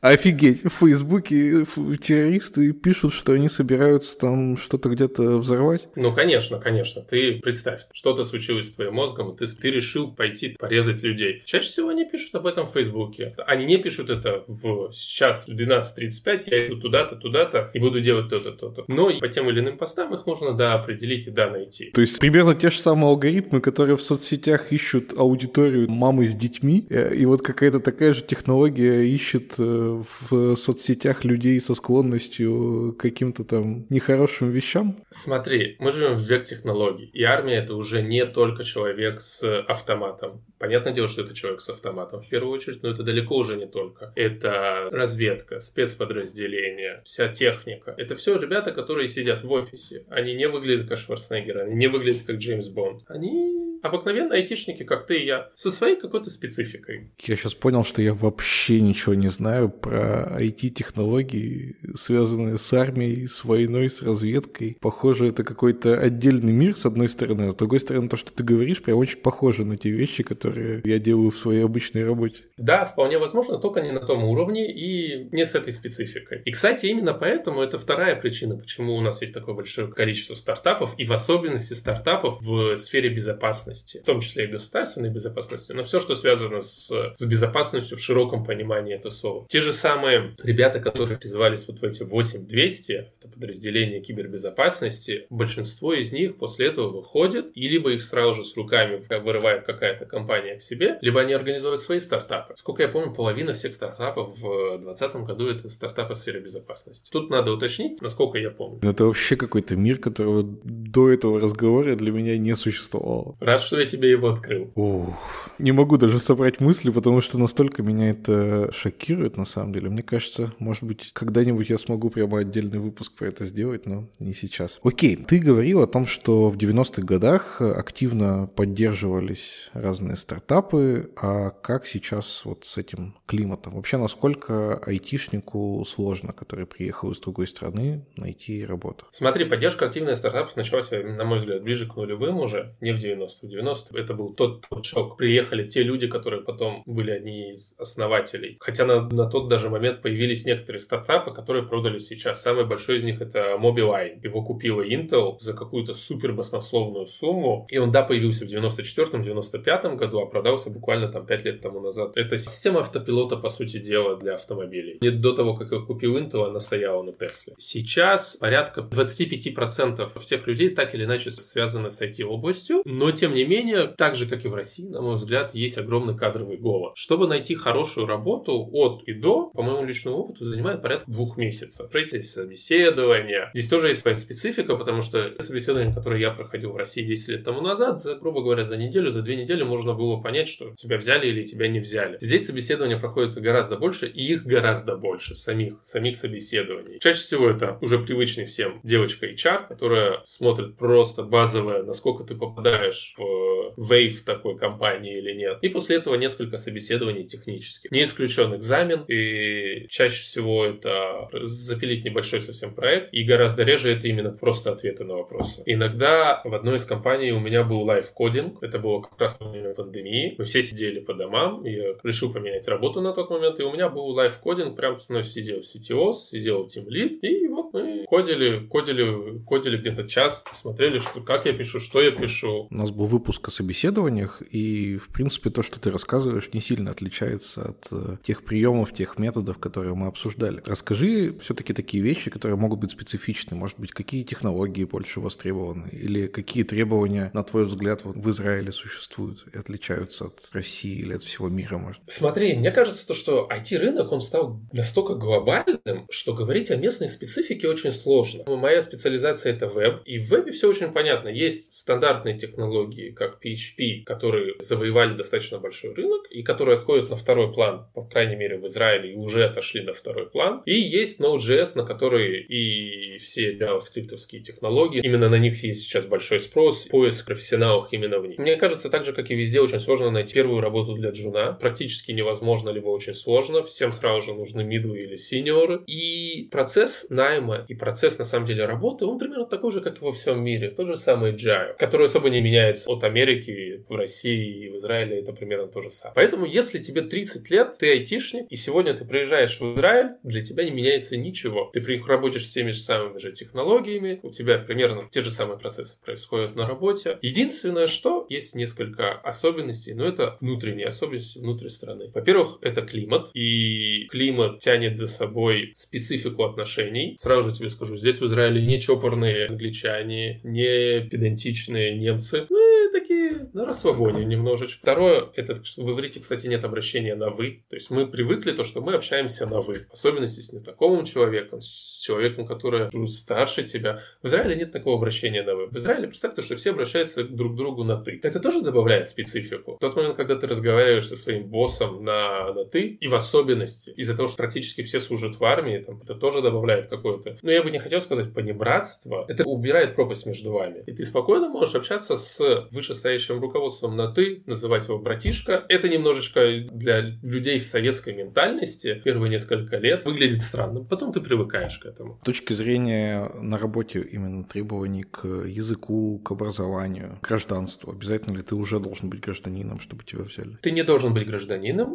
Офигеть, 0.00 0.64
в 0.64 0.70
Фейсбуке 0.70 1.64
террористы 2.00 2.72
пишут, 2.72 3.12
что 3.12 3.32
они 3.32 3.48
собираются 3.48 4.18
там 4.18 4.56
что-то 4.56 4.88
где-то 4.88 5.38
взорвать. 5.38 5.88
Ну, 5.96 6.14
конечно, 6.14 6.58
конечно. 6.58 7.02
Ты 7.02 7.40
представь, 7.40 7.82
что-то 7.92 8.24
случилось 8.24 8.68
с 8.68 8.72
твоим 8.72 8.94
мозгом, 8.94 9.32
и 9.32 9.36
ты, 9.36 9.46
ты 9.46 9.70
решил 9.70 10.12
пойти 10.12 10.56
порезать 10.58 11.02
людей. 11.02 11.42
Чаще 11.44 11.66
всего 11.66 11.88
они 11.88 12.04
пишут 12.04 12.34
об 12.34 12.46
этом 12.46 12.66
в 12.66 12.70
Фейсбуке. 12.70 13.34
Они 13.46 13.64
не 13.64 13.78
пишут 13.78 14.10
это 14.10 14.44
в 14.46 14.90
сейчас 14.92 15.46
в 15.46 15.50
12.35, 15.50 16.42
я 16.50 16.66
иду 16.66 16.80
туда-то, 16.80 17.16
туда-то 17.16 17.70
и 17.72 17.78
буду 17.78 18.00
делать 18.00 18.28
то-то, 18.28 18.52
то-то. 18.52 18.84
Но 18.88 19.10
по 19.18 19.28
тем 19.28 19.48
или 19.50 19.60
иным 19.60 19.78
постам 19.78 20.14
их 20.14 20.26
можно, 20.26 20.52
да, 20.52 20.74
определить 20.74 21.26
и 21.26 21.30
да, 21.30 21.50
найти. 21.50 21.90
То 21.92 22.00
есть 22.00 22.18
примерно 22.18 22.54
те 22.54 22.70
же 22.70 22.78
самые 22.78 23.08
алгоритмы, 23.08 23.60
которые 23.60 23.96
в 23.96 24.02
соцсетях 24.02 24.72
ищут 24.72 25.12
аудиторию 25.16 25.90
мамы 25.90 26.26
с 26.26 26.34
детьми, 26.34 26.86
э, 26.90 27.14
и 27.14 27.26
вот 27.26 27.42
какая-то 27.42 27.80
такая 27.80 28.14
же 28.14 28.22
технология 28.22 29.02
ищет 29.02 29.54
э, 29.58 29.62
в 29.86 30.56
соцсетях 30.56 31.24
людей 31.24 31.60
со 31.60 31.74
склонностью 31.74 32.94
к 32.96 33.00
каким-то 33.00 33.44
там 33.44 33.86
нехорошим 33.90 34.50
вещам? 34.50 34.96
Смотри, 35.10 35.76
мы 35.78 35.92
живем 35.92 36.14
в 36.14 36.20
век 36.20 36.44
технологий, 36.44 37.10
и 37.12 37.22
армия 37.22 37.56
это 37.56 37.74
уже 37.74 38.02
не 38.02 38.24
только 38.26 38.64
человек 38.64 39.20
с 39.20 39.60
автоматом. 39.62 40.44
Понятное 40.58 40.92
дело, 40.92 41.08
что 41.08 41.22
это 41.22 41.34
человек 41.34 41.60
с 41.60 41.68
автоматом 41.68 42.22
в 42.22 42.28
первую 42.28 42.52
очередь, 42.52 42.82
но 42.82 42.90
это 42.90 43.02
далеко 43.02 43.36
уже 43.36 43.56
не 43.56 43.66
только. 43.66 44.12
Это 44.16 44.88
разведка, 44.90 45.60
спецподразделения, 45.60 47.02
вся 47.04 47.28
техника. 47.28 47.94
Это 47.96 48.14
все 48.14 48.38
ребята, 48.38 48.72
которые 48.72 49.08
сидят 49.08 49.44
в 49.44 49.52
офисе. 49.52 50.04
Они 50.08 50.34
не 50.34 50.48
выглядят 50.48 50.88
как 50.88 50.98
Шварценеггер, 50.98 51.58
они 51.58 51.74
не 51.74 51.88
выглядят 51.88 52.22
как 52.26 52.36
Джеймс 52.36 52.68
Бонд. 52.68 53.02
Они 53.06 53.65
обыкновенные 53.86 54.42
айтишники, 54.42 54.82
как 54.82 55.06
ты 55.06 55.18
и 55.18 55.26
я, 55.26 55.50
со 55.54 55.70
своей 55.70 55.96
какой-то 55.96 56.30
спецификой. 56.30 57.10
Я 57.22 57.36
сейчас 57.36 57.54
понял, 57.54 57.84
что 57.84 58.02
я 58.02 58.14
вообще 58.14 58.80
ничего 58.80 59.14
не 59.14 59.28
знаю 59.28 59.68
про 59.68 60.38
IT-технологии, 60.40 61.76
связанные 61.94 62.58
с 62.58 62.72
армией, 62.72 63.26
с 63.26 63.44
войной, 63.44 63.90
с 63.90 64.02
разведкой. 64.02 64.76
Похоже, 64.80 65.28
это 65.28 65.44
какой-то 65.44 65.98
отдельный 65.98 66.52
мир, 66.52 66.76
с 66.76 66.86
одной 66.86 67.08
стороны, 67.08 67.42
а 67.42 67.50
с 67.50 67.54
другой 67.54 67.80
стороны, 67.80 68.08
то, 68.08 68.16
что 68.16 68.32
ты 68.32 68.42
говоришь, 68.42 68.82
прям 68.82 68.98
очень 68.98 69.18
похоже 69.18 69.64
на 69.64 69.76
те 69.76 69.90
вещи, 69.90 70.22
которые 70.22 70.82
я 70.84 70.98
делаю 70.98 71.30
в 71.30 71.38
своей 71.38 71.64
обычной 71.64 72.04
работе. 72.04 72.44
Да, 72.56 72.84
вполне 72.84 73.18
возможно, 73.18 73.58
только 73.58 73.82
не 73.82 73.90
на 73.90 74.00
том 74.00 74.24
уровне 74.24 74.72
и 74.72 75.28
не 75.32 75.44
с 75.44 75.54
этой 75.54 75.72
спецификой. 75.72 76.40
И, 76.44 76.50
кстати, 76.50 76.86
именно 76.86 77.12
поэтому 77.12 77.60
это 77.60 77.78
вторая 77.78 78.16
причина, 78.16 78.56
почему 78.56 78.94
у 78.94 79.00
нас 79.00 79.20
есть 79.20 79.34
такое 79.34 79.54
большое 79.54 79.88
количество 79.88 80.34
стартапов, 80.34 80.94
и 80.96 81.04
в 81.04 81.12
особенности 81.12 81.74
стартапов 81.74 82.40
в 82.40 82.76
сфере 82.76 83.10
безопасности, 83.10 84.00
в 84.02 84.06
том 84.06 84.20
числе 84.20 84.44
и 84.44 84.46
государственной 84.46 85.10
безопасности, 85.10 85.72
но 85.72 85.82
все, 85.82 86.00
что 86.00 86.14
связано 86.14 86.60
с, 86.60 86.90
с 87.14 87.26
безопасностью 87.26 87.98
в 87.98 88.00
широком 88.00 88.44
понимании 88.44 88.94
этого 88.94 89.10
слова. 89.10 89.46
Те 89.48 89.60
же 89.60 89.72
самые 89.72 90.34
ребята, 90.42 90.80
которые 90.80 91.18
призывались 91.18 91.68
вот 91.68 91.80
в 91.80 91.84
эти 91.84 92.02
8200, 92.04 92.92
это 92.92 93.28
подразделение 93.28 94.00
кибербезопасности, 94.00 95.26
большинство 95.28 95.92
из 95.92 96.10
них 96.12 96.38
после 96.38 96.68
этого 96.68 96.88
выходят, 96.88 97.50
и 97.54 97.68
либо 97.68 97.92
их 97.92 98.02
сразу 98.02 98.34
же 98.34 98.44
с 98.44 98.56
руками 98.56 99.00
вырывает 99.10 99.64
какая-то 99.64 100.06
компания 100.06 100.56
к 100.56 100.62
себе, 100.62 100.98
либо 101.02 101.20
они 101.20 101.34
организуют 101.34 101.80
свои 101.80 101.98
стартапы. 102.46 102.54
Сколько 102.56 102.82
я 102.82 102.88
помню, 102.88 103.12
половина 103.12 103.52
всех 103.52 103.74
стартапов 103.74 104.38
в 104.38 104.78
2020 104.78 105.16
году 105.26 105.48
это 105.48 105.68
стартапы 105.68 106.14
в 106.14 106.18
сфере 106.18 106.40
безопасности. 106.40 107.10
Тут 107.10 107.30
надо 107.30 107.52
уточнить, 107.52 108.00
насколько 108.02 108.38
я 108.38 108.50
помню. 108.50 108.78
Это 108.82 109.04
вообще 109.04 109.36
какой-то 109.36 109.76
мир, 109.76 109.98
которого 109.98 110.42
до 110.42 111.10
этого 111.10 111.40
разговора 111.40 111.96
для 111.96 112.12
меня 112.12 112.36
не 112.38 112.54
существовало. 112.56 113.36
Рад, 113.40 113.60
что 113.60 113.78
я 113.78 113.86
тебе 113.86 114.10
его 114.10 114.28
открыл. 114.28 114.70
Ух, 114.74 115.14
не 115.58 115.72
могу 115.72 115.96
даже 115.96 116.18
собрать 116.18 116.60
мысли, 116.60 116.90
потому 116.90 117.20
что 117.20 117.38
настолько 117.38 117.82
меня 117.82 118.10
это 118.10 118.70
шокирует 118.72 119.36
на 119.36 119.44
самом 119.44 119.72
деле. 119.72 119.88
Мне 119.88 120.02
кажется, 120.02 120.52
может 120.58 120.84
быть, 120.84 121.10
когда-нибудь 121.12 121.70
я 121.70 121.78
смогу 121.78 122.10
прямо 122.10 122.38
отдельный 122.38 122.78
выпуск 122.78 123.12
про 123.12 123.26
это 123.26 123.44
сделать, 123.44 123.86
но 123.86 124.08
не 124.18 124.34
сейчас. 124.34 124.78
Окей, 124.82 125.16
ты 125.16 125.38
говорил 125.38 125.82
о 125.82 125.86
том, 125.86 126.06
что 126.06 126.48
в 126.50 126.56
90-х 126.56 127.02
годах 127.02 127.60
активно 127.60 128.48
поддерживались 128.54 129.70
разные 129.72 130.16
стартапы, 130.16 131.10
а 131.16 131.50
как 131.50 131.86
сейчас 131.86 132.35
вот 132.44 132.64
с 132.64 132.76
этим 132.76 133.14
климатом? 133.26 133.74
Вообще, 133.74 133.96
насколько 133.96 134.78
айтишнику 134.78 135.84
сложно, 135.86 136.32
который 136.32 136.66
приехал 136.66 137.10
из 137.12 137.18
другой 137.18 137.46
страны, 137.46 138.04
найти 138.16 138.64
работу? 138.64 139.06
Смотри, 139.10 139.44
поддержка 139.44 139.86
активных 139.86 140.16
стартапов 140.16 140.56
началась, 140.56 140.90
на 140.90 141.24
мой 141.24 141.38
взгляд, 141.38 141.62
ближе 141.62 141.88
к 141.88 141.96
нулевым 141.96 142.40
уже, 142.40 142.74
не 142.80 142.92
в 142.92 142.98
90-х. 142.98 143.46
В 143.46 143.48
90 143.48 143.98
это 143.98 144.14
был 144.14 144.34
тот, 144.34 144.66
тот. 144.68 145.16
Приехали 145.16 145.68
те 145.68 145.82
люди, 145.82 146.06
которые 146.06 146.42
потом 146.42 146.82
были 146.86 147.10
одни 147.10 147.52
из 147.52 147.74
основателей. 147.78 148.56
Хотя 148.60 148.84
на, 148.84 149.08
на 149.08 149.28
тот 149.28 149.48
даже 149.48 149.70
момент 149.70 150.02
появились 150.02 150.44
некоторые 150.44 150.80
стартапы, 150.80 151.32
которые 151.32 151.66
продали 151.66 151.98
сейчас. 151.98 152.42
Самый 152.42 152.64
большой 152.66 152.98
из 152.98 153.04
них 153.04 153.20
это 153.20 153.56
Mobileye. 153.60 154.20
Его 154.22 154.42
купила 154.42 154.82
Intel 154.82 155.38
за 155.40 155.54
какую-то 155.54 155.94
супер 155.94 156.32
баснословную 156.32 157.06
сумму. 157.06 157.66
И 157.70 157.78
он, 157.78 157.92
да, 157.92 158.02
появился 158.02 158.46
в 158.46 158.48
94-95 158.48 159.96
году, 159.96 160.20
а 160.20 160.26
продался 160.26 160.70
буквально 160.70 161.08
там 161.08 161.26
5 161.26 161.44
лет 161.44 161.60
тому 161.60 161.80
назад. 161.80 162.16
Система 162.36 162.80
автопилота, 162.80 163.36
по 163.36 163.48
сути 163.48 163.78
дела, 163.78 164.16
для 164.16 164.34
автомобилей. 164.34 164.98
Не 165.00 165.10
до 165.10 165.32
того, 165.32 165.54
как 165.54 165.72
их 165.72 165.86
купил 165.86 166.16
Intel, 166.16 166.46
она 166.46 166.58
стояла 166.58 167.02
на 167.02 167.12
Тесле. 167.12 167.54
Сейчас 167.58 168.36
порядка 168.36 168.80
25% 168.80 170.18
всех 170.20 170.46
людей 170.46 170.70
так 170.70 170.94
или 170.94 171.04
иначе 171.04 171.30
связаны 171.30 171.90
с 171.90 172.02
IT-областью, 172.02 172.82
но 172.84 173.10
тем 173.12 173.34
не 173.34 173.44
менее, 173.44 173.94
так 173.96 174.16
же, 174.16 174.26
как 174.26 174.44
и 174.44 174.48
в 174.48 174.54
России, 174.54 174.88
на 174.88 175.00
мой 175.00 175.16
взгляд, 175.16 175.54
есть 175.54 175.78
огромный 175.78 176.16
кадровый 176.16 176.56
голод. 176.56 176.92
Чтобы 176.96 177.28
найти 177.28 177.54
хорошую 177.54 178.06
работу 178.06 178.68
от 178.72 179.04
и 179.04 179.12
до, 179.12 179.50
по 179.50 179.62
моему 179.62 179.84
личному 179.84 180.18
опыту, 180.18 180.44
занимает 180.44 180.82
порядка 180.82 181.10
двух 181.10 181.36
месяцев. 181.36 181.88
Эти 181.94 182.22
собеседования. 182.22 183.50
Здесь 183.54 183.68
тоже 183.68 183.88
есть 183.88 184.00
своя 184.00 184.16
специфика, 184.16 184.76
потому 184.76 185.02
что 185.02 185.34
собеседование, 185.38 185.94
которое 185.94 186.20
я 186.20 186.30
проходил 186.30 186.72
в 186.72 186.76
России 186.76 187.02
10 187.02 187.28
лет 187.28 187.44
тому 187.44 187.60
назад, 187.60 188.00
за, 188.00 188.16
грубо 188.16 188.42
говоря, 188.42 188.64
за 188.64 188.76
неделю, 188.76 189.10
за 189.10 189.22
две 189.22 189.36
недели 189.36 189.62
можно 189.62 189.94
было 189.94 190.20
понять, 190.20 190.48
что 190.48 190.74
тебя 190.76 190.98
взяли 190.98 191.28
или 191.28 191.42
тебя 191.42 191.68
не 191.68 191.80
взяли. 191.80 192.15
Здесь 192.20 192.46
собеседования 192.46 192.98
проходятся 192.98 193.40
гораздо 193.40 193.76
больше, 193.76 194.06
и 194.06 194.32
их 194.32 194.44
гораздо 194.44 194.96
больше, 194.96 195.34
самих, 195.34 195.74
самих 195.82 196.16
собеседований. 196.16 196.98
Чаще 196.98 197.20
всего 197.20 197.48
это 197.50 197.78
уже 197.80 197.98
привычный 197.98 198.46
всем 198.46 198.80
девочка 198.82 199.26
HR, 199.26 199.68
которая 199.68 200.22
смотрит 200.26 200.76
просто 200.76 201.22
базовое, 201.22 201.82
насколько 201.82 202.24
ты 202.24 202.34
попадаешь 202.34 203.14
в 203.16 203.46
вейв 203.76 204.24
такой 204.24 204.56
компании 204.58 205.18
или 205.18 205.32
нет. 205.32 205.58
И 205.62 205.68
после 205.68 205.96
этого 205.96 206.14
несколько 206.14 206.56
собеседований 206.56 207.24
технических. 207.24 207.90
Не 207.90 208.04
исключен 208.04 208.54
экзамен, 208.54 209.04
и 209.08 209.86
чаще 209.88 210.22
всего 210.22 210.64
это 210.64 211.28
запилить 211.32 212.04
небольшой 212.04 212.40
совсем 212.40 212.74
проект, 212.74 213.12
и 213.12 213.22
гораздо 213.22 213.62
реже 213.62 213.92
это 213.92 214.08
именно 214.08 214.30
просто 214.30 214.72
ответы 214.72 215.04
на 215.04 215.14
вопросы. 215.14 215.62
Иногда 215.66 216.40
в 216.44 216.54
одной 216.54 216.76
из 216.76 216.84
компаний 216.84 217.32
у 217.32 217.40
меня 217.40 217.64
был 217.64 217.82
лайф-кодинг, 217.82 218.62
это 218.62 218.78
было 218.78 219.02
как 219.02 219.18
раз 219.18 219.36
во 219.40 219.50
время 219.50 219.74
пандемии, 219.74 220.34
мы 220.38 220.44
все 220.44 220.62
сидели 220.62 221.00
по 221.00 221.14
домам, 221.14 221.64
я 221.64 221.94
решил 222.06 222.32
поменять 222.32 222.66
работу 222.68 223.00
на 223.00 223.12
тот 223.12 223.30
момент, 223.30 223.60
и 223.60 223.62
у 223.62 223.72
меня 223.72 223.88
был 223.88 224.06
лайф-кодинг, 224.06 224.76
прям 224.76 224.98
ну, 225.08 225.22
сидел 225.22 225.58
CTO, 225.58 226.12
сидел 226.12 226.66
Team 226.66 226.86
Lead, 226.86 227.20
и 227.20 227.48
вот 227.48 227.72
мы 227.72 228.04
кодили, 228.08 228.66
кодили, 228.66 229.38
кодили 229.44 229.76
где-то 229.76 230.08
час, 230.08 230.44
смотрели, 230.54 230.98
что, 230.98 231.20
как 231.20 231.46
я 231.46 231.52
пишу, 231.52 231.80
что 231.80 232.00
я 232.00 232.10
пишу. 232.10 232.68
У 232.70 232.74
нас 232.74 232.90
был 232.90 233.06
выпуск 233.06 233.48
о 233.48 233.50
собеседованиях, 233.50 234.42
и, 234.50 234.96
в 234.96 235.08
принципе, 235.08 235.50
то, 235.50 235.62
что 235.62 235.80
ты 235.80 235.90
рассказываешь, 235.90 236.52
не 236.52 236.60
сильно 236.60 236.90
отличается 236.90 237.70
от 237.70 237.88
э, 237.90 238.16
тех 238.22 238.44
приемов, 238.44 238.94
тех 238.94 239.18
методов, 239.18 239.58
которые 239.58 239.94
мы 239.94 240.06
обсуждали. 240.06 240.62
Расскажи 240.64 241.36
все-таки 241.40 241.72
такие 241.72 242.02
вещи, 242.02 242.30
которые 242.30 242.56
могут 242.56 242.80
быть 242.80 242.90
специфичны. 242.90 243.56
Может 243.56 243.78
быть, 243.78 243.92
какие 243.92 244.22
технологии 244.22 244.84
больше 244.84 245.20
востребованы? 245.20 245.88
Или 245.88 246.26
какие 246.26 246.62
требования, 246.62 247.30
на 247.34 247.42
твой 247.42 247.64
взгляд, 247.64 248.04
вот 248.04 248.16
в 248.16 248.30
Израиле 248.30 248.72
существуют 248.72 249.46
и 249.52 249.58
отличаются 249.58 250.26
от 250.26 250.48
России 250.52 250.94
или 250.94 251.14
от 251.14 251.22
всего 251.22 251.48
мира, 251.48 251.78
может? 251.78 251.95
Смотри, 252.06 252.54
мне 252.54 252.70
кажется, 252.70 253.06
то, 253.06 253.14
что 253.14 253.48
IT-рынок, 253.50 254.12
он 254.12 254.20
стал 254.20 254.60
настолько 254.72 255.14
глобальным, 255.14 256.06
что 256.10 256.34
говорить 256.34 256.70
о 256.70 256.76
местной 256.76 257.08
специфике 257.08 257.68
очень 257.68 257.92
сложно. 257.92 258.44
Моя 258.46 258.82
специализация 258.82 259.52
это 259.52 259.66
веб, 259.66 260.02
и 260.04 260.18
в 260.18 260.30
вебе 260.30 260.52
все 260.52 260.68
очень 260.68 260.92
понятно. 260.92 261.28
Есть 261.28 261.74
стандартные 261.74 262.38
технологии, 262.38 263.10
как 263.10 263.38
PHP, 263.44 264.04
которые 264.04 264.54
завоевали 264.60 265.16
достаточно 265.16 265.58
большой 265.58 265.94
рынок 265.94 266.26
и 266.30 266.42
которые 266.42 266.76
отходят 266.76 267.10
на 267.10 267.16
второй 267.16 267.52
план, 267.52 267.88
по 267.94 268.04
крайней 268.04 268.36
мере 268.36 268.58
в 268.58 268.66
Израиле, 268.66 269.12
и 269.12 269.16
уже 269.16 269.44
отошли 269.44 269.82
на 269.82 269.92
второй 269.92 270.30
план. 270.30 270.62
И 270.66 270.74
есть 270.74 271.20
Node.js, 271.20 271.72
на 271.76 271.84
который 271.84 272.42
и 272.42 273.18
все 273.18 273.56
JavaScript 273.56 274.16
технологии, 274.42 275.00
именно 275.02 275.28
на 275.28 275.38
них 275.38 275.62
есть 275.62 275.82
сейчас 275.82 276.06
большой 276.06 276.40
спрос, 276.40 276.86
поиск 276.86 277.26
профессионалов 277.26 277.88
именно 277.90 278.18
в 278.18 278.26
них. 278.26 278.38
Мне 278.38 278.56
кажется, 278.56 278.90
так 278.90 279.04
же, 279.04 279.12
как 279.12 279.30
и 279.30 279.34
везде, 279.34 279.60
очень 279.60 279.80
сложно 279.80 280.10
найти 280.10 280.34
первую 280.34 280.60
работу 280.60 280.94
для 280.94 281.10
джуна. 281.10 281.52
Практически 281.76 282.12
невозможно, 282.12 282.70
либо 282.70 282.88
очень 282.88 283.12
сложно. 283.12 283.62
Всем 283.62 283.92
сразу 283.92 284.24
же 284.24 284.32
нужны 284.32 284.64
мидлы 284.64 285.00
или 285.00 285.16
синьоры. 285.16 285.82
И 285.86 286.48
процесс 286.50 287.04
найма 287.10 287.66
и 287.68 287.74
процесс, 287.74 288.18
на 288.18 288.24
самом 288.24 288.46
деле, 288.46 288.64
работы, 288.64 289.04
он 289.04 289.18
примерно 289.18 289.44
такой 289.44 289.72
же, 289.72 289.82
как 289.82 290.00
и 290.00 290.00
во 290.00 290.10
всем 290.12 290.42
мире. 290.42 290.70
Тот 290.70 290.86
же 290.86 290.96
самый 290.96 291.34
Agile, 291.34 291.74
который 291.78 292.06
особо 292.06 292.30
не 292.30 292.40
меняется 292.40 292.90
от 292.90 293.04
Америки 293.04 293.84
в 293.86 293.94
России 293.94 294.64
и 294.64 294.70
в 294.70 294.76
Израиле. 294.78 295.18
Это 295.18 295.34
примерно 295.34 295.66
то 295.66 295.82
же 295.82 295.90
самое. 295.90 296.14
Поэтому, 296.14 296.46
если 296.46 296.78
тебе 296.78 297.02
30 297.02 297.50
лет, 297.50 297.76
ты 297.78 297.90
айтишник, 297.90 298.46
и 298.48 298.56
сегодня 298.56 298.94
ты 298.94 299.04
приезжаешь 299.04 299.60
в 299.60 299.74
Израиль, 299.74 300.12
для 300.22 300.42
тебя 300.42 300.64
не 300.64 300.70
меняется 300.70 301.18
ничего. 301.18 301.70
Ты 301.74 301.84
работаешь 302.06 302.46
с 302.46 302.52
теми 302.54 302.70
же 302.70 302.78
самыми 302.78 303.18
же 303.18 303.32
технологиями, 303.32 304.20
у 304.22 304.30
тебя 304.30 304.56
примерно 304.58 305.10
те 305.10 305.20
же 305.20 305.30
самые 305.30 305.58
процессы 305.58 306.00
происходят 306.02 306.56
на 306.56 306.66
работе. 306.66 307.18
Единственное, 307.20 307.86
что 307.86 308.24
есть 308.30 308.54
несколько 308.54 309.12
особенностей, 309.12 309.92
но 309.92 310.06
это 310.06 310.38
внутренние 310.40 310.86
особенности 310.86 311.38
внутри 311.66 311.70
страны. 311.70 312.10
Во-первых, 312.14 312.58
это 312.62 312.82
климат, 312.82 313.30
и 313.34 314.06
климат 314.10 314.60
тянет 314.60 314.96
за 314.96 315.06
собой 315.06 315.72
специфику 315.74 316.44
отношений. 316.44 317.16
Сразу 317.18 317.50
же 317.50 317.56
тебе 317.56 317.68
скажу, 317.68 317.96
здесь 317.96 318.20
в 318.20 318.26
Израиле 318.26 318.64
не 318.64 318.80
чопорные 318.80 319.46
англичане, 319.46 320.40
не 320.44 321.00
педантичные 321.08 321.94
немцы, 321.94 322.46
ну, 322.48 322.90
такие 322.92 323.50
на 323.52 323.64
расслабоне 323.64 324.24
немножечко. 324.24 324.80
Второе, 324.82 325.28
это 325.34 325.54
в 325.54 325.90
иврите, 325.92 326.20
кстати, 326.20 326.46
нет 326.46 326.64
обращения 326.64 327.14
на 327.14 327.28
«вы». 327.28 327.64
То 327.68 327.76
есть 327.76 327.90
мы 327.90 328.06
привыкли 328.06 328.52
то, 328.52 328.64
что 328.64 328.80
мы 328.80 328.94
общаемся 328.94 329.46
на 329.46 329.60
«вы». 329.60 329.86
В 329.90 329.92
особенности 329.92 330.40
с 330.40 330.52
незнакомым 330.52 331.04
человеком, 331.04 331.60
с 331.60 332.00
человеком, 332.00 332.46
который 332.46 332.88
старше 333.08 333.64
тебя. 333.64 334.02
В 334.22 334.26
Израиле 334.26 334.56
нет 334.56 334.72
такого 334.72 334.96
обращения 334.96 335.42
на 335.42 335.54
«вы». 335.54 335.66
В 335.66 335.76
Израиле 335.76 336.08
представьте, 336.08 336.42
что 336.42 336.56
все 336.56 336.70
обращаются 336.70 337.24
друг 337.24 337.54
к 337.54 337.56
другу 337.56 337.84
на 337.84 337.96
«ты». 337.96 338.20
Это 338.22 338.40
тоже 338.40 338.62
добавляет 338.62 339.08
специфику. 339.08 339.76
В 339.76 339.78
тот 339.80 339.96
момент, 339.96 340.16
когда 340.16 340.36
ты 340.36 340.46
разговариваешь 340.46 341.06
со 341.06 341.16
своим 341.16 341.48
боссом 341.56 342.04
на, 342.04 342.52
на 342.52 342.64
«ты», 342.66 342.98
и 343.00 343.08
в 343.08 343.14
особенности 343.14 343.90
из-за 343.96 344.14
того, 344.14 344.28
что 344.28 344.36
практически 344.36 344.82
все 344.82 345.00
служат 345.00 345.40
в 345.40 345.44
армии, 345.44 345.78
там, 345.78 346.02
это 346.02 346.14
тоже 346.14 346.42
добавляет 346.42 346.88
какое-то... 346.88 347.38
Ну, 347.40 347.50
я 347.50 347.62
бы 347.62 347.70
не 347.70 347.78
хотел 347.78 348.02
сказать 348.02 348.34
понебратство. 348.34 349.24
Это 349.26 349.44
убирает 349.44 349.94
пропасть 349.94 350.26
между 350.26 350.52
вами. 350.52 350.82
И 350.86 350.92
ты 350.92 351.04
спокойно 351.04 351.48
можешь 351.48 351.74
общаться 351.74 352.16
с 352.16 352.68
вышестоящим 352.70 353.40
руководством 353.40 353.96
на 353.96 354.12
«ты», 354.12 354.42
называть 354.44 354.86
его 354.86 354.98
братишка. 354.98 355.64
Это 355.70 355.88
немножечко 355.88 356.40
для 356.70 357.00
людей 357.22 357.58
в 357.58 357.64
советской 357.64 358.14
ментальности 358.14 359.00
первые 359.02 359.30
несколько 359.30 359.78
лет 359.78 360.04
выглядит 360.04 360.42
странным. 360.42 360.84
Потом 360.84 361.12
ты 361.12 361.20
привыкаешь 361.20 361.78
к 361.78 361.86
этому. 361.86 362.18
С 362.22 362.26
точки 362.26 362.52
зрения 362.52 363.30
на 363.40 363.56
работе 363.56 364.00
именно 364.00 364.44
требований 364.44 365.04
к 365.04 365.26
языку, 365.26 366.18
к 366.18 366.30
образованию, 366.32 367.18
к 367.22 367.28
гражданству, 367.28 367.92
обязательно 367.92 368.36
ли 368.36 368.42
ты 368.42 368.54
уже 368.54 368.78
должен 368.78 369.08
быть 369.08 369.20
гражданином, 369.20 369.80
чтобы 369.80 370.04
тебя 370.04 370.22
взяли? 370.22 370.58
Ты 370.60 370.70
не 370.70 370.84
должен 370.84 371.14
быть 371.14 371.26
гражданином, 371.26 371.45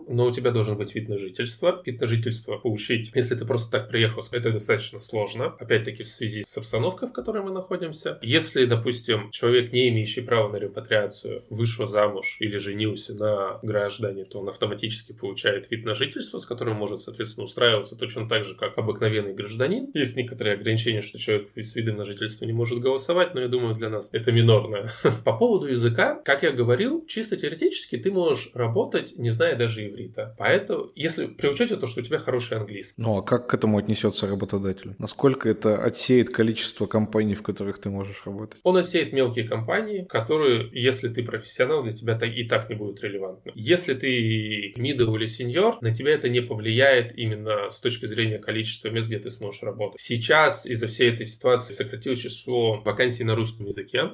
но 0.07 0.25
у 0.25 0.31
тебя 0.31 0.51
должен 0.51 0.77
быть 0.77 0.95
вид 0.95 1.09
на 1.09 1.17
жительство. 1.17 1.81
Вид 1.85 2.01
на 2.01 2.07
жительство 2.07 2.57
получить, 2.57 3.11
если 3.13 3.35
ты 3.35 3.45
просто 3.45 3.71
так 3.71 3.89
приехал, 3.89 4.23
это 4.31 4.51
достаточно 4.51 4.99
сложно. 4.99 5.55
Опять-таки 5.59 6.03
в 6.03 6.09
связи 6.09 6.43
с 6.47 6.57
обстановкой, 6.57 7.09
в 7.09 7.13
которой 7.13 7.43
мы 7.43 7.51
находимся. 7.51 8.19
Если, 8.21 8.65
допустим, 8.65 9.31
человек, 9.31 9.71
не 9.71 9.89
имеющий 9.89 10.21
права 10.21 10.51
на 10.51 10.57
репатриацию, 10.57 11.43
вышел 11.49 11.85
замуж 11.85 12.37
или 12.39 12.57
женился 12.57 13.13
на 13.15 13.59
граждане, 13.63 14.25
то 14.25 14.39
он 14.39 14.49
автоматически 14.49 15.13
получает 15.13 15.69
вид 15.71 15.85
на 15.85 15.93
жительство, 15.93 16.37
с 16.37 16.45
которым 16.45 16.77
может, 16.77 17.01
соответственно, 17.01 17.45
устраиваться 17.45 17.95
точно 17.95 18.27
так 18.27 18.43
же, 18.43 18.55
как 18.55 18.77
обыкновенный 18.77 19.33
гражданин. 19.33 19.89
Есть 19.93 20.15
некоторые 20.15 20.55
ограничения, 20.55 21.01
что 21.01 21.19
человек 21.19 21.49
с 21.55 21.75
видом 21.75 21.97
на 21.97 22.05
жительство 22.05 22.45
не 22.45 22.53
может 22.53 22.79
голосовать, 22.79 23.33
но 23.33 23.41
я 23.41 23.47
думаю, 23.47 23.75
для 23.75 23.89
нас 23.89 24.09
это 24.13 24.31
минорное. 24.31 24.89
По 25.25 25.37
поводу 25.37 25.67
языка, 25.67 26.15
как 26.23 26.43
я 26.43 26.51
говорил, 26.51 27.05
чисто 27.07 27.37
теоретически 27.37 27.97
ты 27.97 28.11
можешь 28.11 28.51
работать, 28.53 29.17
не 29.17 29.29
зная 29.41 29.55
даже 29.55 29.87
иврита. 29.87 30.35
Поэтому, 30.37 30.91
если 30.95 31.25
при 31.25 31.47
учете 31.47 31.75
то, 31.75 31.87
что 31.87 32.01
у 32.01 32.03
тебя 32.03 32.19
хороший 32.19 32.57
английский. 32.57 33.01
Ну 33.01 33.17
а 33.17 33.23
как 33.23 33.49
к 33.49 33.53
этому 33.53 33.79
отнесется 33.79 34.27
работодатель? 34.27 34.95
Насколько 34.99 35.49
это 35.49 35.83
отсеет 35.83 36.29
количество 36.29 36.85
компаний, 36.85 37.33
в 37.33 37.41
которых 37.41 37.79
ты 37.79 37.89
можешь 37.89 38.21
работать? 38.25 38.59
Он 38.63 38.77
отсеет 38.77 39.13
мелкие 39.13 39.47
компании, 39.47 40.05
которые, 40.07 40.69
если 40.73 41.09
ты 41.09 41.23
профессионал, 41.23 41.83
для 41.83 41.93
тебя 41.93 42.19
и 42.21 42.47
так 42.47 42.69
не 42.69 42.75
будут 42.75 43.01
релевантны. 43.01 43.51
Если 43.55 43.95
ты 43.95 44.73
middle 44.77 45.15
или 45.15 45.25
senior, 45.25 45.77
на 45.81 45.93
тебя 45.93 46.11
это 46.11 46.29
не 46.29 46.41
повлияет 46.41 47.17
именно 47.17 47.69
с 47.69 47.79
точки 47.79 48.05
зрения 48.05 48.37
количества 48.37 48.89
мест, 48.89 49.07
где 49.07 49.17
ты 49.17 49.31
сможешь 49.31 49.63
работать. 49.63 49.99
Сейчас 49.99 50.65
из-за 50.67 50.87
всей 50.87 51.11
этой 51.11 51.25
ситуации 51.25 51.73
сократилось 51.73 52.19
число 52.19 52.81
вакансий 52.81 53.23
на 53.23 53.35
русском 53.35 53.65
языке. 53.65 54.11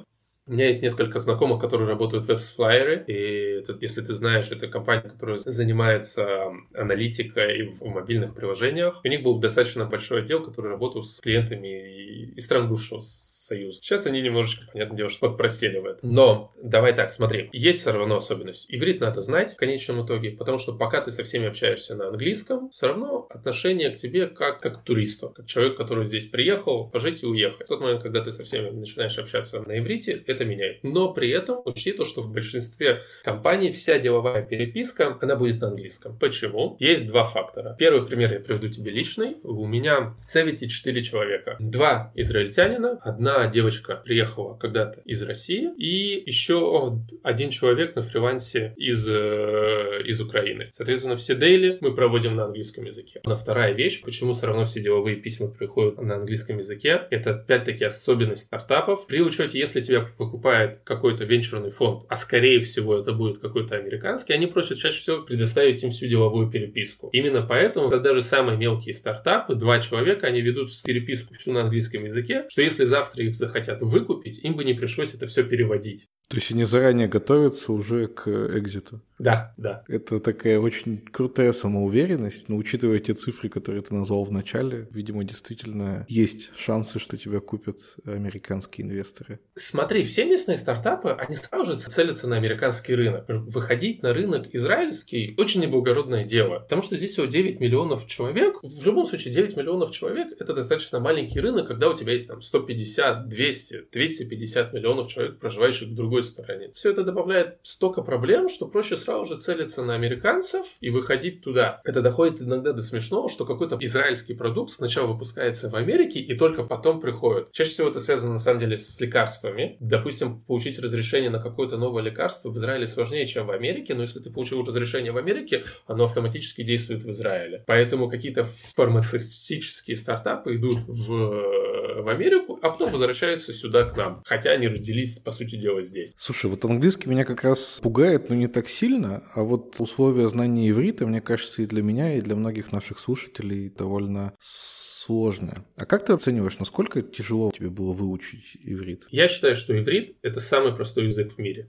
У 0.48 0.52
меня 0.52 0.68
есть 0.68 0.82
несколько 0.82 1.18
знакомых, 1.18 1.60
которые 1.60 1.86
работают 1.86 2.24
в 2.24 2.30
WebsFlyer, 2.30 3.04
и 3.04 3.58
это, 3.60 3.76
если 3.82 4.00
ты 4.00 4.14
знаешь, 4.14 4.50
это 4.50 4.66
компания, 4.66 5.02
которая 5.02 5.36
занимается 5.36 6.52
аналитикой 6.74 7.76
в 7.78 7.84
мобильных 7.86 8.34
приложениях. 8.34 8.98
У 9.04 9.08
них 9.08 9.22
был 9.22 9.38
достаточно 9.40 9.84
большой 9.84 10.22
отдел, 10.22 10.42
который 10.42 10.70
работал 10.70 11.02
с 11.02 11.20
клиентами 11.20 12.32
из 12.34 12.46
стран 12.46 12.66
бывшего 12.66 13.00
Союз. 13.48 13.80
Сейчас 13.80 14.04
они 14.04 14.20
немножечко, 14.20 14.66
понятное 14.70 14.98
дело, 14.98 15.08
что 15.08 15.28
подпросели 15.28 15.78
в 15.78 15.86
этом. 15.86 16.00
Но 16.02 16.50
давай 16.62 16.94
так, 16.94 17.10
смотри, 17.10 17.48
есть 17.52 17.80
все 17.80 17.92
равно 17.92 18.16
особенность. 18.16 18.66
Иврит 18.68 19.00
надо 19.00 19.22
знать 19.22 19.52
в 19.52 19.56
конечном 19.56 20.04
итоге, 20.04 20.32
потому 20.32 20.58
что 20.58 20.74
пока 20.74 21.00
ты 21.00 21.12
со 21.12 21.24
всеми 21.24 21.46
общаешься 21.46 21.94
на 21.94 22.08
английском, 22.08 22.68
все 22.68 22.88
равно 22.88 23.26
отношение 23.30 23.90
к 23.90 23.96
тебе 23.96 24.26
как, 24.26 24.60
как 24.60 24.80
к 24.80 24.84
туристу, 24.84 25.30
как 25.30 25.46
человек, 25.46 25.78
который 25.78 26.04
здесь 26.04 26.26
приехал, 26.26 26.90
пожить 26.90 27.22
и 27.22 27.26
уехать. 27.26 27.64
В 27.64 27.68
тот 27.68 27.80
момент, 27.80 28.02
когда 28.02 28.20
ты 28.22 28.32
со 28.32 28.42
всеми 28.42 28.68
начинаешь 28.68 29.18
общаться 29.18 29.62
на 29.62 29.78
иврите, 29.78 30.22
это 30.26 30.44
меняет. 30.44 30.84
Но 30.84 31.14
при 31.14 31.30
этом 31.30 31.62
учти 31.64 31.92
то, 31.92 32.04
что 32.04 32.20
в 32.20 32.30
большинстве 32.30 33.00
компаний 33.24 33.72
вся 33.72 33.98
деловая 33.98 34.42
переписка, 34.42 35.16
она 35.22 35.36
будет 35.36 35.62
на 35.62 35.68
английском. 35.68 36.18
Почему? 36.18 36.76
Есть 36.80 37.08
два 37.08 37.24
фактора. 37.24 37.76
Первый 37.78 38.06
пример 38.06 38.30
я 38.30 38.40
приведу 38.40 38.68
тебе 38.68 38.90
личный. 38.90 39.36
У 39.42 39.66
меня 39.66 40.14
в 40.20 40.26
Цевите 40.26 40.68
4 40.68 41.02
человека. 41.02 41.56
Два 41.58 42.12
израильтянина, 42.14 42.98
одна 43.02 43.37
девочка 43.46 44.02
приехала 44.04 44.56
когда-то 44.56 45.00
из 45.04 45.22
России, 45.22 45.70
и 45.76 46.22
еще 46.26 47.00
один 47.22 47.50
человек 47.50 47.94
на 47.96 48.02
фрилансе 48.02 48.74
из, 48.76 49.06
э, 49.08 50.02
из 50.04 50.20
Украины. 50.20 50.68
Соответственно, 50.70 51.16
все 51.16 51.34
дейли 51.34 51.78
мы 51.80 51.94
проводим 51.94 52.36
на 52.36 52.44
английском 52.44 52.84
языке. 52.84 53.20
Но 53.24 53.36
вторая 53.36 53.72
вещь, 53.72 54.02
почему 54.02 54.32
все 54.32 54.46
равно 54.46 54.64
все 54.64 54.80
деловые 54.80 55.16
письма 55.16 55.48
приходят 55.48 56.00
на 56.00 56.16
английском 56.16 56.58
языке, 56.58 57.02
это 57.10 57.34
опять-таки 57.34 57.84
особенность 57.84 58.42
стартапов. 58.42 59.06
При 59.06 59.20
учете, 59.20 59.58
если 59.58 59.80
тебя 59.80 60.06
выкупает 60.18 60.80
какой-то 60.84 61.24
венчурный 61.24 61.70
фонд, 61.70 62.04
а 62.08 62.16
скорее 62.16 62.60
всего 62.60 62.98
это 62.98 63.12
будет 63.12 63.38
какой-то 63.38 63.76
американский, 63.76 64.32
они 64.32 64.46
просят 64.46 64.78
чаще 64.78 65.00
всего 65.00 65.22
предоставить 65.22 65.82
им 65.82 65.90
всю 65.90 66.06
деловую 66.06 66.50
переписку. 66.50 67.08
Именно 67.12 67.42
поэтому 67.42 67.88
даже 67.88 68.22
самые 68.22 68.58
мелкие 68.58 68.94
стартапы, 68.94 69.54
два 69.54 69.80
человека, 69.80 70.26
они 70.26 70.40
ведут 70.40 70.70
переписку 70.84 71.34
всю 71.34 71.52
на 71.52 71.62
английском 71.62 72.04
языке, 72.04 72.46
что 72.48 72.62
если 72.62 72.84
завтра 72.84 73.22
их 73.28 73.36
захотят 73.36 73.80
выкупить, 73.82 74.38
им 74.38 74.56
бы 74.56 74.64
не 74.64 74.74
пришлось 74.74 75.14
это 75.14 75.26
все 75.26 75.44
переводить. 75.44 76.08
То 76.28 76.36
есть 76.36 76.50
они 76.50 76.64
заранее 76.64 77.08
готовятся 77.08 77.72
уже 77.72 78.06
к 78.06 78.28
экзиту? 78.28 79.00
Да, 79.18 79.52
да. 79.56 79.82
Это 79.88 80.20
такая 80.20 80.60
очень 80.60 80.98
крутая 80.98 81.52
самоуверенность, 81.52 82.48
но 82.48 82.56
учитывая 82.56 83.00
те 83.00 83.14
цифры, 83.14 83.48
которые 83.48 83.82
ты 83.82 83.94
назвал 83.94 84.24
в 84.24 84.30
начале, 84.30 84.86
видимо, 84.92 85.24
действительно 85.24 86.06
есть 86.08 86.50
шансы, 86.56 87.00
что 87.00 87.16
тебя 87.16 87.40
купят 87.40 87.78
американские 88.04 88.86
инвесторы. 88.86 89.40
Смотри, 89.56 90.04
все 90.04 90.24
местные 90.24 90.56
стартапы, 90.56 91.10
они 91.10 91.34
сразу 91.34 91.72
же 91.72 91.80
целятся 91.80 92.28
на 92.28 92.36
американский 92.36 92.94
рынок. 92.94 93.24
Выходить 93.28 94.02
на 94.02 94.12
рынок 94.12 94.48
израильский 94.52 95.34
очень 95.36 95.62
неблагородное 95.62 96.24
дело, 96.24 96.60
потому 96.60 96.82
что 96.82 96.96
здесь 96.96 97.12
всего 97.12 97.26
9 97.26 97.58
миллионов 97.58 98.06
человек. 98.06 98.58
В 98.62 98.84
любом 98.84 99.06
случае, 99.06 99.34
9 99.34 99.56
миллионов 99.56 99.90
человек– 99.90 100.28
это 100.38 100.54
достаточно 100.54 101.00
маленький 101.00 101.40
рынок, 101.40 101.66
когда 101.66 101.90
у 101.90 101.96
тебя 101.96 102.12
есть 102.12 102.28
там 102.28 102.40
150, 102.40 103.28
200, 103.28 103.88
250 103.90 104.72
миллионов 104.74 105.08
человек, 105.08 105.38
проживающих 105.40 105.88
в 105.88 105.94
другой 105.94 106.17
стороне. 106.24 106.70
Все 106.72 106.90
это 106.90 107.04
добавляет 107.04 107.58
столько 107.62 108.02
проблем, 108.02 108.48
что 108.48 108.66
проще 108.66 108.96
сразу 108.96 109.26
же 109.26 109.40
целиться 109.40 109.82
на 109.82 109.94
американцев 109.94 110.66
и 110.80 110.90
выходить 110.90 111.42
туда. 111.42 111.80
Это 111.84 112.02
доходит 112.02 112.40
иногда 112.42 112.72
до 112.72 112.82
смешного, 112.82 113.28
что 113.28 113.44
какой-то 113.44 113.78
израильский 113.80 114.34
продукт 114.34 114.72
сначала 114.72 115.06
выпускается 115.06 115.68
в 115.68 115.74
Америке 115.74 116.20
и 116.20 116.36
только 116.36 116.64
потом 116.64 117.00
приходит. 117.00 117.52
Чаще 117.52 117.70
всего 117.70 117.88
это 117.88 118.00
связано 118.00 118.32
на 118.32 118.38
самом 118.38 118.60
деле 118.60 118.76
с 118.76 119.00
лекарствами. 119.00 119.76
Допустим, 119.80 120.40
получить 120.40 120.78
разрешение 120.78 121.30
на 121.30 121.40
какое-то 121.40 121.76
новое 121.76 122.02
лекарство 122.02 122.50
в 122.50 122.56
Израиле 122.56 122.86
сложнее, 122.86 123.26
чем 123.26 123.46
в 123.46 123.50
Америке, 123.50 123.94
но 123.94 124.02
если 124.02 124.18
ты 124.18 124.30
получил 124.30 124.64
разрешение 124.64 125.12
в 125.12 125.16
Америке, 125.16 125.64
оно 125.86 126.04
автоматически 126.04 126.62
действует 126.62 127.02
в 127.02 127.10
Израиле. 127.10 127.64
Поэтому 127.66 128.08
какие-то 128.08 128.44
фармацевтические 128.44 129.96
стартапы 129.96 130.56
идут 130.56 130.78
в, 130.86 131.67
в 132.02 132.08
Америку, 132.08 132.58
а 132.62 132.70
потом 132.70 132.90
возвращаются 132.90 133.52
сюда 133.52 133.84
к 133.84 133.96
нам. 133.96 134.22
Хотя 134.24 134.50
они 134.50 134.68
родились, 134.68 135.18
по 135.18 135.30
сути 135.30 135.56
дела, 135.56 135.82
здесь. 135.82 136.14
Слушай, 136.16 136.50
вот 136.50 136.64
английский 136.64 137.08
меня 137.08 137.24
как 137.24 137.44
раз 137.44 137.80
пугает, 137.82 138.28
но 138.28 138.34
не 138.34 138.48
так 138.48 138.68
сильно, 138.68 139.24
а 139.34 139.42
вот 139.42 139.76
условия 139.78 140.28
знания 140.28 140.68
иврита, 140.70 141.06
мне 141.06 141.20
кажется, 141.20 141.62
и 141.62 141.66
для 141.66 141.82
меня, 141.82 142.16
и 142.16 142.20
для 142.20 142.36
многих 142.36 142.72
наших 142.72 142.98
слушателей 142.98 143.70
довольно 143.70 144.34
сложное. 144.40 145.64
А 145.76 145.86
как 145.86 146.04
ты 146.04 146.12
оцениваешь, 146.12 146.58
насколько 146.58 147.00
тяжело 147.00 147.50
тебе 147.50 147.70
было 147.70 147.92
выучить 147.92 148.56
иврит? 148.62 149.06
Я 149.10 149.28
считаю, 149.28 149.56
что 149.56 149.78
иврит— 149.78 150.16
это 150.22 150.40
самый 150.40 150.74
простой 150.74 151.06
язык 151.06 151.32
в 151.32 151.38
мире. 151.38 151.68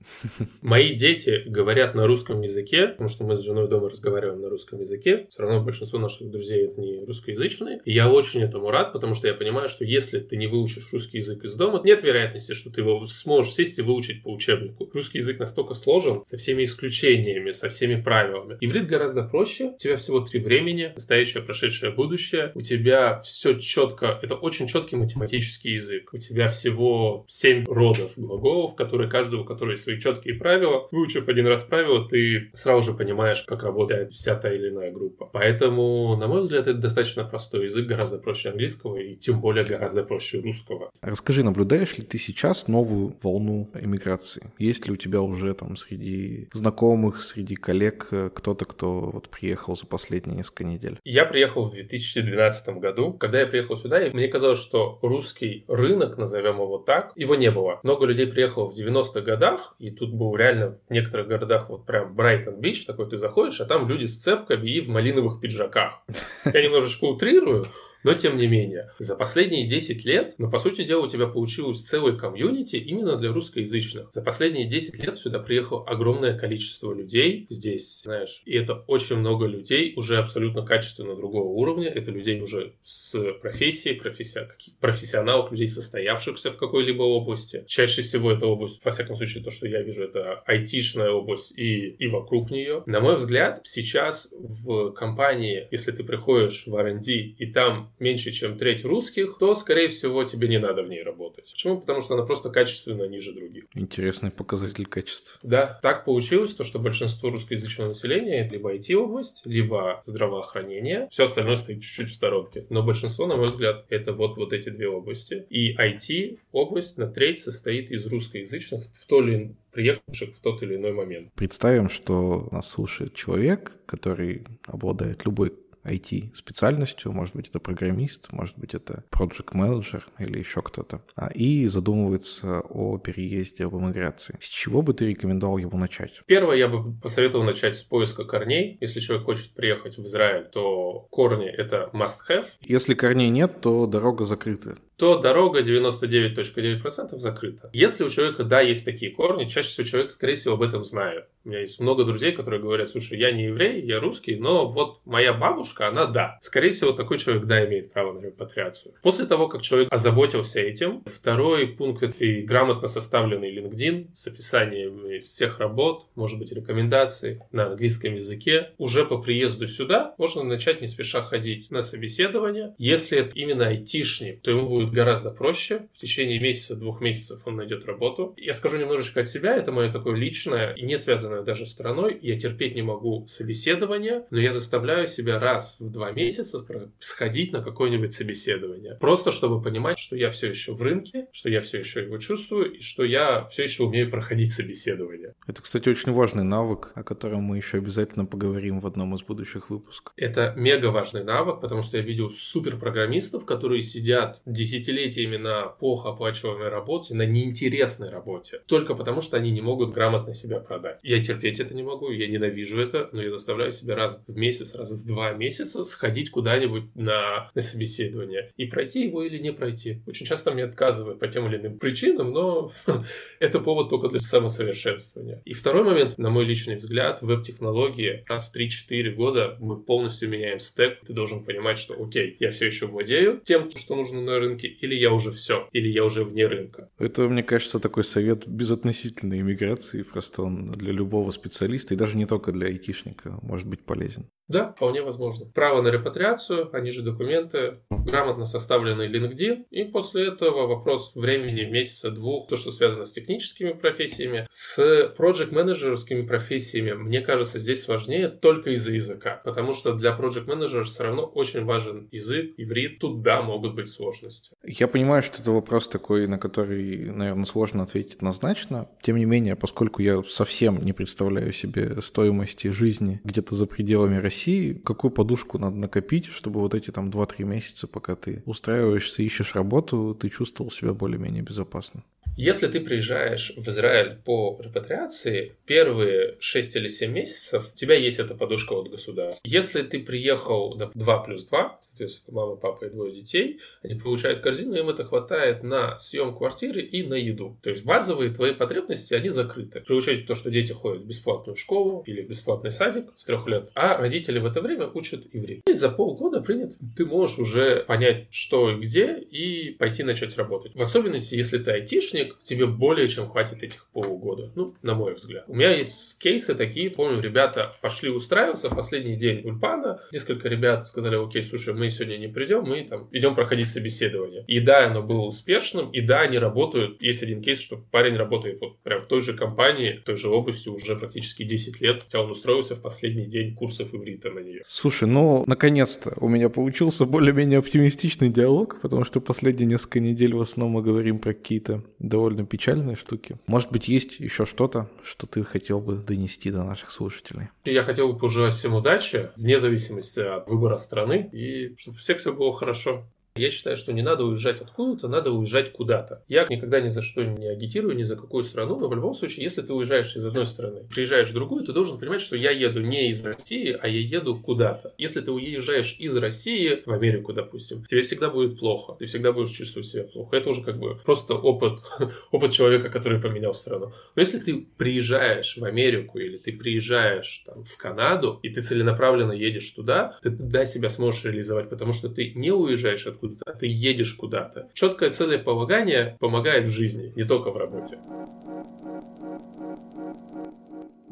Мои 0.62 0.94
дети 0.94 1.44
говорят 1.46 1.96
на 1.96 2.06
русском 2.06 2.42
языке, 2.42 2.88
потому 2.88 3.08
что 3.08 3.24
мы 3.24 3.38
с 3.38 3.42
женой 3.42 3.70
дома 3.70 3.90
разговариваем 3.90 4.42
на 4.42 4.50
русском 4.50 4.80
языке. 4.82 5.28
Все 5.30 5.44
равно 5.44 5.64
большинство 5.64 6.00
наших 6.00 6.30
друзей— 6.30 6.66
это 6.68 6.82
не 6.82 7.06
русскоязычные. 7.06 7.80
И 7.86 7.94
я 7.94 8.12
очень 8.12 8.42
этому 8.42 8.72
рад, 8.72 8.92
потому 8.92 9.14
что 9.16 9.28
я 9.28 9.34
понимаю, 9.34 9.70
что 9.70 9.86
если 9.86 10.19
ты 10.22 10.38
не 10.38 10.48
выучишь 10.48 10.90
русский 10.92 11.18
язык 11.18 11.44
из 11.44 11.56
дома, 11.56 11.82
нет 11.84 12.04
вероятности, 12.04 12.54
что 12.54 12.70
ты 12.70 12.82
его 12.82 13.06
сможешь 13.06 13.54
сесть 13.54 13.80
и 13.80 13.82
выучить 13.82 14.24
по 14.24 14.30
учебнику. 14.30 14.90
Русский 14.94 15.20
язык 15.20 15.40
настолько 15.40 15.74
сложен, 15.74 16.24
со 16.26 16.38
всеми 16.38 16.64
исключениями, 16.64 17.52
со 17.52 17.70
всеми 17.70 18.02
правилами. 18.02 18.58
Иврит 18.62 18.88
гораздо 18.88 19.24
проще. 19.24 19.72
У 19.72 19.78
тебя 19.78 19.96
всего 19.98 20.20
три 20.22 20.40
времени, 20.40 20.92
настоящее, 20.96 21.44
прошедшее, 21.44 21.92
будущее. 21.92 22.52
У 22.56 22.62
тебя 22.62 23.20
все 23.20 23.58
четко, 23.58 24.20
это 24.22 24.36
очень 24.36 24.68
четкий 24.68 24.96
математический 24.96 25.74
язык. 25.74 26.10
У 26.14 26.18
тебя 26.18 26.48
всего 26.48 27.26
7 27.28 27.66
родов 27.66 28.14
глаголов, 28.18 28.76
которые 28.76 29.10
каждого, 29.10 29.42
у 29.42 29.46
которых 29.46 29.80
свои 29.80 30.00
четкие 30.00 30.36
правила. 30.36 30.88
Выучив 30.92 31.28
один 31.28 31.48
раз 31.48 31.64
правила, 31.64 32.08
ты 32.08 32.52
сразу 32.54 32.92
же 32.92 32.98
понимаешь, 32.98 33.44
как 33.44 33.64
работает 33.64 34.12
вся 34.12 34.36
та 34.36 34.54
или 34.54 34.70
иная 34.70 34.92
группа. 34.92 35.30
Поэтому, 35.32 36.16
на 36.18 36.28
мой 36.28 36.42
взгляд, 36.42 36.68
это 36.68 36.78
достаточно 36.78 37.24
простой 37.24 37.66
язык, 37.66 37.88
гораздо 37.88 38.18
проще 38.18 38.50
английского 38.50 38.98
и 38.98 39.16
тем 39.16 39.42
более 39.42 39.66
гораздо 39.66 39.99
гораздо 40.00 40.04
проще 40.04 40.40
русского. 40.40 40.92
Расскажи, 41.02 41.44
наблюдаешь 41.44 41.98
ли 41.98 42.04
ты 42.04 42.18
сейчас 42.18 42.68
новую 42.68 43.16
волну 43.22 43.70
эмиграции? 43.74 44.52
Есть 44.58 44.88
ли 44.88 44.94
у 44.94 44.96
тебя 44.96 45.22
уже 45.22 45.54
там 45.54 45.76
среди 45.76 46.50
знакомых, 46.54 47.22
среди 47.22 47.56
коллег 47.56 48.08
э, 48.12 48.30
кто-то, 48.34 48.66
кто 48.66 49.12
вот 49.12 49.30
приехал 49.30 49.76
за 49.76 49.86
последние 49.86 50.38
несколько 50.38 50.64
недель? 50.64 51.00
Я 51.04 51.26
приехал 51.26 51.70
в 51.70 51.72
2012 51.72 52.70
году. 52.78 53.14
Когда 53.14 53.42
я 53.42 53.48
приехал 53.48 53.78
сюда, 53.78 54.00
мне 54.14 54.28
казалось, 54.28 54.60
что 54.60 55.00
русский 55.02 55.66
рынок, 55.68 56.18
назовем 56.18 56.56
его 56.56 56.78
так, 56.78 57.12
его 57.16 57.36
не 57.36 57.52
было. 57.52 57.80
Много 57.84 58.06
людей 58.06 58.28
приехало 58.28 58.70
в 58.70 58.78
90-х 58.78 59.22
годах, 59.22 59.76
и 59.80 59.92
тут 59.92 60.14
был 60.14 60.36
реально 60.36 60.80
в 60.90 60.94
некоторых 60.94 61.28
городах 61.28 61.70
вот 61.70 61.86
прям 61.86 62.16
Брайтон-Бич, 62.16 62.86
такой 62.86 63.10
ты 63.10 63.18
заходишь, 63.18 63.62
а 63.62 63.66
там 63.66 63.88
люди 63.88 64.06
с 64.06 64.22
цепками 64.22 64.70
и 64.70 64.82
в 64.82 64.90
малиновых 64.90 65.40
пиджаках. 65.40 66.04
Я 66.46 66.64
немножечко 66.64 67.06
утрирую, 67.06 67.66
но 68.04 68.14
тем 68.14 68.38
не 68.38 68.48
менее, 68.48 68.92
за 69.00 69.16
последние 69.16 69.68
10 69.68 70.06
лет, 70.06 70.36
ну, 70.38 70.50
по 70.50 70.60
сути 70.60 70.84
дела, 70.84 71.06
у 71.06 71.08
тебя 71.08 71.28
получилось 71.28 71.82
целый 71.82 72.18
комьюнити 72.18 72.78
именно 72.78 73.18
для 73.18 73.32
русскоязычных. 73.32 74.12
За 74.12 74.22
последние 74.22 74.68
10 74.68 75.04
лет 75.04 75.18
сюда 75.18 75.40
приехало 75.40 75.86
огромное 75.86 76.38
количество 76.38 76.94
людей 76.94 77.48
здесь, 77.50 78.02
знаешь, 78.04 78.42
и 78.46 78.56
это 78.56 78.76
очень 78.88 79.18
много 79.18 79.46
людей 79.46 79.94
уже 79.96 80.18
абсолютно 80.18 80.66
качественно 80.66 81.16
другого 81.16 81.50
уровня. 81.50 81.90
Это 81.90 82.12
людей 82.12 82.42
уже 82.42 82.74
с 82.84 83.16
профессией, 83.42 83.96
профессия, 83.96 84.50
профессионалов, 84.80 85.52
людей, 85.52 85.68
состоявшихся 85.68 86.52
в 86.52 86.58
какой-либо 86.58 87.04
области. 87.04 87.64
Чаще 87.68 88.02
всего 88.02 88.32
эта 88.32 88.46
область, 88.46 88.84
во 88.84 88.92
всяком 88.92 89.16
случае, 89.16 89.44
то, 89.44 89.52
что 89.52 89.68
я 89.68 89.82
вижу, 89.82 90.04
это 90.04 90.44
айтишная 90.46 91.12
область 91.12 91.58
и, 91.58 91.90
и 91.90 92.08
вокруг 92.08 92.52
нее. 92.52 92.84
На 92.86 93.00
мой 93.00 93.18
взгляд, 93.18 93.62
сейчас 93.64 94.34
в 94.38 94.92
компании, 94.92 95.68
если 95.72 95.92
ты 95.92 96.04
приходишь 96.04 96.66
в 96.66 96.76
R&D 96.76 97.12
и 97.12 97.52
там 97.52 97.90
меньше, 98.00 98.32
чем 98.32 98.58
треть 98.58 98.84
русских, 98.84 99.38
то, 99.40 99.54
скорее 99.56 99.90
всего, 99.90 100.24
тебе 100.24 100.48
не 100.48 100.60
надо 100.60 100.84
в 100.84 100.90
ней 100.90 101.04
работать. 101.04 101.52
Почему? 101.52 101.80
Потому 101.80 102.02
что 102.02 102.16
она 102.16 102.24
просто 102.24 102.50
качественно 102.50 103.04
ниже 103.04 103.34
других. 103.34 103.66
Интересный 103.74 104.32
показатель 104.32 104.86
качества. 104.86 105.40
Да, 105.44 105.80
так 105.82 106.06
получилось, 106.06 106.54
то, 106.54 106.64
что 106.64 106.80
большинство 106.80 107.30
русскоязычного 107.30 107.90
населения 107.90 108.48
либо 108.50 108.74
IT-область, 108.76 109.42
либо 109.46 110.02
здравоохранение. 110.06 111.08
Все 111.12 111.26
остальное 111.26 111.56
стоит 111.56 111.82
чуть-чуть 111.82 112.10
в 112.10 112.14
сторонке. 112.14 112.66
Но 112.70 112.84
большинство, 112.84 113.28
на 113.28 113.36
мой 113.36 113.48
взгляд, 113.48 113.86
это 113.90 114.14
вот, 114.14 114.38
вот 114.38 114.54
эти 114.54 114.70
две 114.70 114.88
области. 114.88 115.46
И 115.50 115.76
IT-область 115.76 116.98
на 116.98 117.08
треть 117.08 117.40
состоит 117.40 117.92
из 117.92 118.06
русскоязычных 118.06 118.88
в 118.96 119.06
то 119.06 119.22
ли 119.22 119.56
приехавших 119.72 120.36
в 120.36 120.40
тот 120.42 120.64
или 120.64 120.76
иной 120.76 120.94
момент. 120.94 121.32
Представим, 121.36 121.90
что 121.90 122.48
нас 122.52 122.70
слушает 122.70 123.14
человек, 123.14 123.74
который 123.86 124.44
обладает 124.66 125.26
любой 125.26 125.54
IT-специальностью, 125.90 127.12
может 127.12 127.36
быть, 127.36 127.50
это 127.50 127.60
программист, 127.60 128.32
может 128.32 128.58
быть, 128.58 128.74
это 128.74 129.04
project 129.12 129.50
менеджер 129.54 130.08
или 130.20 130.40
еще 130.40 130.62
кто-то, 130.62 131.02
а, 131.16 131.28
и 131.28 131.68
задумывается 131.68 132.62
о 132.62 132.98
переезде, 132.98 133.66
об 133.66 133.76
эмиграции. 133.76 134.38
С 134.40 134.46
чего 134.46 134.82
бы 134.82 134.94
ты 134.94 135.08
рекомендовал 135.08 135.58
ему 135.58 135.78
начать? 135.78 136.22
Первое, 136.26 136.58
я 136.58 136.68
бы 136.68 136.94
посоветовал 137.00 137.44
начать 137.44 137.76
с 137.76 137.82
поиска 137.82 138.24
корней. 138.24 138.78
Если 138.82 139.00
человек 139.00 139.26
хочет 139.26 139.54
приехать 139.54 139.98
в 139.98 140.06
Израиль, 140.06 140.46
то 140.46 141.08
корни— 141.10 141.48
это 141.48 141.90
must-have. 141.94 142.46
Если 142.62 142.94
корней 142.94 143.30
нет, 143.30 143.62
то 143.62 143.86
дорога 143.86 144.26
закрыта 144.26 144.78
то 145.00 145.18
дорога 145.18 145.62
99.9% 145.62 147.18
закрыта. 147.18 147.70
Если 147.72 148.04
у 148.04 148.10
человека, 148.10 148.44
да, 148.44 148.60
есть 148.60 148.84
такие 148.84 149.12
корни, 149.12 149.46
чаще 149.46 149.70
всего 149.70 149.88
человек, 149.88 150.12
скорее 150.12 150.36
всего, 150.36 150.56
об 150.56 150.62
этом 150.62 150.84
знает. 150.84 151.26
У 151.46 151.50
меня 151.50 151.62
есть 151.62 151.80
много 151.80 152.04
друзей, 152.04 152.34
которые 152.34 152.62
говорят, 152.62 152.90
слушай, 152.90 153.18
я 153.18 153.32
не 153.32 153.46
еврей, 153.46 153.82
я 153.82 154.02
русский, 154.02 154.36
но 154.36 154.70
вот 154.70 155.00
моя 155.06 155.34
бабушка, 155.34 155.88
она 155.88 156.06
да. 156.06 156.38
Скорее 156.42 156.72
всего, 156.72 156.92
такой 156.92 157.18
человек, 157.18 157.46
да, 157.46 157.66
имеет 157.66 157.94
право 157.94 158.12
на 158.12 158.26
репатриацию. 158.26 158.94
После 159.02 159.26
того, 159.26 159.48
как 159.48 159.62
человек 159.62 159.88
озаботился 159.92 160.60
этим, 160.60 161.02
второй 161.06 161.68
пункт– 161.68 162.04
это 162.04 162.24
и 162.24 162.42
грамотно 162.42 162.90
составленный 162.90 163.56
LinkedIn 163.56 164.10
с 164.16 164.28
описанием 164.28 165.22
всех 165.22 165.60
работ, 165.60 166.08
может 166.16 166.38
быть, 166.40 166.52
рекомендаций 166.52 167.40
на 167.54 167.68
английском 167.68 168.16
языке. 168.16 168.72
Уже 168.78 169.06
по 169.06 169.18
приезду 169.18 169.68
сюда 169.68 170.14
можно 170.18 170.44
начать 170.44 170.82
не 170.82 170.88
спеша 170.88 171.22
ходить 171.22 171.72
на 171.72 171.82
собеседование. 171.82 172.76
Если 172.78 173.18
это 173.18 173.32
именно 173.36 173.68
айтишник, 173.68 174.42
то 174.42 174.52
ему 174.52 174.68
будет 174.68 174.89
будет 174.90 174.94
гораздо 174.94 175.32
проще. 175.32 175.88
В 175.94 176.00
течение 176.00 176.40
месяца, 176.40 176.76
двух 176.76 177.02
месяцев 177.02 177.42
он 177.46 177.56
найдет 177.58 177.86
работу. 177.86 178.34
Я 178.38 178.54
скажу 178.54 178.78
немножечко 178.78 179.22
от 179.22 179.28
себя, 179.28 179.56
это 179.56 179.72
мое 179.72 179.92
такое 179.92 180.16
личное 180.16 180.74
и 180.74 180.84
не 180.84 180.98
связанное 180.98 181.42
даже 181.42 181.66
с 181.66 181.72
страной. 181.72 182.18
Я 182.22 182.40
терпеть 182.40 182.76
не 182.76 182.82
могу 182.82 183.26
собеседование, 183.28 184.26
но 184.32 184.40
я 184.40 184.52
заставляю 184.52 185.08
себя 185.08 185.40
раз 185.40 185.78
в 185.80 185.92
два 185.92 186.12
месяца 186.12 186.66
сходить 187.00 187.54
на 187.54 187.64
какое-нибудь 187.64 188.14
собеседование. 188.14 188.98
Просто 189.00 189.32
чтобы 189.32 189.62
понимать, 189.62 189.98
что 190.00 190.16
я 190.16 190.30
все 190.30 190.50
еще 190.50 190.74
в 190.74 190.82
рынке, 190.82 191.28
что 191.32 191.50
я 191.50 191.62
все 191.62 191.80
еще 191.80 192.04
его 192.04 192.18
чувствую, 192.18 192.74
и 192.74 192.82
что 192.82 193.04
я 193.04 193.46
все 193.46 193.64
еще 193.64 193.84
умею 193.84 194.10
проходить 194.10 194.52
собеседование. 194.52 195.34
Это, 195.48 195.62
кстати, 195.62 195.90
очень 195.90 196.12
важный 196.12 196.44
навык, 196.44 196.92
о 196.96 197.04
котором 197.04 197.44
мы 197.44 197.58
еще 197.58 197.78
обязательно 197.78 198.26
поговорим 198.26 198.80
в 198.80 198.88
одном 198.88 199.16
из 199.16 199.22
будущих 199.22 199.70
выпусков. 199.70 200.14
Это 200.16 200.54
мега 200.56 200.88
важный 200.88 201.24
навык, 201.24 201.62
потому 201.62 201.82
что 201.82 201.98
я 201.98 202.04
видел 202.04 202.30
суперпрограммистов, 202.30 203.46
которые 203.46 203.82
сидят 203.82 204.42
10 204.46 204.79
десятилетиями 204.80 205.38
на 205.38 205.68
плохо 205.68 206.10
оплачиваемой 206.10 206.70
работе, 206.70 207.14
на 207.14 207.26
неинтересной 207.26 208.10
работе, 208.10 208.62
только 208.66 208.96
потому 208.96 209.22
что 209.22 209.38
они 209.38 209.52
не 209.52 209.62
могут 209.62 209.94
грамотно 209.94 210.34
себя 210.34 210.60
продать. 210.60 211.00
Я 211.04 211.24
терпеть 211.24 211.60
это 211.60 211.74
не 211.74 211.84
могу, 211.84 212.12
я 212.12 212.28
ненавижу 212.28 212.80
это, 212.80 213.10
но 213.12 213.22
я 213.22 213.30
заставляю 213.30 213.72
себя 213.72 213.96
раз 213.96 214.24
в 214.28 214.38
месяц, 214.38 214.76
раз 214.76 214.92
в 214.92 215.08
два 215.08 215.34
месяца 215.34 215.86
сходить 215.86 216.32
куда-нибудь 216.32 216.96
на, 216.96 217.52
на 217.54 217.62
собеседование 217.62 218.52
и 218.58 218.66
пройти 218.66 219.06
его 219.06 219.24
или 219.24 219.38
не 219.38 219.52
пройти. 219.52 220.02
Очень 220.08 220.26
часто 220.26 220.52
мне 220.52 220.64
отказывают 220.64 221.20
по 221.20 221.28
тем 221.28 221.48
или 221.48 221.58
иным 221.58 221.80
причинам, 221.80 222.32
но 222.32 222.72
это 223.40 223.60
повод 223.60 223.90
только 223.90 224.10
для 224.10 224.20
самосовершенствования. 224.20 225.42
И 225.46 225.54
второй 225.54 225.84
момент, 225.84 226.18
на 226.18 226.30
мой 226.30 226.46
личный 226.46 226.76
взгляд, 226.76 227.22
веб-технологии 227.22 228.24
раз 228.28 228.52
в 228.52 228.56
3-4 228.56 229.12
года 229.12 229.58
мы 229.60 229.82
полностью 229.82 230.30
меняем 230.30 230.60
стек. 230.60 231.00
Ты 231.06 231.14
должен 231.14 231.44
понимать, 231.44 231.80
что 231.80 232.02
окей, 232.02 232.38
я 232.40 232.50
все 232.50 232.66
еще 232.68 232.88
владею 232.88 233.42
тем, 233.44 233.70
что 233.76 233.96
нужно 233.96 234.22
на 234.22 234.40
рынке, 234.40 234.69
или 234.82 234.96
я 234.96 235.12
уже 235.12 235.32
все, 235.32 235.68
или 235.72 235.88
я 235.90 236.04
уже 236.04 236.24
вне 236.24 236.48
рынка. 236.48 236.90
Это, 236.98 237.28
мне 237.28 237.44
кажется, 237.44 237.80
такой 237.80 238.04
совет 238.04 238.48
безотносительной 238.48 239.40
иммиграции, 239.40 240.04
просто 240.04 240.44
он 240.44 240.72
для 240.72 240.92
любого 240.92 241.32
специалиста, 241.32 241.94
и 241.94 241.98
даже 241.98 242.18
не 242.18 242.26
только 242.26 242.52
для 242.52 242.68
айтишника, 242.68 243.40
может 243.42 243.68
быть 243.68 243.84
полезен. 243.84 244.30
Да, 244.50 244.74
вполне 244.76 245.04
возможно. 245.04 245.46
Право 245.46 245.82
на 245.82 245.90
репатриацию, 245.90 246.70
они 246.76 246.90
же 246.92 247.04
документы, 247.04 247.80
грамотно 247.90 248.46
составленный 248.46 249.08
LinkedIn, 249.08 249.66
и 249.70 249.84
после 249.84 250.28
этого 250.28 250.66
вопрос 250.66 251.12
времени 251.14 251.66
месяца-двух, 251.66 252.48
то, 252.48 252.56
что 252.56 252.72
связано 252.72 253.06
с 253.06 253.12
техническими 253.12 253.74
профессиями, 253.74 254.48
с 254.50 255.14
project 255.16 255.54
менеджерскими 255.54 256.26
профессиями, 256.26 256.94
мне 256.94 257.22
кажется, 257.22 257.60
здесь 257.60 257.84
сложнее 257.84 258.28
только 258.28 258.72
из-за 258.72 258.92
языка, 258.92 259.40
потому 259.46 259.74
что 259.74 259.94
для 259.94 260.18
project 260.18 260.48
менеджера 260.48 260.84
все 260.84 261.04
равно 261.04 261.26
очень 261.26 261.64
важен 261.64 262.10
язык, 262.12 262.54
иврит, 262.58 262.98
тут 263.00 263.22
да, 263.22 263.44
могут 263.44 263.76
быть 263.76 263.90
сложности. 263.90 264.56
Я 264.64 264.88
понимаю, 264.88 265.22
что 265.22 265.40
это 265.42 265.52
вопрос 265.52 265.88
такой, 265.88 266.26
на 266.28 266.40
который, 266.40 267.12
наверное, 267.12 267.46
сложно 267.46 267.84
ответить 267.84 268.16
однозначно. 268.16 268.90
Тем 269.04 269.18
не 269.18 269.26
менее, 269.26 269.56
поскольку 269.56 270.02
я 270.02 270.24
совсем 270.24 270.84
не 270.84 270.94
представляю 270.94 271.52
себе 271.52 272.02
стоимости 272.02 272.70
жизни 272.70 273.22
где-то 273.24 273.54
за 273.54 273.68
пределами 273.68 274.18
России, 274.18 274.39
России, 274.40 274.74
какую 274.74 275.12
подушку 275.12 275.58
надо 275.58 275.76
накопить, 275.76 276.28
чтобы 276.28 276.62
вот 276.62 276.74
эти 276.74 276.92
там 276.92 277.10
2-3 277.10 277.44
месяца, 277.44 277.88
пока 277.88 278.16
ты 278.16 278.42
устраиваешься, 278.46 279.22
ищешь 279.22 279.54
работу, 279.54 280.18
ты 280.20 280.30
чувствовал 280.30 280.72
себя 280.72 280.94
более-менее 280.94 281.44
безопасно? 281.44 282.04
Если 282.38 282.68
ты 282.68 282.80
приезжаешь 282.80 283.52
в 283.58 283.68
Израиль 283.68 284.16
по 284.24 284.58
репатриации, 284.64 285.58
первые 285.66 286.38
6 286.40 286.76
или 286.78 286.88
7 286.88 287.12
месяцев 287.12 287.72
у 287.74 287.78
тебя 287.78 287.96
есть 287.96 288.18
эта 288.18 288.34
подушка 288.34 288.74
от 288.74 288.90
государства. 288.90 289.42
Если 289.44 289.82
ты 289.82 290.00
приехал 290.00 290.76
до 290.76 290.90
2 290.94 291.24
плюс 291.24 291.46
2, 291.48 291.80
соответственно, 291.82 292.38
мама, 292.38 292.56
папа 292.56 292.86
и 292.86 292.90
двое 292.90 293.14
детей, 293.14 293.60
они 293.84 293.96
получают 293.96 294.40
корзину, 294.40 294.76
им 294.76 294.88
это 294.88 295.04
хватает 295.04 295.64
на 295.64 295.98
съем 296.00 296.34
квартиры 296.34 296.82
и 296.82 297.04
на 297.06 297.16
еду. 297.16 297.58
То 297.62 297.72
есть 297.72 297.84
базовые 297.84 298.34
твои 298.34 298.54
потребности, 298.54 299.14
они 299.14 299.30
закрыты. 299.30 299.82
При 299.82 299.94
учете 299.94 300.26
то, 300.26 300.34
что 300.34 300.50
дети 300.50 300.72
ходят 300.72 301.04
в 301.04 301.08
бесплатную 301.08 301.58
школу 301.58 302.04
или 302.06 302.22
в 302.22 302.30
бесплатный 302.30 302.72
садик 302.72 303.12
с 303.18 303.26
трех 303.26 303.48
лет, 303.48 303.70
а 303.76 303.98
родители 303.98 304.29
в 304.38 304.46
это 304.46 304.62
время 304.62 304.88
учат 304.88 305.26
иврит. 305.32 305.62
И 305.68 305.74
за 305.74 305.90
полгода 305.90 306.42
принят, 306.42 306.74
ты 306.96 307.06
можешь 307.06 307.40
уже 307.40 307.84
понять, 307.88 308.28
что 308.30 308.70
и 308.70 308.76
где, 308.76 309.18
и 309.18 309.72
пойти 309.72 310.04
начать 310.04 310.38
работать. 310.38 310.76
В 310.76 310.82
особенности, 310.82 311.34
если 311.34 311.58
ты 311.58 311.72
айтишник, 311.72 312.38
тебе 312.44 312.68
более 312.68 313.08
чем 313.08 313.28
хватит 313.28 313.64
этих 313.64 313.88
полугода. 313.92 314.52
Ну, 314.56 314.76
на 314.84 314.94
мой 314.94 315.16
взгляд. 315.16 315.46
У 315.48 315.56
меня 315.56 315.72
есть 315.72 316.20
кейсы 316.20 316.54
такие, 316.54 316.92
помню, 316.92 317.22
ребята 317.22 317.74
пошли 317.82 318.10
устраиваться 318.10 318.70
в 318.70 318.76
последний 318.76 319.16
день 319.16 319.42
Ульпана. 319.44 320.00
Несколько 320.12 320.50
ребят 320.50 320.86
сказали, 320.86 321.16
окей, 321.16 321.44
слушай, 321.44 321.74
мы 321.74 321.90
сегодня 321.90 322.18
не 322.18 322.28
придем, 322.28 322.64
мы 322.64 322.84
там 322.84 323.08
идем 323.12 323.36
проходить 323.36 323.70
собеседование. 323.70 324.44
И 324.48 324.60
да, 324.60 324.88
оно 324.88 325.02
было 325.02 325.22
успешным, 325.22 325.90
и 325.92 326.02
да, 326.02 326.22
они 326.22 326.38
работают. 326.38 327.02
Есть 327.02 327.24
один 327.24 327.42
кейс, 327.42 327.60
что 327.60 327.78
парень 327.92 328.16
работает 328.16 328.60
вот 328.62 328.80
прям 328.80 329.02
в 329.02 329.08
той 329.08 329.22
же 329.22 329.34
компании, 329.34 329.98
в 329.98 330.04
той 330.04 330.18
же 330.18 330.30
области 330.30 330.70
уже 330.70 330.96
практически 330.96 331.44
10 331.44 331.82
лет, 331.82 332.04
хотя 332.04 332.22
он 332.22 332.32
устроился 332.32 332.76
в 332.76 332.82
последний 332.82 333.26
день 333.26 333.56
курсов 333.56 333.94
иврита 333.94 334.19
на 334.28 334.40
нее. 334.40 334.62
Слушай, 334.68 335.08
ну, 335.08 335.44
наконец-то 335.48 336.14
у 336.18 336.28
меня 336.28 336.50
получился 336.50 337.06
более-менее 337.06 337.60
оптимистичный 337.60 338.30
диалог, 338.30 338.80
потому 338.82 339.04
что 339.04 339.22
последние 339.22 339.68
несколько 339.68 340.00
недель 340.00 340.36
в 340.36 340.42
основном 340.42 340.74
мы 340.74 340.82
говорим 340.82 341.20
про 341.20 341.34
какие-то 341.34 341.84
довольно 342.00 342.46
печальные 342.46 342.96
штуки. 342.96 343.38
Может 343.48 343.72
быть, 343.72 343.88
есть 343.88 344.20
еще 344.20 344.46
что-то, 344.46 344.90
что 345.04 345.28
ты 345.28 345.44
хотел 345.44 345.80
бы 345.80 345.96
донести 345.96 346.52
до 346.52 346.64
наших 346.64 346.92
слушателей? 346.92 347.50
Я 347.66 347.84
хотел 347.84 348.12
бы 348.12 348.20
пожелать 348.20 348.56
всем 348.56 348.74
удачи, 348.74 349.30
вне 349.36 349.60
зависимости 349.60 350.20
от 350.20 350.48
выбора 350.48 350.78
страны, 350.78 351.30
и 351.32 351.76
чтобы 351.78 351.98
всех 351.98 352.20
все 352.20 352.34
было 352.34 352.54
хорошо. 352.54 353.06
Я 353.36 353.50
считаю, 353.50 353.78
что 353.78 353.94
не 353.94 354.02
надо 354.02 354.26
уезжать 354.26 354.60
откуда-то, 354.60 355.08
надо 355.08 355.32
уезжать 355.32 355.72
куда-то. 355.72 356.24
Я 356.28 356.46
никогда 356.50 356.82
ни 356.82 356.90
за 356.90 357.02
что 357.02 357.24
не 357.24 357.48
агитирую, 357.48 357.96
ни 357.96 358.04
за 358.04 358.16
какую 358.16 358.44
страну, 358.44 358.78
но 358.78 358.90
в 358.90 358.96
любом 358.96 359.14
случае, 359.14 359.44
если 359.44 359.62
ты 359.62 359.72
уезжаешь 359.72 360.16
из 360.16 360.26
одной 360.26 360.46
страны, 360.46 360.88
приезжаешь 360.94 361.30
в 361.30 361.34
другую, 361.34 361.64
ты 361.64 361.72
должен 361.72 362.00
понимать, 362.00 362.22
что 362.22 362.36
я 362.36 362.52
еду 362.52 362.82
не 362.82 363.10
из 363.10 363.24
России, 363.24 363.78
а 363.80 363.88
я 363.88 364.00
еду 364.00 364.38
куда-то. 364.40 364.94
Если 364.98 365.22
ты 365.22 365.32
уезжаешь 365.32 365.96
из 366.00 366.16
России 366.18 366.82
в 366.86 366.92
Америку, 366.92 367.32
допустим, 367.32 367.86
тебе 367.86 368.02
всегда 368.02 368.30
будет 368.30 368.60
плохо, 368.60 368.96
ты 369.00 369.06
всегда 369.06 369.32
будешь 369.32 369.52
чувствовать 369.52 369.88
себя 369.88 370.04
плохо. 370.04 370.36
Это 370.36 370.50
уже 370.50 370.62
как 370.62 370.78
бы 370.78 370.96
просто 370.96 371.36
опыт, 371.36 371.80
опыт 372.32 372.52
человека, 372.52 372.90
который 372.90 373.22
поменял 373.22 373.54
страну. 373.54 373.94
Но 374.16 374.22
если 374.22 374.40
ты 374.40 374.68
приезжаешь 374.76 375.56
в 375.56 375.64
Америку 375.64 376.20
или 376.20 376.38
ты 376.38 376.52
приезжаешь 376.52 377.44
там, 377.46 377.64
в 377.64 377.78
Канаду, 377.78 378.40
и 378.44 378.50
ты 378.50 378.62
целенаправленно 378.62 379.32
едешь 379.32 379.70
туда, 379.70 380.18
ты 380.22 380.32
тогда 380.32 380.66
себя 380.66 380.90
сможешь 380.90 381.24
реализовать, 381.24 381.70
потому 381.70 381.94
что 381.94 382.10
ты 382.10 382.34
не 382.34 382.52
уезжаешь 382.52 383.08
откуда 383.08 383.19
откуда-то, 383.20 383.52
а 383.52 383.54
ты 383.54 383.68
едешь 383.68 384.14
куда-то. 384.14 384.70
Четкое 384.74 385.12
целеполагание 385.12 386.18
помогает 386.20 386.68
в 386.68 386.72
жизни, 386.72 387.12
не 387.16 387.24
только 387.24 387.52
в 387.52 387.58
работе. 387.58 388.00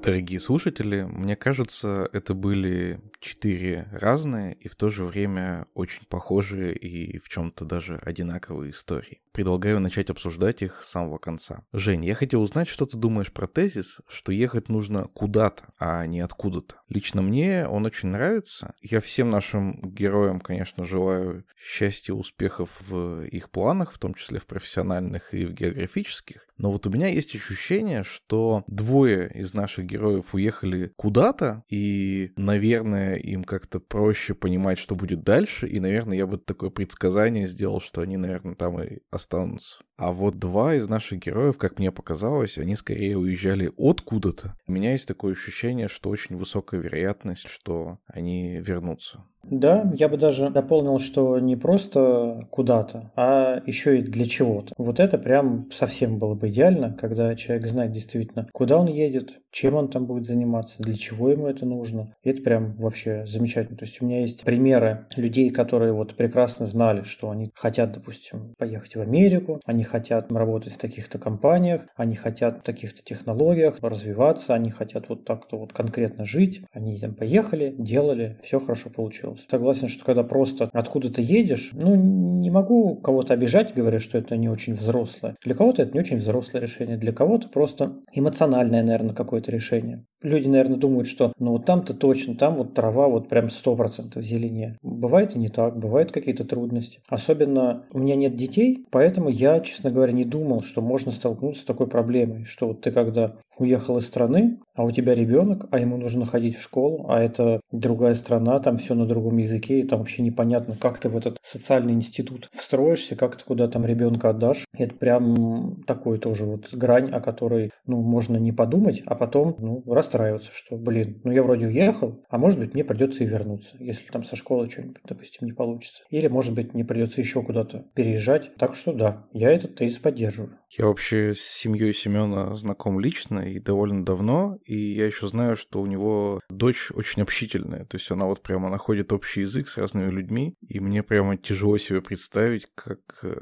Дорогие 0.03 0.39
слушатели, 0.39 1.01
мне 1.01 1.35
кажется, 1.35 2.07
это 2.13 2.33
были 2.33 3.01
четыре 3.19 3.87
разные 3.91 4.53
и 4.55 4.67
в 4.67 4.75
то 4.75 4.89
же 4.89 5.05
время 5.05 5.67
очень 5.73 6.05
похожие 6.07 6.75
и 6.75 7.19
в 7.19 7.29
чем-то 7.29 7.65
даже 7.65 7.99
одинаковые 8.03 8.71
истории. 8.71 9.21
Предлагаю 9.31 9.79
начать 9.79 10.09
обсуждать 10.09 10.63
их 10.63 10.83
с 10.83 10.89
самого 10.89 11.19
конца. 11.19 11.63
Жень, 11.71 12.05
я 12.05 12.15
хотел 12.15 12.41
узнать, 12.41 12.67
что 12.67 12.85
ты 12.85 12.97
думаешь 12.97 13.31
про 13.31 13.47
тезис, 13.47 13.99
что 14.07 14.31
ехать 14.31 14.67
нужно 14.69 15.09
куда-то, 15.13 15.65
а 15.77 16.05
не 16.07 16.21
откуда-то. 16.21 16.77
Лично 16.89 17.21
мне 17.21 17.67
он 17.67 17.85
очень 17.85 18.09
нравится. 18.09 18.73
Я 18.81 18.99
всем 18.99 19.29
нашим 19.29 19.79
героям, 19.81 20.39
конечно, 20.39 20.85
желаю 20.85 21.45
счастья, 21.55 22.13
успехов 22.13 22.81
в 22.87 23.25
их 23.25 23.51
планах, 23.51 23.91
в 23.91 23.99
том 23.99 24.15
числе 24.15 24.39
в 24.39 24.47
профессиональных 24.47 25.33
и 25.33 25.45
в 25.45 25.53
географических. 25.53 26.47
Но 26.57 26.71
вот 26.71 26.87
у 26.87 26.89
меня 26.89 27.07
есть 27.07 27.35
ощущение, 27.35 28.03
что 28.03 28.63
двое 28.67 29.31
из 29.33 29.53
наших 29.53 29.85
героев 29.85 30.33
уехали 30.33 30.91
куда-то, 30.95 31.63
и, 31.69 32.31
наверное, 32.35 33.06
им 33.15 33.43
как-то 33.43 33.79
проще 33.79 34.33
понимать, 34.33 34.77
что 34.77 34.95
будет 34.95 35.23
дальше, 35.23 35.67
и, 35.67 35.79
наверное, 35.79 36.17
я 36.17 36.27
бы 36.27 36.37
такое 36.37 36.69
предсказание 36.69 37.45
сделал, 37.45 37.79
что 37.79 38.01
они, 38.01 38.17
наверное, 38.17 38.55
там 38.55 38.81
и 38.81 38.99
останутся. 39.11 39.79
А 39.97 40.11
вот 40.11 40.37
два 40.37 40.75
из 40.75 40.87
наших 40.87 41.19
героев, 41.19 41.57
как 41.57 41.79
мне 41.79 41.91
показалось, 41.91 42.57
они 42.57 42.75
скорее 42.75 43.17
уезжали 43.17 43.71
откуда-то. 43.77 44.55
У 44.67 44.71
меня 44.71 44.91
есть 44.91 45.07
такое 45.07 45.33
ощущение, 45.33 45.87
что 45.87 46.09
очень 46.09 46.37
высокая 46.37 46.79
вероятность, 46.79 47.47
что 47.47 47.99
они 48.05 48.59
вернутся. 48.59 49.23
Да, 49.49 49.91
я 49.95 50.09
бы 50.09 50.17
даже 50.17 50.49
дополнил, 50.49 50.99
что 50.99 51.39
не 51.39 51.55
просто 51.55 52.41
куда-то, 52.49 53.11
а 53.15 53.61
еще 53.65 53.99
и 53.99 54.01
для 54.01 54.25
чего-то. 54.25 54.73
Вот 54.77 54.99
это 54.99 55.17
прям 55.17 55.69
совсем 55.71 56.19
было 56.19 56.35
бы 56.35 56.49
идеально, 56.49 56.93
когда 56.93 57.33
человек 57.35 57.67
знает 57.67 57.91
действительно, 57.91 58.47
куда 58.51 58.77
он 58.77 58.87
едет, 58.87 59.39
чем 59.51 59.75
он 59.75 59.89
там 59.89 60.05
будет 60.05 60.25
заниматься, 60.25 60.81
для 60.83 60.95
чего 60.95 61.29
ему 61.29 61.47
это 61.47 61.65
нужно. 61.65 62.13
И 62.23 62.29
это 62.29 62.41
прям 62.41 62.75
вообще 62.75 63.25
замечательно. 63.25 63.77
То 63.77 63.85
есть 63.85 64.01
у 64.01 64.05
меня 64.05 64.21
есть 64.21 64.43
примеры 64.43 65.07
людей, 65.15 65.49
которые 65.49 65.93
вот 65.93 66.15
прекрасно 66.15 66.65
знали, 66.65 67.03
что 67.03 67.29
они 67.29 67.49
хотят, 67.55 67.93
допустим, 67.93 68.53
поехать 68.57 68.95
в 68.95 69.01
Америку, 69.01 69.59
они 69.65 69.83
хотят 69.83 70.31
работать 70.31 70.73
в 70.73 70.77
таких-то 70.77 71.19
компаниях, 71.19 71.87
они 71.95 72.15
хотят 72.15 72.59
в 72.59 72.63
таких-то 72.63 73.01
технологиях 73.03 73.77
развиваться, 73.81 74.53
они 74.53 74.71
хотят 74.71 75.09
вот 75.09 75.25
так-то 75.25 75.57
вот 75.57 75.73
конкретно 75.73 76.25
жить. 76.25 76.61
Они 76.71 76.99
там 76.99 77.15
поехали, 77.15 77.73
делали, 77.77 78.37
все 78.43 78.59
хорошо 78.59 78.89
получилось. 78.89 79.36
Согласен, 79.49 79.87
что 79.87 80.05
когда 80.05 80.23
просто 80.23 80.69
откуда-то 80.73 81.21
едешь, 81.21 81.69
ну, 81.73 81.95
не 81.95 82.49
могу 82.49 82.95
кого-то 82.95 83.33
обижать, 83.33 83.73
говоря, 83.73 83.99
что 83.99 84.17
это 84.17 84.37
не 84.37 84.49
очень 84.49 84.73
взрослое. 84.73 85.35
Для 85.43 85.55
кого-то 85.55 85.83
это 85.83 85.93
не 85.93 85.99
очень 85.99 86.17
взрослое 86.17 86.61
решение, 86.61 86.97
для 86.97 87.11
кого-то 87.11 87.49
просто 87.49 87.97
эмоциональное, 88.13 88.83
наверное, 88.83 89.15
какое-то 89.15 89.51
решение. 89.51 90.05
Люди, 90.23 90.47
наверное, 90.47 90.77
думают, 90.77 91.07
что 91.07 91.33
ну 91.39 91.51
вот 91.51 91.65
там-то 91.65 91.93
точно, 91.93 92.35
там 92.35 92.55
вот 92.55 92.73
трава 92.73 93.07
вот 93.07 93.29
прям 93.29 93.47
100% 93.47 94.21
зеленее. 94.21 94.77
Бывает 94.81 95.35
и 95.35 95.39
не 95.39 95.49
так, 95.49 95.77
бывают 95.77 96.11
какие-то 96.11 96.43
трудности. 96.43 96.99
Особенно 97.09 97.85
у 97.91 97.99
меня 97.99 98.15
нет 98.15 98.35
детей, 98.35 98.85
поэтому 98.89 99.29
я, 99.29 99.59
честно 99.59 99.91
говоря, 99.91 100.13
не 100.13 100.25
думал, 100.25 100.61
что 100.61 100.81
можно 100.81 101.11
столкнуться 101.11 101.61
с 101.61 101.65
такой 101.65 101.87
проблемой, 101.87 102.45
что 102.45 102.67
вот 102.67 102.81
ты 102.81 102.91
когда 102.91 103.35
уехал 103.59 103.97
из 103.97 104.07
страны, 104.07 104.59
а 104.75 104.83
у 104.83 104.91
тебя 104.91 105.15
ребенок, 105.15 105.67
а 105.71 105.79
ему 105.79 105.97
нужно 105.97 106.25
ходить 106.25 106.55
в 106.55 106.61
школу, 106.61 107.05
а 107.09 107.19
это 107.19 107.59
другая 107.71 108.13
страна, 108.13 108.59
там 108.59 108.77
все 108.77 108.93
на 108.93 109.05
другом 109.05 109.37
языке, 109.37 109.79
и 109.79 109.83
там 109.83 109.99
вообще 109.99 110.21
непонятно, 110.21 110.75
как 110.79 110.99
ты 110.99 111.09
в 111.09 111.17
этот 111.17 111.37
социальный 111.41 111.93
институт 111.93 112.49
встроишься, 112.53 113.15
как 113.15 113.37
ты 113.37 113.45
куда 113.45 113.67
там 113.67 113.85
ребенка 113.85 114.29
отдашь. 114.29 114.65
Это 114.77 114.93
прям 114.93 115.83
такой 115.83 116.19
тоже 116.19 116.45
вот 116.45 116.73
грань, 116.73 117.11
о 117.11 117.19
которой, 117.19 117.71
ну, 117.85 118.01
можно 118.01 118.37
не 118.37 118.51
подумать, 118.51 119.01
а 119.05 119.15
потом, 119.15 119.55
ну, 119.59 119.83
расстраиваться, 120.07 120.51
что, 120.53 120.77
блин, 120.77 121.21
ну 121.23 121.31
я 121.31 121.43
вроде 121.43 121.67
уехал, 121.67 122.23
а 122.29 122.37
может 122.37 122.59
быть 122.59 122.73
мне 122.73 122.83
придется 122.83 123.23
и 123.23 123.27
вернуться, 123.27 123.75
если 123.79 124.05
там 124.07 124.23
со 124.23 124.35
школы 124.35 124.69
что-нибудь, 124.69 125.01
допустим, 125.03 125.47
не 125.47 125.53
получится. 125.53 126.03
Или, 126.09 126.27
может 126.27 126.53
быть, 126.53 126.73
мне 126.73 126.85
придется 126.85 127.19
еще 127.21 127.43
куда-то 127.43 127.85
переезжать. 127.93 128.55
Так 128.55 128.75
что 128.75 128.93
да, 128.93 129.27
я 129.33 129.51
этот 129.51 129.75
тезис 129.75 129.99
поддерживаю. 129.99 130.57
Я 130.77 130.85
вообще 130.85 131.33
с 131.33 131.41
семьей 131.41 131.93
Семена 131.93 132.55
знаком 132.55 132.99
лично 132.99 133.39
и 133.39 133.59
довольно 133.59 134.05
давно, 134.05 134.57
и 134.65 134.93
я 134.93 135.05
еще 135.05 135.27
знаю, 135.27 135.55
что 135.55 135.81
у 135.81 135.85
него 135.85 136.41
дочь 136.49 136.91
очень 136.93 137.21
общительная, 137.21 137.85
то 137.85 137.97
есть 137.97 138.09
она 138.11 138.25
вот 138.25 138.41
прямо 138.41 138.69
находит 138.69 139.11
общий 139.13 139.41
язык 139.41 139.67
с 139.67 139.77
разными 139.77 140.09
людьми, 140.09 140.55
и 140.67 140.79
мне 140.79 141.03
прямо 141.03 141.37
тяжело 141.37 141.77
себе 141.77 142.01
представить, 142.01 142.67
как 142.75 142.99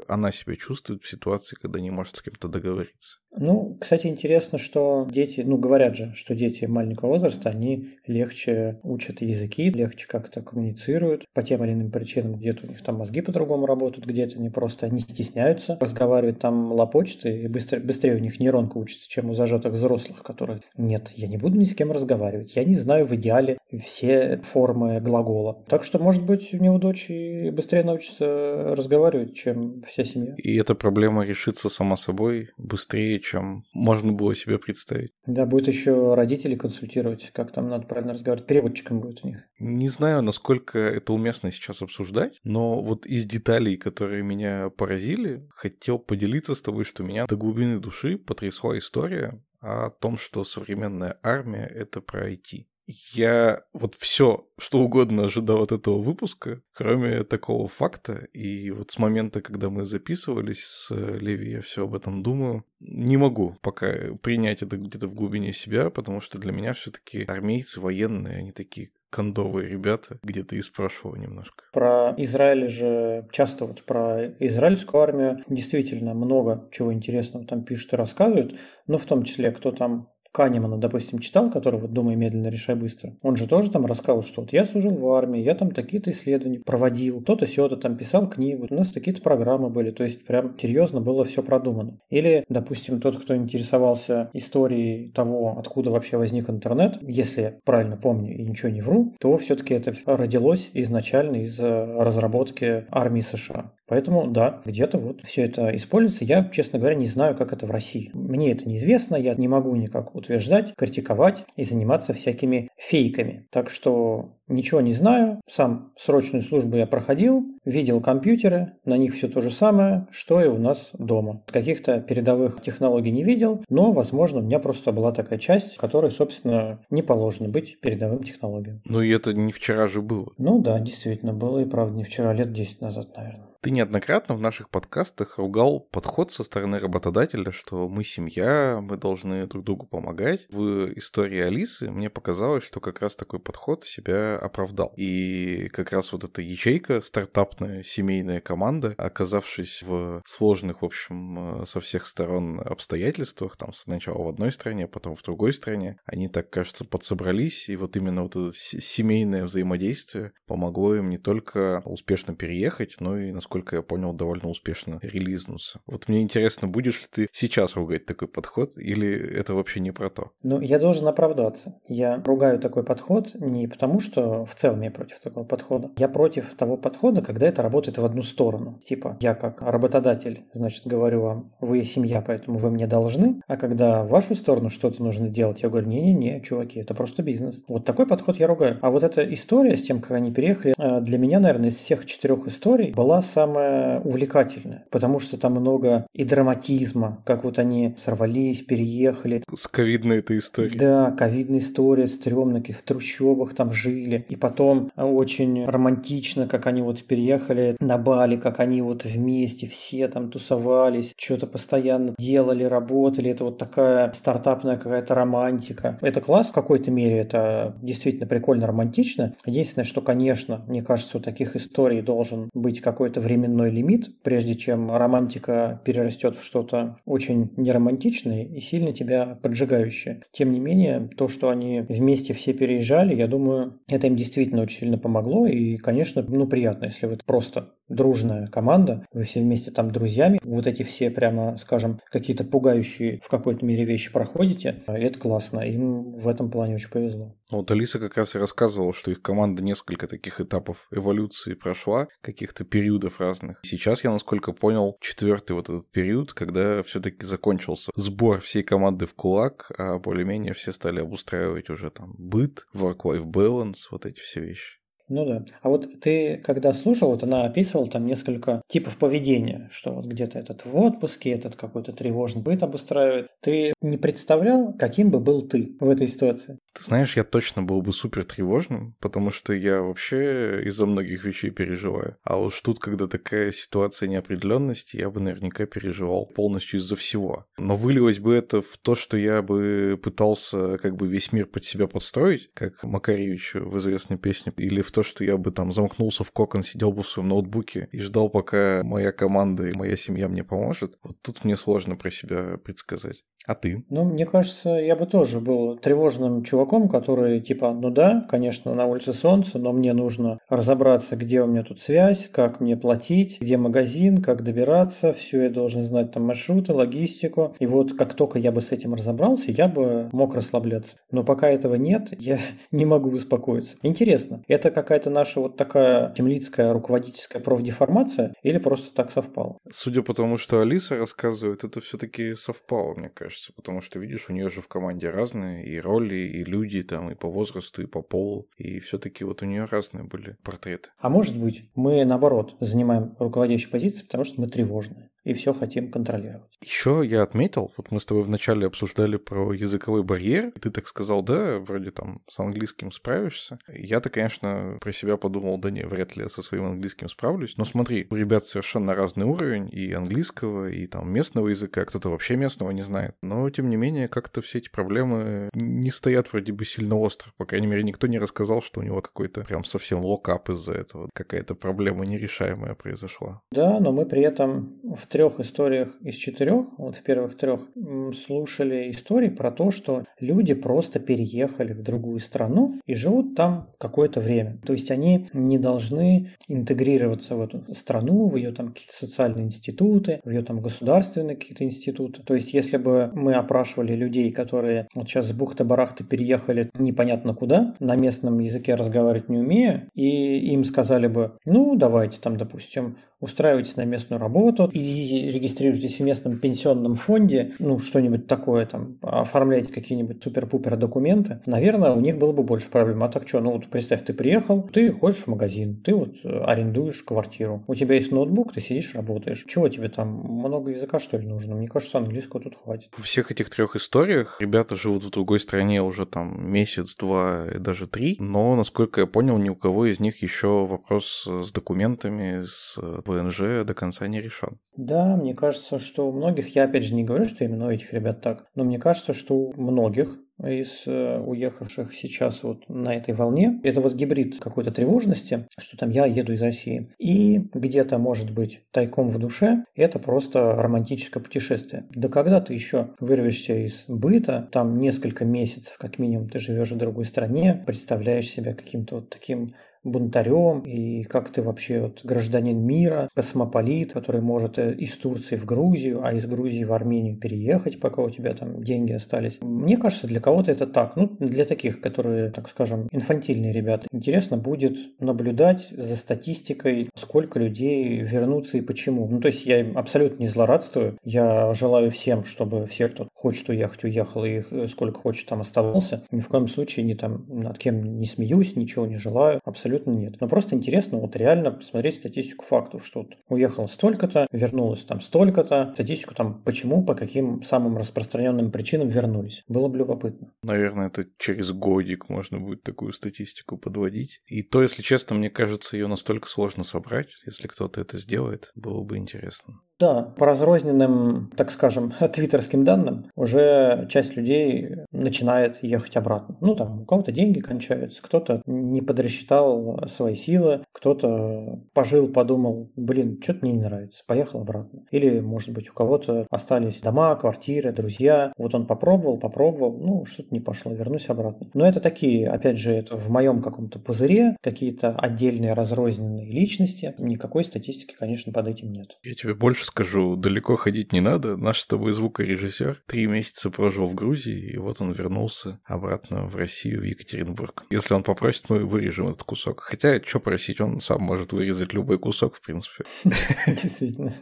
она 0.07 0.31
себя 0.31 0.55
чувствует 0.55 1.01
в 1.01 1.09
ситуации, 1.09 1.57
когда 1.59 1.79
не 1.79 1.91
может 1.91 2.15
с 2.15 2.21
кем-то 2.21 2.47
договориться. 2.47 3.19
Ну, 3.37 3.77
кстати, 3.79 4.07
интересно, 4.07 4.57
что 4.57 5.07
дети, 5.11 5.41
ну, 5.41 5.57
говорят 5.57 5.95
же, 5.95 6.13
что 6.15 6.35
дети 6.35 6.65
маленького 6.65 7.09
возраста, 7.09 7.49
они 7.49 7.89
легче 8.07 8.79
учат 8.83 9.21
языки, 9.21 9.69
легче 9.69 10.07
как-то 10.07 10.41
коммуницируют 10.41 11.25
по 11.33 11.43
тем 11.43 11.63
или 11.63 11.73
иным 11.73 11.91
причинам. 11.91 12.35
Где-то 12.35 12.65
у 12.65 12.69
них 12.69 12.81
там 12.81 12.95
мозги 12.95 13.21
по-другому 13.21 13.65
работают, 13.65 14.05
где-то 14.05 14.37
они 14.37 14.49
просто 14.49 14.89
не 14.89 14.99
стесняются 14.99 15.77
разговаривать, 15.79 16.39
там 16.39 16.71
лопочут, 16.71 17.25
и 17.25 17.47
быстро, 17.47 17.79
быстрее 17.79 18.15
у 18.15 18.19
них 18.19 18.39
нейронка 18.39 18.77
учится, 18.77 19.09
чем 19.09 19.29
у 19.29 19.33
зажатых 19.33 19.73
взрослых, 19.73 20.23
которые 20.23 20.61
«нет, 20.77 21.11
я 21.15 21.27
не 21.27 21.37
буду 21.37 21.57
ни 21.57 21.65
с 21.65 21.75
кем 21.75 21.91
разговаривать, 21.91 22.55
я 22.55 22.63
не 22.63 22.75
знаю 22.75 23.05
в 23.05 23.13
идеале 23.15 23.57
все 23.83 24.39
формы 24.43 24.99
глагола». 25.01 25.63
Так 25.67 25.83
что, 25.83 25.99
может 25.99 26.25
быть, 26.25 26.53
у 26.53 26.57
него 26.57 26.77
дочь 26.77 27.09
и 27.09 27.49
быстрее 27.51 27.83
научится 27.83 28.73
разговаривать, 28.75 29.35
чем 29.35 29.81
вся 29.81 30.03
семья. 30.03 30.35
И 30.37 30.55
эта 30.55 30.75
проблема 30.75 31.25
решится 31.25 31.69
сама 31.69 31.95
собой 31.95 32.49
быстрее, 32.57 33.19
чем 33.25 33.63
можно 33.73 34.11
было 34.11 34.35
себе 34.35 34.59
представить. 34.59 35.11
Да, 35.25 35.45
будет 35.45 35.67
еще 35.67 36.13
родители 36.13 36.55
консультировать, 36.55 37.31
как 37.33 37.51
там 37.51 37.67
надо 37.69 37.87
правильно 37.87 38.13
разговаривать. 38.13 38.47
Переводчиком 38.47 38.99
будет 39.01 39.23
у 39.23 39.27
них. 39.27 39.43
Не 39.59 39.89
знаю, 39.89 40.21
насколько 40.21 40.77
это 40.77 41.13
уместно 41.13 41.51
сейчас 41.51 41.81
обсуждать, 41.81 42.39
но 42.43 42.81
вот 42.81 43.05
из 43.05 43.25
деталей, 43.25 43.77
которые 43.77 44.23
меня 44.23 44.69
поразили, 44.69 45.47
хотел 45.49 45.99
поделиться 45.99 46.55
с 46.55 46.61
тобой, 46.61 46.83
что 46.83 47.03
меня 47.03 47.25
до 47.25 47.35
глубины 47.35 47.79
души 47.79 48.17
потрясла 48.17 48.77
история 48.77 49.41
о 49.59 49.89
том, 49.89 50.17
что 50.17 50.43
современная 50.43 51.17
армия— 51.23 51.65
это 51.75 52.01
про 52.01 52.31
IT. 52.31 52.65
Я 52.87 53.63
вот 53.73 53.95
все, 53.95 54.47
что 54.59 54.79
угодно 54.79 55.23
ожидал 55.23 55.61
от 55.61 55.71
этого 55.71 55.99
выпуска, 55.99 56.61
кроме 56.73 57.23
такого 57.23 57.67
факта. 57.67 58.27
И 58.33 58.69
вот 58.71 58.91
с 58.91 58.99
момента, 58.99 59.41
когда 59.41 59.69
мы 59.69 59.85
записывались 59.85 60.63
с 60.63 60.93
Леви, 60.93 61.51
я 61.51 61.61
все 61.61 61.85
об 61.85 61.95
этом 61.95 62.21
думаю. 62.21 62.63
Не 62.79 63.17
могу 63.17 63.55
пока 63.61 64.15
принять 64.21 64.61
это 64.61 64.77
где-то 64.77 65.07
в 65.07 65.15
глубине 65.15 65.51
себя, 65.51 65.89
потому 65.89 66.21
что 66.21 66.37
для 66.37 66.51
меня 66.51 66.73
все-таки 66.73 67.23
армейцы, 67.23 67.81
военные, 67.81 68.37
они 68.37 68.51
такие 68.51 68.91
кондовые 69.09 69.69
ребята, 69.69 70.19
где-то 70.23 70.57
из 70.57 70.67
прошлого 70.67 71.15
немножко. 71.15 71.63
Про 71.71 72.13
Израиль 72.17 72.67
же 72.67 73.25
часто 73.31 73.65
вот 73.65 73.83
про 73.83 74.27
израильскую 74.39 75.01
армию 75.01 75.37
действительно 75.47 76.13
много 76.13 76.67
чего 76.71 76.93
интересного 76.93 77.45
там 77.45 77.63
пишут 77.63 77.93
и 77.93 77.95
рассказывают, 77.95 78.59
но 78.87 78.97
в 78.97 79.05
том 79.05 79.23
числе 79.23 79.51
кто 79.51 79.71
там 79.71 80.09
Канемана, 80.35 80.77
допустим, 80.77 81.19
читал, 81.19 81.49
который 81.49 81.79
вот 81.79 81.93
«Думай 81.93 82.17
медленно, 82.17 82.47
решай 82.47 82.75
быстро». 82.75 83.13
Он 83.21 83.37
же 83.37 83.47
тоже 83.47 83.71
там 83.71 83.85
рассказывал, 83.85 84.21
что 84.21 84.41
вот 84.41 84.51
я 84.51 84.65
служил 84.65 84.91
в 84.91 85.09
армии, 85.13 85.41
я 85.41 85.55
там 85.55 85.71
такие-то 85.71 86.11
исследования 86.11 86.59
проводил, 86.59 87.21
то-то 87.21 87.47
сё-то 87.47 87.77
там 87.77 87.95
писал 87.95 88.29
книгу, 88.29 88.67
у 88.69 88.73
нас 88.75 88.91
такие-то 88.91 89.21
программы 89.21 89.69
были, 89.69 89.91
то 89.91 90.03
есть 90.03 90.25
прям 90.25 90.57
серьезно 90.59 90.99
было 90.99 91.23
все 91.23 91.41
продумано. 91.41 91.99
Или, 92.09 92.43
допустим, 92.49 92.99
тот, 92.99 93.17
кто 93.17 93.33
интересовался 93.33 94.29
историей 94.33 95.09
того, 95.11 95.55
откуда 95.57 95.91
вообще 95.91 96.17
возник 96.17 96.49
интернет, 96.49 96.97
если 97.01 97.41
я 97.41 97.53
правильно 97.63 97.95
помню 97.95 98.35
и 98.35 98.43
ничего 98.43 98.69
не 98.69 98.81
вру, 98.81 99.15
то 99.21 99.37
все-таки 99.37 99.73
это 99.73 99.93
родилось 100.05 100.69
изначально 100.73 101.37
из 101.37 101.57
разработки 101.61 102.85
армии 102.91 103.21
США. 103.21 103.71
Поэтому, 103.87 104.27
да, 104.27 104.61
где-то 104.65 104.97
вот 104.97 105.21
все 105.21 105.43
это 105.43 105.75
используется. 105.75 106.25
Я, 106.25 106.49
честно 106.51 106.79
говоря, 106.79 106.95
не 106.95 107.05
знаю, 107.05 107.35
как 107.35 107.53
это 107.53 107.65
в 107.65 107.71
России. 107.71 108.11
Мне 108.13 108.51
это 108.51 108.67
неизвестно, 108.67 109.15
я 109.15 109.35
не 109.35 109.47
могу 109.47 109.75
никак 109.75 110.15
утверждать, 110.15 110.73
критиковать 110.75 111.43
и 111.55 111.63
заниматься 111.63 112.13
всякими 112.13 112.69
фейками. 112.77 113.47
Так 113.51 113.69
что 113.69 114.35
ничего 114.47 114.81
не 114.81 114.93
знаю. 114.93 115.41
Сам 115.47 115.91
срочную 115.97 116.43
службу 116.43 116.77
я 116.77 116.87
проходил, 116.87 117.45
видел 117.63 118.01
компьютеры, 118.01 118.73
на 118.85 118.97
них 118.97 119.13
все 119.15 119.27
то 119.27 119.41
же 119.41 119.51
самое, 119.51 120.07
что 120.11 120.41
и 120.41 120.47
у 120.47 120.57
нас 120.57 120.91
дома. 120.93 121.43
Каких-то 121.47 121.99
передовых 121.99 122.61
технологий 122.61 123.11
не 123.11 123.23
видел, 123.23 123.63
но, 123.69 123.91
возможно, 123.91 124.39
у 124.39 124.43
меня 124.43 124.59
просто 124.59 124.91
была 124.91 125.11
такая 125.11 125.39
часть, 125.39 125.77
которой, 125.77 126.11
собственно, 126.11 126.79
не 126.89 127.01
положено 127.01 127.49
быть 127.49 127.79
передовым 127.79 128.23
технологиям. 128.23 128.81
Ну 128.85 129.01
и 129.01 129.09
это 129.09 129.33
не 129.33 129.51
вчера 129.51 129.87
же 129.87 130.01
было. 130.01 130.31
Ну 130.37 130.59
да, 130.59 130.79
действительно, 130.79 131.33
было 131.33 131.59
и 131.59 131.65
правда 131.65 131.95
не 131.95 132.03
вчера, 132.03 132.33
лет 132.33 132.51
10 132.53 132.81
назад, 132.81 133.15
наверное. 133.15 133.47
Ты 133.65 133.71
неоднократно 133.71 134.35
в 134.35 134.39
наших 134.39 134.69
подкастах 134.69 135.39
ругал 135.39 135.79
подход 135.79 136.31
со 136.31 136.43
стороны 136.43 136.77
работодателя, 136.77 137.49
что 137.49 137.89
мы 137.89 138.03
семья, 138.03 138.77
мы 138.79 138.95
должны 138.95 139.47
друг 139.47 139.65
другу 139.65 139.87
помогать. 139.87 140.45
В 140.51 140.93
истории 140.95 141.41
Алисы 141.41 141.89
мне 141.89 142.11
показалось, 142.11 142.63
что 142.63 142.79
как 142.79 143.01
раз 143.01 143.15
такой 143.15 143.39
подход 143.39 143.83
себя 143.83 144.37
оправдал. 144.37 144.93
И 144.97 145.67
как 145.69 145.93
раз 145.93 146.11
вот 146.11 146.23
эта 146.23 146.43
ячейка, 146.43 147.01
стартапная 147.01 147.81
семейная 147.81 148.39
команда, 148.39 148.93
оказавшись 148.99 149.81
в 149.81 150.21
сложных, 150.27 150.83
в 150.83 150.85
общем, 150.85 151.63
со 151.65 151.79
всех 151.79 152.05
сторон 152.05 152.61
обстоятельствах, 152.63 153.57
там 153.57 153.73
сначала 153.73 154.25
в 154.25 154.27
одной 154.27 154.51
стране, 154.51 154.85
потом 154.85 155.15
в 155.15 155.23
другой 155.23 155.53
стране, 155.53 155.97
они 156.05 156.27
так, 156.27 156.51
кажется, 156.51 156.85
подсобрались, 156.85 157.67
и 157.67 157.75
вот 157.77 157.95
именно 157.95 158.21
вот 158.21 158.35
это 158.35 158.51
семейное 158.53 159.45
взаимодействие 159.45 160.33
помогло 160.45 160.95
им 160.95 161.09
не 161.09 161.17
только 161.17 161.81
успешно 161.83 162.35
переехать, 162.35 162.97
но 162.99 163.17
и, 163.17 163.31
насколько 163.31 163.54
насколько 163.55 163.77
я 163.77 163.81
понял, 163.81 164.13
довольно 164.13 164.49
успешно 164.49 164.99
релизнуться. 165.01 165.79
Вот 165.87 166.09
мне 166.09 166.21
интересно, 166.21 166.67
будешь 166.67 167.01
ли 167.01 167.07
ты 167.09 167.27
сейчас 167.31 167.75
ругать 167.75 168.05
такой 168.05 168.27
подход, 168.27 168.77
или 168.77 169.39
это 169.39 169.53
вообще 169.53 169.79
не 169.79 169.91
про 169.91 170.09
то? 170.09 170.31
Ну, 170.43 170.59
я 170.59 170.77
должен 170.77 171.07
оправдаться. 171.07 171.79
Я 171.87 172.21
ругаю 172.25 172.59
такой 172.59 172.83
подход 172.83 173.33
не 173.35 173.67
потому, 173.67 174.01
что 174.01 174.45
в 174.45 174.55
целом 174.55 174.81
я 174.81 174.91
против 174.91 175.21
такого 175.21 175.45
подхода. 175.45 175.91
Я 175.97 176.09
против 176.09 176.53
того 176.55 176.75
подхода, 176.75 177.21
когда 177.21 177.47
это 177.47 177.61
работает 177.61 177.97
в 177.97 178.03
одну 178.03 178.23
сторону. 178.23 178.81
Типа, 178.83 179.17
я 179.21 179.35
как 179.35 179.61
работодатель, 179.61 180.43
значит, 180.51 180.85
говорю 180.85 181.21
вам, 181.21 181.53
вы 181.61 181.83
семья, 181.83 182.21
поэтому 182.21 182.57
вы 182.57 182.71
мне 182.71 182.87
должны, 182.87 183.41
а 183.47 183.55
когда 183.55 184.03
в 184.03 184.09
вашу 184.09 184.35
сторону 184.35 184.69
что-то 184.69 185.01
нужно 185.01 185.29
делать, 185.29 185.63
я 185.63 185.69
говорю, 185.69 185.87
не-не-не, 185.87 186.41
чуваки, 186.41 186.81
это 186.81 186.93
просто 186.93 187.23
бизнес. 187.23 187.63
Вот 187.69 187.85
такой 187.85 188.05
подход 188.05 188.37
я 188.37 188.47
ругаю. 188.47 188.79
А 188.81 188.89
вот 188.89 189.03
эта 189.03 189.21
история 189.33 189.77
с 189.77 189.83
тем, 189.83 190.01
как 190.01 190.11
они 190.11 190.31
переехали, 190.31 190.73
э, 190.77 190.99
для 190.99 191.17
меня, 191.17 191.39
наверное, 191.39 191.69
из 191.69 191.77
всех 191.77 192.05
четырех 192.05 192.47
историй 192.47 192.91
была 192.91 193.21
самая 193.21 193.44
самое 193.45 193.99
увлекательное, 193.99 194.85
потому 194.89 195.19
что 195.19 195.37
там 195.37 195.53
много 195.53 196.07
и 196.13 196.23
драматизма, 196.23 197.21
как 197.25 197.43
вот 197.43 197.59
они 197.59 197.93
сорвались, 197.97 198.61
переехали. 198.61 199.43
С 199.53 199.67
ковидной 199.67 200.19
этой 200.19 200.39
историей. 200.39 200.77
Да, 200.77 201.11
ковидная 201.11 201.59
история, 201.59 202.07
стрёмно, 202.07 202.61
в 202.65 202.81
трущобах 202.83 203.53
там 203.53 203.71
жили. 203.71 204.25
И 204.29 204.35
потом 204.35 204.91
очень 204.95 205.65
романтично, 205.65 206.47
как 206.47 206.67
они 206.67 206.81
вот 206.81 207.03
переехали 207.03 207.75
на 207.79 207.97
Бали, 207.97 208.37
как 208.37 208.59
они 208.59 208.81
вот 208.81 209.05
вместе 209.05 209.67
все 209.67 210.07
там 210.07 210.31
тусовались, 210.31 211.13
что-то 211.17 211.47
постоянно 211.47 212.15
делали, 212.17 212.63
работали. 212.63 213.29
Это 213.29 213.43
вот 213.43 213.57
такая 213.57 214.11
стартапная 214.13 214.77
какая-то 214.77 215.13
романтика. 215.13 215.97
Это 216.01 216.21
класс 216.21 216.49
в 216.49 216.53
какой-то 216.53 216.91
мере, 216.91 217.19
это 217.19 217.75
действительно 217.81 218.25
прикольно 218.25 218.65
романтично. 218.67 219.33
Единственное, 219.45 219.85
что, 219.85 220.01
конечно, 220.01 220.63
мне 220.67 220.81
кажется, 220.81 221.17
у 221.17 221.21
таких 221.21 221.55
историй 221.55 222.01
должен 222.01 222.49
быть 222.53 222.81
какой-то 222.81 223.19
временной 223.25 223.71
лимит, 223.71 224.21
прежде 224.21 224.55
чем 224.55 224.95
романтика 224.95 225.81
перерастет 225.83 226.37
в 226.37 226.43
что-то 226.43 226.97
очень 227.05 227.51
неромантичное 227.57 228.43
и 228.43 228.61
сильно 228.61 228.93
тебя 228.93 229.37
поджигающее. 229.41 230.21
Тем 230.31 230.51
не 230.51 230.59
менее, 230.59 231.09
то, 231.17 231.27
что 231.27 231.49
они 231.49 231.81
вместе 231.81 232.33
все 232.33 232.53
переезжали, 232.53 233.15
я 233.15 233.27
думаю, 233.27 233.81
это 233.87 234.07
им 234.07 234.15
действительно 234.15 234.61
очень 234.61 234.81
сильно 234.81 234.97
помогло. 234.97 235.47
И, 235.47 235.77
конечно, 235.77 236.23
ну, 236.27 236.47
приятно, 236.47 236.85
если 236.85 237.07
вы 237.07 237.17
просто 237.25 237.73
дружная 237.89 238.47
команда, 238.47 239.05
вы 239.11 239.23
все 239.23 239.41
вместе 239.41 239.71
там 239.71 239.91
друзьями, 239.91 240.39
вот 240.43 240.67
эти 240.67 240.83
все 240.83 241.09
прямо, 241.09 241.57
скажем, 241.57 241.99
какие-то 242.11 242.43
пугающие 242.43 243.19
в 243.21 243.29
какой-то 243.29 243.65
мере 243.65 243.85
вещи 243.85 244.11
проходите, 244.11 244.83
это 244.87 245.19
классно, 245.19 245.59
им 245.59 246.13
в 246.13 246.27
этом 246.27 246.49
плане 246.49 246.75
очень 246.75 246.89
повезло. 246.89 247.35
Вот 247.55 247.71
Алиса 247.71 247.99
как 247.99 248.17
раз 248.17 248.35
и 248.35 248.39
рассказывала, 248.39 248.93
что 248.93 249.11
их 249.11 249.21
команда 249.21 249.63
несколько 249.63 250.07
таких 250.07 250.41
этапов 250.41 250.87
эволюции 250.91 251.53
прошла, 251.53 252.07
каких-то 252.21 252.65
периодов 252.65 253.19
разных. 253.19 253.59
Сейчас 253.63 254.03
я, 254.03 254.11
насколько 254.11 254.51
понял, 254.51 254.97
четвертый 254.99 255.53
вот 255.53 255.69
этот 255.69 255.89
период, 255.89 256.33
когда 256.33 256.83
все-таки 256.83 257.25
закончился 257.25 257.91
сбор 257.95 258.41
всей 258.41 258.63
команды 258.63 259.05
в 259.05 259.13
кулак, 259.13 259.71
а 259.77 259.99
более-менее 259.99 260.53
все 260.53 260.71
стали 260.71 260.99
обустраивать 260.99 261.69
уже 261.69 261.89
там 261.91 262.13
быт, 262.17 262.65
work-life 262.75 263.23
balance, 263.23 263.87
вот 263.89 264.05
эти 264.05 264.19
все 264.19 264.41
вещи. 264.41 264.79
Ну 265.07 265.25
да. 265.25 265.45
А 265.61 265.69
вот 265.69 265.87
ты, 266.01 266.37
когда 266.37 266.73
слушал, 266.73 267.11
вот 267.11 267.23
она 267.23 267.45
описывала 267.45 267.87
там 267.87 268.05
несколько 268.05 268.61
типов 268.67 268.97
поведения, 268.97 269.69
что 269.71 269.91
вот 269.91 270.05
где-то 270.05 270.39
этот 270.39 270.65
в 270.65 270.75
отпуске, 270.75 271.31
этот 271.31 271.55
какой-то 271.55 271.93
тревожный 271.93 272.41
быт 272.41 272.63
обустраивает. 272.63 273.27
Ты 273.41 273.73
не 273.81 273.97
представлял, 273.97 274.73
каким 274.73 275.11
бы 275.11 275.19
был 275.19 275.47
ты 275.47 275.77
в 275.79 275.89
этой 275.89 276.07
ситуации? 276.07 276.57
Ты 276.75 276.83
знаешь, 276.83 277.15
я 277.15 277.23
точно 277.23 277.63
был 277.63 277.81
бы 277.81 277.93
супер 277.93 278.25
тревожным, 278.25 278.95
потому 278.99 279.31
что 279.31 279.53
я 279.53 279.81
вообще 279.81 280.61
из-за 280.65 280.85
многих 280.85 281.23
вещей 281.23 281.49
переживаю. 281.49 282.17
А 282.23 282.37
уж 282.37 282.59
тут, 282.59 282.79
когда 282.79 283.07
такая 283.07 283.53
ситуация 283.53 284.09
неопределенности, 284.09 284.97
я 284.97 285.09
бы 285.09 285.21
наверняка 285.21 285.65
переживал 285.67 286.25
полностью 286.25 286.81
из-за 286.81 286.97
всего. 286.97 287.45
Но 287.57 287.77
вылилось 287.77 288.19
бы 288.19 288.35
это 288.35 288.61
в 288.61 288.77
то, 288.77 288.93
что 288.93 289.15
я 289.15 289.41
бы 289.41 289.97
пытался 290.03 290.77
как 290.77 290.97
бы 290.97 291.07
весь 291.07 291.31
мир 291.31 291.45
под 291.45 291.63
себя 291.63 291.87
подстроить, 291.87 292.49
как 292.53 292.83
Макаревич 292.83 293.53
в 293.53 293.77
известной 293.77 294.17
песне, 294.17 294.51
или 294.57 294.81
в 294.81 294.91
то, 294.91 295.01
что 295.01 295.23
я 295.23 295.37
бы 295.37 295.51
там 295.51 295.71
замкнулся 295.71 296.25
в 296.25 296.31
кокон, 296.31 296.61
сидел 296.61 296.91
бы 296.91 297.03
в 297.03 297.07
своем 297.07 297.29
ноутбуке 297.29 297.87
и 297.93 298.01
ждал, 298.01 298.29
пока 298.29 298.81
моя 298.83 299.13
команда 299.13 299.65
и 299.65 299.73
моя 299.73 299.95
семья 299.95 300.27
мне 300.27 300.43
поможет. 300.43 300.97
Вот 301.03 301.21
тут 301.21 301.45
мне 301.45 301.55
сложно 301.55 301.95
про 301.95 302.11
себя 302.11 302.57
предсказать. 302.57 303.23
А 303.47 303.55
ты? 303.55 303.83
Ну, 303.89 304.03
мне 304.03 304.25
кажется, 304.25 304.69
я 304.69 304.95
бы 304.95 305.05
тоже 305.05 305.39
был 305.39 305.77
тревожным 305.77 306.43
чуваком, 306.43 306.89
который 306.89 307.39
типа, 307.41 307.71
ну 307.73 307.89
да, 307.89 308.25
конечно, 308.29 308.73
на 308.73 308.85
улице 308.85 309.13
солнце, 309.13 309.59
но 309.59 309.71
мне 309.71 309.93
нужно 309.93 310.39
разобраться, 310.49 311.15
где 311.15 311.41
у 311.41 311.47
меня 311.47 311.63
тут 311.63 311.79
связь, 311.79 312.27
как 312.31 312.59
мне 312.59 312.75
платить, 312.75 313.39
где 313.39 313.57
магазин, 313.57 314.21
как 314.21 314.43
добираться, 314.43 315.13
все 315.13 315.43
я 315.43 315.49
должен 315.49 315.83
знать 315.83 316.11
там 316.11 316.23
маршруты, 316.23 316.73
логистику. 316.73 317.55
И 317.59 317.67
вот 317.67 317.93
как 317.93 318.13
только 318.13 318.39
я 318.39 318.51
бы 318.51 318.61
с 318.61 318.71
этим 318.71 318.93
разобрался, 318.95 319.51
я 319.51 319.67
бы 319.67 320.09
мог 320.11 320.35
расслабляться. 320.35 320.97
Но 321.11 321.23
пока 321.23 321.49
этого 321.49 321.75
нет, 321.75 322.09
я 322.19 322.39
не 322.71 322.85
могу 322.85 323.11
успокоиться. 323.11 323.75
Интересно, 323.83 324.43
это 324.47 324.71
какая-то 324.71 325.09
наша 325.09 325.39
вот 325.39 325.57
такая 325.57 326.13
темлицкая 326.13 326.73
руководительская 326.73 327.41
профдеформация 327.41 328.33
или 328.41 328.57
просто 328.57 328.93
так 328.93 329.11
совпало? 329.11 329.57
Судя 329.69 330.01
по 330.01 330.13
тому, 330.13 330.37
что 330.37 330.61
Алиса 330.61 330.97
рассказывает, 330.97 331.63
это 331.63 331.79
все-таки 331.81 332.33
совпало, 332.35 332.95
мне 332.95 333.09
кажется 333.09 333.34
кажется, 333.35 333.53
потому 333.53 333.81
что, 333.81 333.99
видишь, 333.99 334.29
у 334.29 334.33
нее 334.33 334.49
же 334.49 334.61
в 334.61 334.67
команде 334.67 335.09
разные 335.09 335.65
и 335.65 335.79
роли, 335.79 336.15
и 336.15 336.43
люди 336.43 336.83
там, 336.83 337.09
и 337.09 337.15
по 337.15 337.29
возрасту, 337.29 337.81
и 337.81 337.85
по 337.85 338.01
полу, 338.01 338.47
и 338.57 338.79
все-таки 338.79 339.23
вот 339.23 339.41
у 339.41 339.45
нее 339.45 339.65
разные 339.65 340.03
были 340.05 340.37
портреты. 340.43 340.89
А 340.99 341.09
может 341.09 341.37
быть, 341.37 341.69
мы, 341.75 342.05
наоборот, 342.05 342.55
занимаем 342.61 343.15
руководящие 343.19 343.69
позиции, 343.69 344.05
потому 344.05 344.23
что 344.23 344.39
мы 344.39 344.47
тревожные. 344.47 345.09
И 345.25 345.33
все 345.33 345.53
хотим 345.53 345.91
контролировать. 345.91 346.57
Еще 346.61 347.01
я 347.03 347.23
отметил, 347.23 347.71
вот 347.75 347.91
мы 347.91 347.99
с 347.99 348.05
тобой 348.05 348.23
вначале 348.23 348.67
обсуждали 348.67 349.17
про 349.17 349.51
языковой 349.51 350.03
барьер, 350.03 350.51
ты 350.61 350.69
так 350.69 350.87
сказал, 350.87 351.23
да, 351.23 351.59
вроде 351.59 351.91
там 351.91 352.21
с 352.29 352.39
английским 352.39 352.91
справишься. 352.91 353.57
Я-то, 353.67 354.09
конечно, 354.09 354.77
про 354.79 354.91
себя 354.91 355.17
подумал, 355.17 355.57
да 355.57 355.71
не, 355.71 355.85
вряд 355.85 356.15
ли 356.15 356.23
я 356.23 356.29
со 356.29 356.43
своим 356.43 356.65
английским 356.65 357.09
справлюсь. 357.09 357.57
Но 357.57 357.65
смотри, 357.65 358.07
у 358.09 358.15
ребят 358.15 358.45
совершенно 358.45 358.93
разный 358.93 359.25
уровень 359.25 359.67
и 359.71 359.91
английского, 359.91 360.69
и 360.69 360.85
там 360.85 361.11
местного 361.11 361.47
языка, 361.47 361.85
кто-то 361.85 362.09
вообще 362.09 362.35
местного 362.35 362.69
не 362.71 362.83
знает. 362.83 363.15
Но, 363.21 363.49
тем 363.49 363.69
не 363.69 363.77
менее, 363.77 364.07
как-то 364.07 364.41
все 364.41 364.59
эти 364.59 364.69
проблемы 364.69 365.49
не 365.53 365.89
стоят 365.89 366.31
вроде 366.31 366.53
бы 366.53 366.65
сильно 366.65 366.97
остро. 366.97 367.31
По 367.37 367.45
крайней 367.45 367.67
мере, 367.67 367.81
никто 367.83 368.05
не 368.05 368.19
рассказал, 368.19 368.61
что 368.61 368.79
у 368.79 368.83
него 368.83 369.01
какой-то 369.01 369.41
прям 369.41 369.63
совсем 369.63 370.05
локап 370.05 370.49
из-за 370.49 370.73
этого. 370.73 371.09
Какая-то 371.13 371.55
проблема 371.55 372.05
нерешаемая 372.05 372.75
произошла. 372.75 373.41
Да, 373.51 373.79
но 373.79 373.91
мы 373.91 374.05
при 374.05 374.21
этом 374.21 374.79
в 374.83 375.07
трех 375.15 375.39
историях 375.39 375.95
из 376.01 376.15
четырех, 376.15 376.65
вот 376.77 376.97
в 376.97 377.03
первых 377.03 377.37
трех, 377.37 377.69
слушали 378.13 378.91
истории 378.91 379.29
про 379.29 379.49
то, 379.49 379.71
что 379.71 380.03
люди 380.19 380.53
просто 380.53 380.99
переехали 380.99 381.71
в 381.71 381.81
другую 381.81 382.19
страну 382.19 382.81
и 382.85 382.95
живут 382.95 383.33
там 383.33 383.69
какое-то 383.77 384.19
время. 384.19 384.59
То 384.65 384.73
есть 384.73 384.91
они 384.91 385.29
не 385.31 385.57
должны 385.57 386.31
интегрироваться 386.49 387.37
в 387.37 387.41
эту 387.41 387.63
страну, 387.73 388.27
в 388.27 388.35
ее 388.35 388.51
там 388.51 388.73
какие-то 388.73 388.93
социальные 388.93 389.45
институты, 389.45 390.19
в 390.25 390.29
ее 390.29 390.41
там 390.41 390.59
государственные 390.59 391.37
какие-то 391.37 391.63
институты. 391.63 392.21
То 392.21 392.35
есть 392.35 392.53
если 392.53 392.75
бы 392.75 393.09
мы 393.13 393.35
опрашивали 393.35 393.95
людей, 393.95 394.31
которые 394.31 394.89
вот 394.93 395.07
сейчас 395.07 395.29
с 395.29 395.31
бухты-барахты 395.31 396.03
переехали 396.03 396.69
непонятно 396.77 397.33
куда, 397.33 397.73
на 397.79 397.95
местном 397.95 398.39
языке 398.39 398.75
разговаривать 398.75 399.29
не 399.29 399.37
умея, 399.37 399.87
и 399.93 400.51
им 400.51 400.65
сказали 400.65 401.07
бы, 401.07 401.37
ну, 401.45 401.77
давайте 401.77 402.19
там, 402.19 402.35
допустим, 402.35 402.97
устраивайтесь 403.25 403.75
на 403.75 403.85
местную 403.85 404.19
работу, 404.19 404.69
идите 404.73 405.31
регистрируйтесь 405.31 405.99
в 405.99 406.03
местном 406.03 406.37
пенсионном 406.37 406.93
фонде, 406.93 407.53
ну, 407.59 407.79
что-нибудь 407.79 408.27
такое 408.27 408.65
там, 408.65 408.97
оформляйте 409.01 409.73
какие-нибудь 409.73 410.23
супер-пупер 410.23 410.77
документы, 410.77 411.41
наверное, 411.45 411.91
у 411.91 411.99
них 411.99 412.17
было 412.17 412.31
бы 412.31 412.43
больше 412.43 412.69
проблем. 412.69 413.03
А 413.03 413.09
так 413.09 413.27
что, 413.27 413.41
ну, 413.41 413.51
вот 413.51 413.67
представь, 413.67 414.05
ты 414.05 414.13
приехал, 414.13 414.61
ты 414.61 414.91
ходишь 414.91 415.23
в 415.23 415.27
магазин, 415.27 415.81
ты 415.83 415.93
вот 415.93 416.15
э, 416.23 416.29
арендуешь 416.29 417.03
квартиру, 417.03 417.63
у 417.67 417.75
тебя 417.75 417.95
есть 417.95 418.11
ноутбук, 418.11 418.53
ты 418.53 418.61
сидишь, 418.61 418.95
работаешь. 418.95 419.43
Чего 419.47 419.67
тебе 419.69 419.89
там, 419.89 420.07
много 420.09 420.71
языка, 420.71 420.99
что 420.99 421.17
ли, 421.17 421.27
нужно? 421.27 421.55
Мне 421.55 421.67
кажется, 421.67 421.97
английского 421.97 422.41
тут 422.41 422.55
хватит. 422.63 422.89
В 422.95 423.03
всех 423.03 423.31
этих 423.31 423.49
трех 423.49 423.75
историях 423.75 424.37
ребята 424.39 424.75
живут 424.75 425.03
в 425.03 425.09
другой 425.09 425.39
стране 425.39 425.81
уже 425.81 426.05
там 426.05 426.49
месяц, 426.49 426.95
два, 426.95 427.45
даже 427.57 427.87
три, 427.87 428.17
но, 428.19 428.55
насколько 428.55 429.01
я 429.01 429.07
понял, 429.07 429.37
ни 429.37 429.49
у 429.49 429.55
кого 429.55 429.87
из 429.87 429.99
них 429.99 430.21
еще 430.21 430.65
вопрос 430.65 431.27
с 431.27 431.51
документами, 431.51 432.43
с 432.43 432.77
ВНЖ 433.21 433.65
до 433.65 433.73
конца 433.73 434.07
не 434.07 434.21
решен. 434.21 434.59
Да, 434.77 435.15
мне 435.15 435.33
кажется, 435.33 435.79
что 435.79 436.07
у 436.07 436.11
многих, 436.11 436.55
я 436.55 436.65
опять 436.65 436.85
же 436.85 436.95
не 436.95 437.03
говорю, 437.03 437.25
что 437.25 437.43
именно 437.43 437.67
у 437.67 437.71
этих 437.71 437.93
ребят 437.93 438.21
так, 438.21 438.45
но 438.55 438.63
мне 438.63 438.79
кажется, 438.79 439.13
что 439.13 439.35
у 439.35 439.53
многих 439.61 440.17
из 440.43 440.83
э, 440.85 441.19
уехавших 441.19 441.93
сейчас 441.93 442.43
вот 442.43 442.67
на 442.67 442.93
этой 442.93 443.13
волне. 443.13 443.59
Это 443.63 443.81
вот 443.81 443.93
гибрид 443.93 444.39
какой-то 444.39 444.71
тревожности, 444.71 445.47
что 445.57 445.77
там 445.77 445.89
я 445.89 446.05
еду 446.05 446.33
из 446.33 446.41
России. 446.41 446.93
И 446.99 447.39
где-то, 447.53 447.97
может 447.97 448.33
быть, 448.33 448.61
тайком 448.71 449.07
в 449.07 449.17
душе 449.17 449.63
это 449.75 449.99
просто 449.99 450.53
романтическое 450.53 451.23
путешествие. 451.23 451.87
Да 451.91 452.09
когда 452.09 452.41
ты 452.41 452.53
еще 452.53 452.93
вырвешься 452.99 453.53
из 453.65 453.85
быта, 453.87 454.49
там 454.51 454.77
несколько 454.77 455.25
месяцев 455.25 455.77
как 455.77 455.99
минимум 455.99 456.29
ты 456.29 456.39
живешь 456.39 456.71
в 456.71 456.77
другой 456.77 457.05
стране, 457.05 457.63
представляешь 457.65 458.27
себя 458.27 458.53
каким-то 458.53 458.95
вот 458.95 459.09
таким 459.09 459.53
бунтарем, 459.85 460.61
и 460.61 461.03
как 461.03 461.29
ты 461.29 461.41
вообще 461.41 461.81
вот 461.81 462.01
гражданин 462.03 462.59
мира, 462.59 463.09
космополит, 463.13 463.93
который 463.93 464.21
может 464.21 464.59
э, 464.59 464.73
из 464.73 464.97
Турции 464.97 465.35
в 465.35 465.45
Грузию, 465.45 466.01
а 466.03 466.13
из 466.13 466.25
Грузии 466.25 466.63
в 466.63 466.73
Армению 466.73 467.17
переехать, 467.17 467.79
пока 467.79 468.01
у 468.01 468.09
тебя 468.09 468.33
там 468.33 468.63
деньги 468.63 468.91
остались. 468.91 469.39
Мне 469.41 469.77
кажется, 469.77 470.07
для 470.07 470.19
кого-то 470.19 470.51
это 470.51 470.65
так. 470.67 470.95
Ну, 470.95 471.15
для 471.19 471.45
таких, 471.45 471.79
которые, 471.79 472.31
так 472.31 472.49
скажем, 472.49 472.87
инфантильные 472.91 473.53
ребята. 473.53 473.87
Интересно 473.91 474.37
будет 474.37 474.77
наблюдать 474.99 475.69
за 475.69 475.95
статистикой, 475.95 476.89
сколько 476.95 477.39
людей 477.39 477.99
вернутся 478.01 478.57
и 478.57 478.61
почему. 478.61 479.07
Ну, 479.07 479.19
то 479.19 479.27
есть 479.27 479.45
я 479.45 479.65
абсолютно 479.75 480.23
не 480.23 480.27
злорадствую. 480.27 480.97
Я 481.03 481.53
желаю 481.53 481.91
всем, 481.91 482.25
чтобы 482.25 482.65
все, 482.65 482.89
кто 482.89 483.07
хочет 483.13 483.49
уехать, 483.49 483.83
уехал, 483.83 484.25
и 484.25 484.41
э, 484.49 484.67
сколько 484.67 484.99
хочет 484.99 485.27
там 485.27 485.41
оставался. 485.41 486.03
Ни 486.11 486.19
в 486.19 486.27
коем 486.27 486.47
случае 486.47 486.85
не 486.85 486.95
там 486.95 487.25
над 487.27 487.57
кем 487.57 487.99
не 487.99 488.05
смеюсь, 488.05 488.55
ничего 488.55 488.87
не 488.87 488.97
желаю. 488.97 489.39
Абсолютно 489.45 489.74
абсолютно 489.75 489.91
нет. 489.91 490.19
Но 490.19 490.27
просто 490.27 490.55
интересно 490.55 490.99
вот 490.99 491.15
реально 491.15 491.51
посмотреть 491.51 491.95
статистику 491.95 492.45
фактов, 492.45 492.85
что 492.85 493.01
вот 493.01 493.13
уехало 493.27 493.67
столько-то, 493.67 494.27
вернулось 494.31 494.85
там 494.85 495.01
столько-то, 495.01 495.71
статистику 495.73 496.13
там 496.13 496.41
почему, 496.43 496.83
по 496.85 496.95
каким 496.95 497.43
самым 497.43 497.77
распространенным 497.77 498.51
причинам 498.51 498.87
вернулись. 498.87 499.43
Было 499.47 499.67
бы 499.67 499.77
любопытно. 499.77 500.31
Наверное, 500.43 500.87
это 500.87 501.05
через 501.17 501.51
годик 501.51 502.09
можно 502.09 502.39
будет 502.39 502.63
такую 502.63 502.93
статистику 502.93 503.57
подводить. 503.57 504.21
И 504.27 504.43
то, 504.43 504.61
если 504.61 504.81
честно, 504.81 505.15
мне 505.15 505.29
кажется, 505.29 505.77
ее 505.77 505.87
настолько 505.87 506.27
сложно 506.27 506.63
собрать. 506.63 507.09
Если 507.25 507.47
кто-то 507.47 507.81
это 507.81 507.97
сделает, 507.97 508.51
было 508.55 508.83
бы 508.83 508.97
интересно. 508.97 509.59
Да, 509.77 510.03
по 510.03 510.25
разрозненным, 510.25 511.25
так 511.35 511.51
скажем, 511.51 511.91
твиттерским 512.13 512.63
данным, 512.63 513.07
уже 513.15 513.87
часть 513.89 514.15
людей 514.15 514.75
начинает 514.91 515.61
ехать 515.61 515.97
обратно. 515.97 516.37
Ну, 516.39 516.55
там, 516.55 516.81
у 516.81 516.85
кого-то 516.85 517.11
деньги 517.11 517.41
кончаются, 517.41 518.01
кто-то 518.01 518.41
не 518.45 518.81
подрасчитал 518.81 519.85
свои 519.87 520.15
силы, 520.15 520.63
кто-то 520.71 521.59
пожил, 521.73 522.07
подумал, 522.07 522.71
блин, 522.77 523.19
что-то 523.21 523.39
мне 523.41 523.53
не 523.53 523.63
нравится, 523.63 524.03
поехал 524.07 524.41
обратно. 524.41 524.83
Или, 524.91 525.19
может 525.19 525.49
быть, 525.49 525.69
у 525.69 525.73
кого-то 525.73 526.25
остались 526.29 526.79
дома, 526.79 527.15
квартиры, 527.15 527.73
друзья. 527.73 528.31
Вот 528.37 528.55
он 528.55 528.67
попробовал, 528.67 529.17
попробовал, 529.17 529.77
ну, 529.77 530.05
что-то 530.05 530.29
не 530.31 530.39
пошло, 530.39 530.71
вернусь 530.71 531.09
обратно. 531.09 531.49
Но 531.53 531.67
это 531.67 531.81
такие, 531.81 532.29
опять 532.29 532.57
же, 532.57 532.73
это 532.73 532.97
в 532.97 533.09
моем 533.09 533.41
каком-то 533.41 533.79
пузыре, 533.79 534.37
какие-то 534.41 534.95
отдельные 534.97 535.53
разрозненные 535.53 536.31
личности. 536.31 536.95
Никакой 536.97 537.43
статистики, 537.43 537.95
конечно, 537.97 538.31
под 538.31 538.47
этим 538.47 538.71
нет. 538.71 538.97
Я 539.03 539.15
тебе 539.15 539.33
больше 539.33 539.64
скажу, 539.65 540.15
далеко 540.15 540.55
ходить 540.55 540.93
не 540.93 541.01
надо. 541.01 541.37
Наш 541.37 541.61
с 541.61 541.67
тобой 541.67 541.91
звукорежиссер 541.91 542.83
три 542.87 543.07
месяца 543.07 543.49
прожил 543.49 543.87
в 543.87 543.95
Грузии, 543.95 544.53
и 544.53 544.57
вот 544.57 544.81
он 544.81 544.91
вернулся 544.91 545.59
обратно 545.65 546.25
в 546.25 546.35
Россию, 546.35 546.81
в 546.81 546.83
Екатеринбург. 546.83 547.65
Если 547.69 547.93
он 547.93 548.03
попросит, 548.03 548.49
мы 548.49 548.65
вырежем 548.65 549.07
этот 549.07 549.23
кусок. 549.23 549.61
Хотя, 549.61 550.01
что 550.01 550.19
просить, 550.19 550.61
он 550.61 550.79
сам 550.79 551.01
может 551.01 551.33
вырезать 551.33 551.73
любой 551.73 551.99
кусок, 551.99 552.35
в 552.35 552.41
принципе. 552.41 552.83
Действительно. 553.47 554.13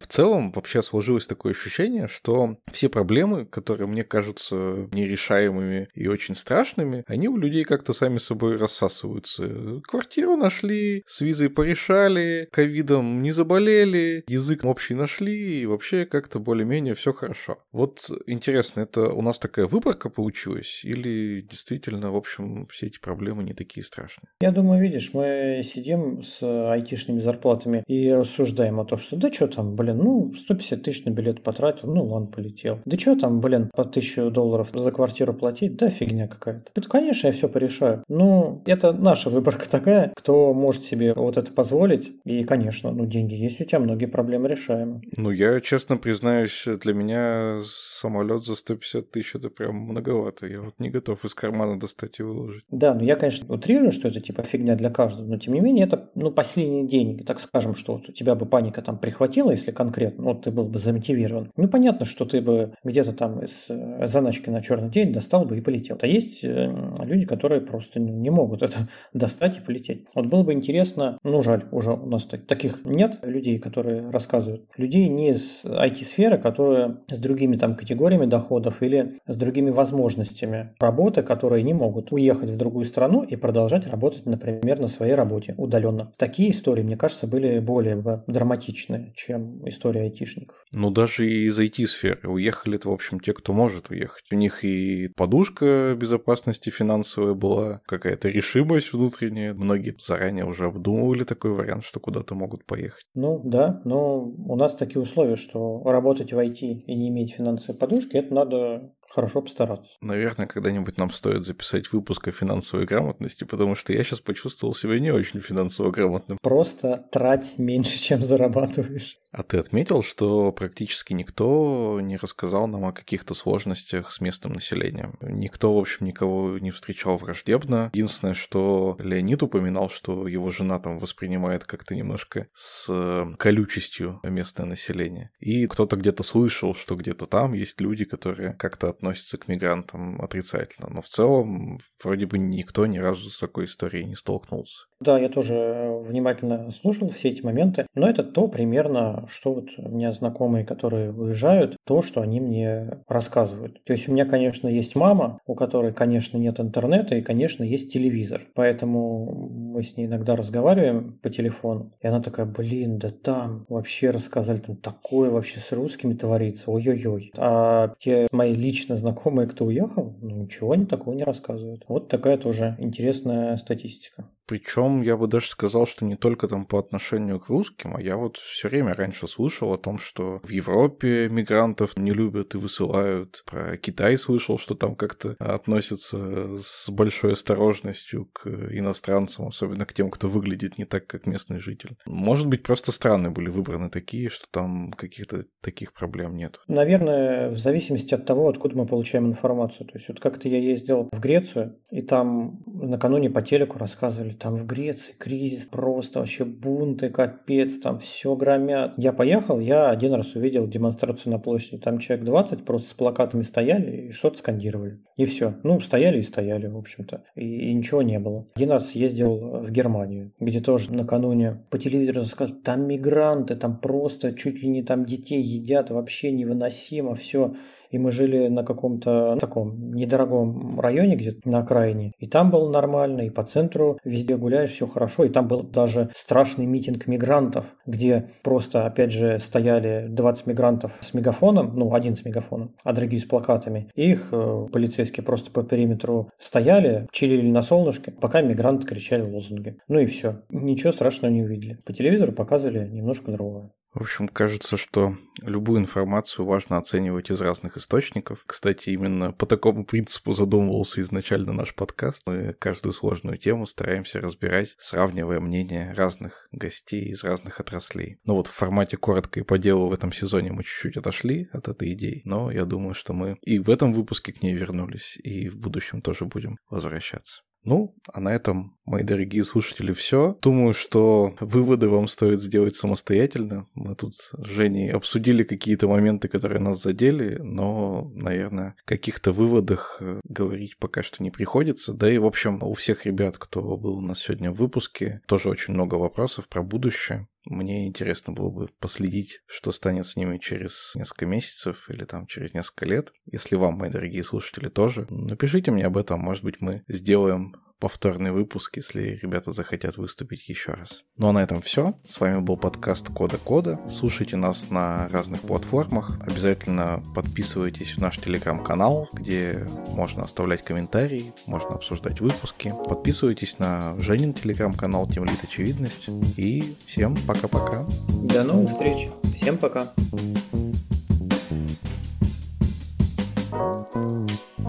В 0.00 0.06
целом, 0.06 0.52
вообще 0.52 0.82
сложилось 0.82 1.26
такое 1.26 1.52
ощущение, 1.52 2.08
что 2.08 2.56
все 2.72 2.88
проблемы, 2.88 3.44
которые 3.44 3.86
мне 3.86 4.04
кажутся 4.04 4.56
нерешаемыми 4.92 5.88
и 5.94 6.06
очень 6.08 6.34
страшными, 6.34 7.04
они 7.06 7.28
у 7.28 7.36
людей 7.36 7.64
как-то 7.64 7.92
сами 7.92 8.18
собой 8.18 8.56
рассасываются. 8.56 9.80
Квартиру 9.82 10.36
нашли, 10.36 11.02
с 11.06 11.20
визой 11.20 11.50
порешали, 11.50 12.48
ковидом 12.52 13.22
не 13.22 13.32
заболели, 13.32 14.24
язык 14.26 14.64
общий 14.64 14.85
общий 14.86 14.94
нашли, 14.94 15.60
и 15.60 15.66
вообще 15.66 16.06
как-то 16.06 16.38
более-менее 16.38 16.94
все 16.94 17.12
хорошо. 17.12 17.58
Вот 17.72 18.08
интересно, 18.26 18.82
это 18.82 19.08
у 19.12 19.20
нас 19.20 19.38
такая 19.38 19.66
выборка 19.66 20.10
получилась, 20.10 20.82
или 20.84 21.40
действительно, 21.40 22.12
в 22.12 22.16
общем, 22.16 22.66
все 22.68 22.86
эти 22.86 23.00
проблемы 23.00 23.42
не 23.42 23.52
такие 23.52 23.84
страшные? 23.84 24.28
Я 24.40 24.52
думаю, 24.52 24.80
видишь, 24.80 25.10
мы 25.12 25.60
сидим 25.64 26.22
с 26.22 26.40
айтишными 26.42 27.18
зарплатами 27.18 27.82
и 27.88 28.12
рассуждаем 28.12 28.78
о 28.78 28.84
том, 28.84 28.98
что 28.98 29.16
да 29.16 29.32
что 29.32 29.48
там, 29.48 29.74
блин, 29.74 29.98
ну, 29.98 30.32
150 30.34 30.82
тысяч 30.82 31.04
на 31.04 31.10
билет 31.10 31.42
потратил, 31.42 31.92
ну, 31.92 32.04
ладно, 32.04 32.28
полетел. 32.28 32.78
Да 32.84 32.96
что 32.96 33.16
там, 33.16 33.40
блин, 33.40 33.70
по 33.74 33.82
1000 33.82 34.30
долларов 34.30 34.70
за 34.72 34.92
квартиру 34.92 35.34
платить? 35.34 35.76
Да 35.76 35.90
фигня 35.90 36.28
какая-то. 36.28 36.70
Это, 36.74 36.88
конечно, 36.88 37.26
я 37.26 37.32
все 37.32 37.48
порешаю. 37.48 38.04
Ну, 38.08 38.62
это 38.66 38.92
наша 38.92 39.30
выборка 39.30 39.68
такая, 39.68 40.12
кто 40.14 40.54
может 40.54 40.84
себе 40.84 41.12
вот 41.14 41.38
это 41.38 41.52
позволить. 41.52 42.12
И, 42.24 42.44
конечно, 42.44 42.92
ну, 42.92 43.06
деньги 43.06 43.34
есть 43.34 43.60
у 43.60 43.64
тебя, 43.64 43.80
многие 43.80 44.06
проблемы 44.06 44.48
решают 44.48 44.75
решаемо. 44.76 45.00
Ну, 45.16 45.30
я 45.30 45.60
честно 45.60 45.96
признаюсь, 45.96 46.64
для 46.82 46.94
меня 46.94 47.60
самолет 47.64 48.44
за 48.44 48.56
150 48.56 49.10
тысяч 49.10 49.34
это 49.34 49.50
прям 49.50 49.76
многовато. 49.76 50.46
Я 50.46 50.60
вот 50.60 50.74
не 50.78 50.90
готов 50.90 51.24
из 51.24 51.34
кармана 51.34 51.78
достать 51.78 52.20
и 52.20 52.22
выложить. 52.22 52.62
Да, 52.70 52.94
ну 52.94 53.04
я, 53.04 53.16
конечно, 53.16 53.52
утрирую, 53.52 53.92
что 53.92 54.08
это 54.08 54.20
типа 54.20 54.42
фигня 54.42 54.76
для 54.76 54.90
каждого, 54.90 55.26
но 55.26 55.38
тем 55.38 55.54
не 55.54 55.60
менее 55.60 55.86
это, 55.86 56.10
ну, 56.14 56.30
последние 56.30 56.86
деньги. 56.86 57.22
Так 57.22 57.40
скажем, 57.40 57.74
что 57.74 57.94
вот 57.94 58.08
у 58.08 58.12
тебя 58.12 58.34
бы 58.34 58.46
паника 58.46 58.82
там 58.82 58.98
прихватила, 58.98 59.50
если 59.50 59.72
конкретно, 59.72 60.24
вот 60.24 60.42
ты 60.42 60.50
был 60.50 60.64
бы 60.64 60.78
замотивирован. 60.78 61.50
Ну, 61.56 61.68
понятно, 61.68 62.04
что 62.04 62.24
ты 62.24 62.40
бы 62.40 62.74
где-то 62.84 63.12
там 63.12 63.42
из 63.42 63.66
э, 63.68 64.06
заначки 64.06 64.50
на 64.50 64.62
черный 64.62 64.90
день 64.90 65.12
достал 65.12 65.44
бы 65.44 65.58
и 65.58 65.60
полетел. 65.60 65.98
А 66.00 66.06
есть 66.06 66.44
э, 66.44 66.70
люди, 67.00 67.26
которые 67.26 67.60
просто 67.60 68.00
не 68.00 68.30
могут 68.30 68.62
это 68.62 68.88
достать 69.12 69.58
и 69.58 69.60
полететь. 69.60 70.06
Вот 70.14 70.26
было 70.26 70.42
бы 70.42 70.52
интересно, 70.52 71.18
ну, 71.22 71.40
жаль, 71.40 71.64
уже 71.70 71.92
у 71.92 72.06
нас 72.06 72.26
таких 72.26 72.84
нет 72.84 73.18
людей, 73.22 73.58
которые 73.58 74.10
рассказывают 74.10 74.65
Людей 74.76 75.08
не 75.08 75.30
из 75.30 75.64
IT-сферы, 75.64 76.38
которые 76.38 77.00
с 77.08 77.18
другими 77.18 77.56
там 77.56 77.76
категориями 77.76 78.26
доходов 78.26 78.82
или 78.82 79.18
с 79.26 79.36
другими 79.36 79.70
возможностями 79.70 80.74
работы, 80.78 81.22
которые 81.22 81.62
не 81.62 81.74
могут 81.74 82.12
уехать 82.12 82.50
в 82.50 82.56
другую 82.56 82.84
страну 82.84 83.22
и 83.22 83.36
продолжать 83.36 83.86
работать, 83.86 84.26
например, 84.26 84.80
на 84.80 84.86
своей 84.86 85.14
работе 85.14 85.54
удаленно. 85.56 86.12
Такие 86.16 86.50
истории, 86.50 86.82
мне 86.82 86.96
кажется, 86.96 87.26
были 87.26 87.58
более 87.58 87.96
бы 87.96 88.22
драматичные, 88.26 89.12
чем 89.14 89.66
история 89.68 90.02
айтишников. 90.02 90.56
Ну, 90.72 90.90
даже 90.90 91.28
и 91.28 91.46
из 91.46 91.58
IT-сферы 91.58 92.28
уехали 92.28 92.76
это, 92.76 92.88
в 92.88 92.92
общем, 92.92 93.20
те, 93.20 93.32
кто 93.32 93.52
может 93.52 93.90
уехать. 93.90 94.24
У 94.30 94.36
них 94.36 94.64
и 94.64 95.08
подушка 95.16 95.96
безопасности 95.98 96.70
финансовая 96.70 97.34
была, 97.34 97.80
какая-то 97.86 98.28
решимость 98.28 98.92
внутренняя. 98.92 99.54
Многие 99.54 99.94
заранее 99.98 100.44
уже 100.44 100.66
обдумывали 100.66 101.24
такой 101.24 101.52
вариант, 101.52 101.84
что 101.84 102.00
куда-то 102.00 102.34
могут 102.34 102.64
поехать. 102.64 103.04
Ну, 103.14 103.40
да, 103.44 103.80
но 103.84 104.20
у 104.20 104.55
нас 104.56 104.74
такие 104.74 105.00
условия, 105.00 105.36
что 105.36 105.82
работать 105.84 106.32
в 106.32 106.38
IT 106.38 106.60
и 106.60 106.94
не 106.94 107.08
иметь 107.08 107.34
финансовой 107.34 107.78
подушки, 107.78 108.16
это 108.16 108.34
надо 108.34 108.95
хорошо 109.10 109.42
постараться. 109.42 109.96
Наверное, 110.00 110.46
когда-нибудь 110.46 110.98
нам 110.98 111.10
стоит 111.10 111.44
записать 111.44 111.92
выпуск 111.92 112.28
о 112.28 112.32
финансовой 112.32 112.86
грамотности, 112.86 113.44
потому 113.44 113.74
что 113.74 113.92
я 113.92 114.02
сейчас 114.02 114.20
почувствовал 114.20 114.74
себя 114.74 114.98
не 114.98 115.10
очень 115.10 115.40
финансово 115.40 115.90
грамотным. 115.90 116.38
Просто 116.42 117.04
трать 117.10 117.54
меньше, 117.58 117.98
чем 117.98 118.22
зарабатываешь. 118.22 119.18
А 119.36 119.42
ты 119.42 119.58
отметил, 119.58 120.02
что 120.02 120.50
практически 120.50 121.12
никто 121.12 122.00
не 122.00 122.16
рассказал 122.16 122.66
нам 122.68 122.86
о 122.86 122.92
каких-то 122.92 123.34
сложностях 123.34 124.10
с 124.10 124.20
местным 124.22 124.54
населением? 124.54 125.18
Никто, 125.20 125.74
в 125.74 125.78
общем, 125.78 126.06
никого 126.06 126.58
не 126.58 126.70
встречал 126.70 127.18
враждебно. 127.18 127.90
Единственное, 127.92 128.32
что 128.32 128.96
Леонид 128.98 129.42
упоминал, 129.42 129.90
что 129.90 130.26
его 130.26 130.50
жена 130.50 130.78
там 130.78 130.98
воспринимает 130.98 131.64
как-то 131.64 131.94
немножко 131.94 132.48
с 132.54 132.86
э, 132.88 133.26
колючестью 133.38 134.20
местное 134.22 134.64
население. 134.64 135.30
И 135.38 135.66
кто-то 135.66 135.96
где-то 135.96 136.22
слышал, 136.22 136.74
что 136.74 136.96
где-то 136.96 137.26
там 137.26 137.52
есть 137.52 137.78
люди, 137.78 138.06
которые 138.06 138.54
как-то 138.54 138.95
относятся 138.96 139.38
к 139.38 139.48
мигрантам 139.48 140.20
отрицательно. 140.20 140.88
Но 140.90 141.02
в 141.02 141.06
целом 141.06 141.78
вроде 142.02 142.26
бы 142.26 142.38
никто 142.38 142.86
ни 142.86 142.98
разу 142.98 143.30
с 143.30 143.38
такой 143.38 143.66
историей 143.66 144.04
не 144.04 144.16
столкнулся. 144.16 144.86
Да, 145.00 145.18
я 145.18 145.28
тоже 145.28 146.00
внимательно 146.04 146.70
слушал 146.70 147.10
все 147.10 147.28
эти 147.28 147.42
моменты, 147.42 147.86
но 147.94 148.08
это 148.08 148.24
то 148.24 148.48
примерно, 148.48 149.26
что 149.28 149.52
вот 149.52 149.68
у 149.76 149.88
меня 149.90 150.10
знакомые, 150.10 150.64
которые 150.64 151.12
уезжают, 151.12 151.76
то, 151.84 152.00
что 152.00 152.22
они 152.22 152.40
мне 152.40 153.02
рассказывают. 153.06 153.84
То 153.84 153.92
есть 153.92 154.08
у 154.08 154.12
меня, 154.12 154.24
конечно, 154.24 154.68
есть 154.68 154.96
мама, 154.96 155.38
у 155.46 155.54
которой, 155.54 155.92
конечно, 155.92 156.38
нет 156.38 156.60
интернета 156.60 157.14
и, 157.14 157.20
конечно, 157.20 157.62
есть 157.62 157.92
телевизор. 157.92 158.42
Поэтому 158.54 159.50
мы 159.50 159.82
с 159.82 159.98
ней 159.98 160.06
иногда 160.06 160.34
разговариваем 160.34 161.18
по 161.22 161.28
телефону, 161.28 161.92
и 162.00 162.06
она 162.06 162.22
такая, 162.22 162.46
блин, 162.46 162.98
да 162.98 163.10
там 163.10 163.66
вообще 163.68 164.10
рассказали, 164.10 164.58
там 164.58 164.76
такое 164.76 165.30
вообще 165.30 165.60
с 165.60 165.72
русскими 165.72 166.14
творится, 166.14 166.70
ой-ой-ой. 166.70 167.32
А 167.36 167.94
те 167.98 168.28
мои 168.32 168.54
лично 168.86 168.96
знакомые, 168.96 169.48
кто 169.48 169.64
уехал, 169.64 170.16
ну 170.20 170.42
ничего 170.42 170.70
они 170.72 170.86
такого 170.86 171.14
не 171.14 171.24
рассказывают. 171.24 171.84
Вот 171.88 172.08
такая 172.08 172.38
тоже 172.38 172.76
интересная 172.78 173.56
статистика. 173.56 174.30
Причем 174.46 175.02
я 175.02 175.16
бы 175.16 175.26
даже 175.26 175.48
сказал, 175.48 175.86
что 175.86 176.04
не 176.04 176.16
только 176.16 176.48
там 176.48 176.66
по 176.66 176.78
отношению 176.78 177.40
к 177.40 177.48
русским, 177.48 177.96
а 177.96 178.00
я 178.00 178.16
вот 178.16 178.36
все 178.36 178.68
время 178.68 178.94
раньше 178.94 179.26
слышал 179.26 179.72
о 179.72 179.78
том, 179.78 179.98
что 179.98 180.40
в 180.42 180.50
Европе 180.50 181.28
мигрантов 181.28 181.96
не 181.96 182.12
любят 182.12 182.54
и 182.54 182.58
высылают. 182.58 183.42
Про 183.50 183.76
Китай 183.76 184.16
слышал, 184.16 184.58
что 184.58 184.74
там 184.74 184.94
как-то 184.94 185.36
относятся 185.38 186.56
с 186.56 186.88
большой 186.90 187.32
осторожностью 187.32 188.26
к 188.32 188.46
иностранцам, 188.46 189.48
особенно 189.48 189.84
к 189.84 189.92
тем, 189.92 190.10
кто 190.10 190.28
выглядит 190.28 190.78
не 190.78 190.84
так, 190.84 191.06
как 191.06 191.26
местный 191.26 191.58
житель. 191.58 191.96
Может 192.06 192.46
быть, 192.46 192.62
просто 192.62 192.92
страны 192.92 193.30
были 193.30 193.48
выбраны 193.48 193.90
такие, 193.90 194.28
что 194.28 194.46
там 194.50 194.92
каких-то 194.92 195.44
таких 195.60 195.92
проблем 195.92 196.36
нет. 196.36 196.60
Наверное, 196.68 197.50
в 197.50 197.58
зависимости 197.58 198.14
от 198.14 198.26
того, 198.26 198.48
откуда 198.48 198.76
мы 198.76 198.86
получаем 198.86 199.26
информацию. 199.26 199.86
То 199.86 199.96
есть 199.96 200.08
вот 200.08 200.20
как-то 200.20 200.48
я 200.48 200.58
ездил 200.58 201.08
в 201.12 201.20
Грецию, 201.20 201.78
и 201.90 202.00
там 202.02 202.62
накануне 202.66 203.30
по 203.30 203.42
телеку 203.42 203.78
рассказывали, 203.78 204.35
там 204.38 204.56
в 204.56 204.66
Греции 204.66 205.14
кризис, 205.18 205.66
просто 205.66 206.20
вообще 206.20 206.44
бунты, 206.44 207.10
капец, 207.10 207.78
там 207.78 207.98
все 207.98 208.34
громят. 208.36 208.94
Я 208.96 209.12
поехал, 209.12 209.60
я 209.60 209.90
один 209.90 210.14
раз 210.14 210.34
увидел 210.34 210.66
демонстрацию 210.66 211.32
на 211.32 211.38
площади, 211.38 211.78
там 211.78 211.98
человек 211.98 212.24
20 212.24 212.64
просто 212.64 212.88
с 212.88 212.94
плакатами 212.94 213.42
стояли 213.42 214.08
и 214.08 214.12
что-то 214.12 214.38
скандировали. 214.38 215.00
И 215.16 215.24
все. 215.24 215.54
Ну, 215.62 215.80
стояли 215.80 216.18
и 216.18 216.22
стояли, 216.22 216.66
в 216.66 216.76
общем-то. 216.76 217.24
И, 217.34 217.70
и 217.70 217.74
ничего 217.74 218.02
не 218.02 218.18
было. 218.18 218.46
Один 218.54 218.70
раз 218.70 218.94
ездил 218.94 219.60
в 219.62 219.70
Германию, 219.70 220.32
где 220.40 220.60
тоже 220.60 220.92
накануне 220.92 221.64
по 221.70 221.78
телевизору 221.78 222.20
рассказывают, 222.20 222.62
там 222.62 222.86
мигранты, 222.86 223.56
там 223.56 223.78
просто 223.78 224.32
чуть 224.32 224.62
ли 224.62 224.68
не 224.68 224.82
там 224.82 225.04
детей 225.04 225.40
едят, 225.40 225.90
вообще 225.90 226.30
невыносимо, 226.32 227.14
все 227.14 227.54
и 227.96 227.98
мы 227.98 228.12
жили 228.12 228.48
на 228.48 228.62
каком-то 228.62 229.38
таком 229.40 229.94
недорогом 229.94 230.78
районе 230.78 231.16
где-то 231.16 231.48
на 231.48 231.60
окраине, 231.60 232.12
и 232.18 232.26
там 232.26 232.50
было 232.50 232.70
нормально, 232.70 233.22
и 233.22 233.30
по 233.30 233.42
центру 233.42 233.98
везде 234.04 234.36
гуляешь, 234.36 234.70
все 234.70 234.86
хорошо, 234.86 235.24
и 235.24 235.30
там 235.30 235.48
был 235.48 235.62
даже 235.62 236.10
страшный 236.14 236.66
митинг 236.66 237.06
мигрантов, 237.06 237.74
где 237.86 238.30
просто, 238.42 238.84
опять 238.84 239.12
же, 239.12 239.38
стояли 239.38 240.06
20 240.08 240.46
мигрантов 240.46 240.98
с 241.00 241.14
мегафоном, 241.14 241.72
ну, 241.74 241.94
один 241.94 242.16
с 242.16 242.24
мегафоном, 242.24 242.74
а 242.84 242.92
другие 242.92 243.20
с 243.20 243.24
плакатами, 243.24 243.90
и 243.94 244.10
их 244.10 244.28
э, 244.32 244.66
полицейские 244.70 245.24
просто 245.24 245.50
по 245.50 245.62
периметру 245.62 246.28
стояли, 246.38 247.08
чилили 247.12 247.50
на 247.50 247.62
солнышке, 247.62 248.12
пока 248.12 248.42
мигранты 248.42 248.86
кричали 248.86 249.22
лозунги. 249.22 249.78
Ну 249.88 250.00
и 250.00 250.06
все. 250.06 250.42
Ничего 250.50 250.92
страшного 250.92 251.32
не 251.32 251.42
увидели. 251.42 251.78
По 251.86 251.94
телевизору 251.94 252.32
показывали 252.32 252.86
немножко 252.86 253.32
другое. 253.32 253.70
В 253.96 254.02
общем, 254.02 254.28
кажется, 254.28 254.76
что 254.76 255.16
любую 255.40 255.80
информацию 255.80 256.44
важно 256.44 256.76
оценивать 256.76 257.30
из 257.30 257.40
разных 257.40 257.78
источников. 257.78 258.44
Кстати, 258.44 258.90
именно 258.90 259.32
по 259.32 259.46
такому 259.46 259.86
принципу 259.86 260.34
задумывался 260.34 261.00
изначально 261.00 261.54
наш 261.54 261.74
подкаст. 261.74 262.20
Мы 262.26 262.52
каждую 262.52 262.92
сложную 262.92 263.38
тему 263.38 263.64
стараемся 263.64 264.20
разбирать, 264.20 264.74
сравнивая 264.76 265.40
мнения 265.40 265.94
разных 265.96 266.46
гостей 266.52 267.06
из 267.06 267.24
разных 267.24 267.58
отраслей. 267.58 268.18
Но 268.24 268.34
вот 268.34 268.48
в 268.48 268.52
формате 268.52 268.98
коротко 268.98 269.40
и 269.40 269.44
по 269.44 269.56
делу 269.56 269.88
в 269.88 269.92
этом 269.94 270.12
сезоне 270.12 270.52
мы 270.52 270.62
чуть-чуть 270.62 270.98
отошли 270.98 271.48
от 271.54 271.68
этой 271.68 271.94
идеи, 271.94 272.20
но 272.26 272.50
я 272.50 272.66
думаю, 272.66 272.92
что 272.92 273.14
мы 273.14 273.38
и 273.40 273.58
в 273.58 273.70
этом 273.70 273.94
выпуске 273.94 274.34
к 274.34 274.42
ней 274.42 274.54
вернулись, 274.54 275.16
и 275.24 275.48
в 275.48 275.56
будущем 275.56 276.02
тоже 276.02 276.26
будем 276.26 276.58
возвращаться. 276.68 277.40
Ну, 277.66 277.96
а 278.12 278.20
на 278.20 278.32
этом, 278.32 278.75
мои 278.86 279.02
дорогие 279.02 279.44
слушатели, 279.44 279.92
все. 279.92 280.38
Думаю, 280.40 280.72
что 280.72 281.34
выводы 281.40 281.88
вам 281.88 282.08
стоит 282.08 282.40
сделать 282.40 282.74
самостоятельно. 282.74 283.66
Мы 283.74 283.94
тут 283.94 284.14
с 284.14 284.32
Женей 284.38 284.90
обсудили 284.92 285.42
какие-то 285.42 285.88
моменты, 285.88 286.28
которые 286.28 286.60
нас 286.60 286.82
задели, 286.82 287.36
но, 287.38 288.10
наверное, 288.14 288.76
каких-то 288.84 289.32
выводах 289.32 289.98
э, 290.00 290.20
говорить 290.24 290.78
пока 290.78 291.02
что 291.02 291.22
не 291.22 291.30
приходится. 291.30 291.92
Да 291.92 292.10
и, 292.10 292.18
в 292.18 292.26
общем, 292.26 292.62
у 292.62 292.74
всех 292.74 293.04
ребят, 293.04 293.36
кто 293.38 293.76
был 293.76 293.98
у 293.98 294.00
нас 294.00 294.20
сегодня 294.20 294.50
в 294.50 294.56
выпуске, 294.56 295.20
тоже 295.26 295.50
очень 295.50 295.74
много 295.74 295.96
вопросов 295.96 296.48
про 296.48 296.62
будущее. 296.62 297.28
Мне 297.44 297.86
интересно 297.86 298.32
было 298.32 298.50
бы 298.50 298.68
последить, 298.80 299.40
что 299.46 299.70
станет 299.70 300.06
с 300.06 300.16
ними 300.16 300.38
через 300.38 300.92
несколько 300.96 301.26
месяцев 301.26 301.88
или 301.88 302.04
там 302.04 302.26
через 302.26 302.54
несколько 302.54 302.86
лет. 302.86 303.12
Если 303.24 303.54
вам, 303.54 303.74
мои 303.74 303.90
дорогие 303.90 304.24
слушатели, 304.24 304.68
тоже, 304.68 305.06
напишите 305.10 305.70
мне 305.70 305.86
об 305.86 305.96
этом. 305.96 306.20
Может 306.20 306.42
быть, 306.42 306.60
мы 306.60 306.82
сделаем 306.88 307.54
повторный 307.78 308.32
выпуск, 308.32 308.76
если 308.76 309.18
ребята 309.22 309.52
захотят 309.52 309.96
выступить 309.96 310.48
еще 310.48 310.72
раз. 310.72 311.04
Ну 311.16 311.28
а 311.28 311.32
на 311.32 311.42
этом 311.42 311.60
все. 311.60 311.94
С 312.04 312.20
вами 312.20 312.40
был 312.40 312.56
подкаст 312.56 313.08
Кода 313.08 313.38
Кода. 313.38 313.80
Слушайте 313.90 314.36
нас 314.36 314.70
на 314.70 315.08
разных 315.08 315.42
платформах. 315.42 316.18
Обязательно 316.20 317.02
подписывайтесь 317.14 317.96
в 317.96 317.98
наш 317.98 318.18
телеграм-канал, 318.18 319.08
где 319.12 319.66
можно 319.88 320.22
оставлять 320.22 320.62
комментарии, 320.62 321.32
можно 321.46 321.70
обсуждать 321.70 322.20
выпуски. 322.20 322.72
Подписывайтесь 322.88 323.58
на 323.58 323.98
Женин 324.00 324.34
телеграм-канал 324.34 325.06
Темлит 325.06 325.44
Очевидность. 325.44 326.08
И 326.36 326.76
всем 326.86 327.16
пока-пока. 327.26 327.86
До 328.08 328.44
новых 328.44 328.70
встреч. 328.70 329.08
Всем 329.34 329.58
пока. 329.58 329.92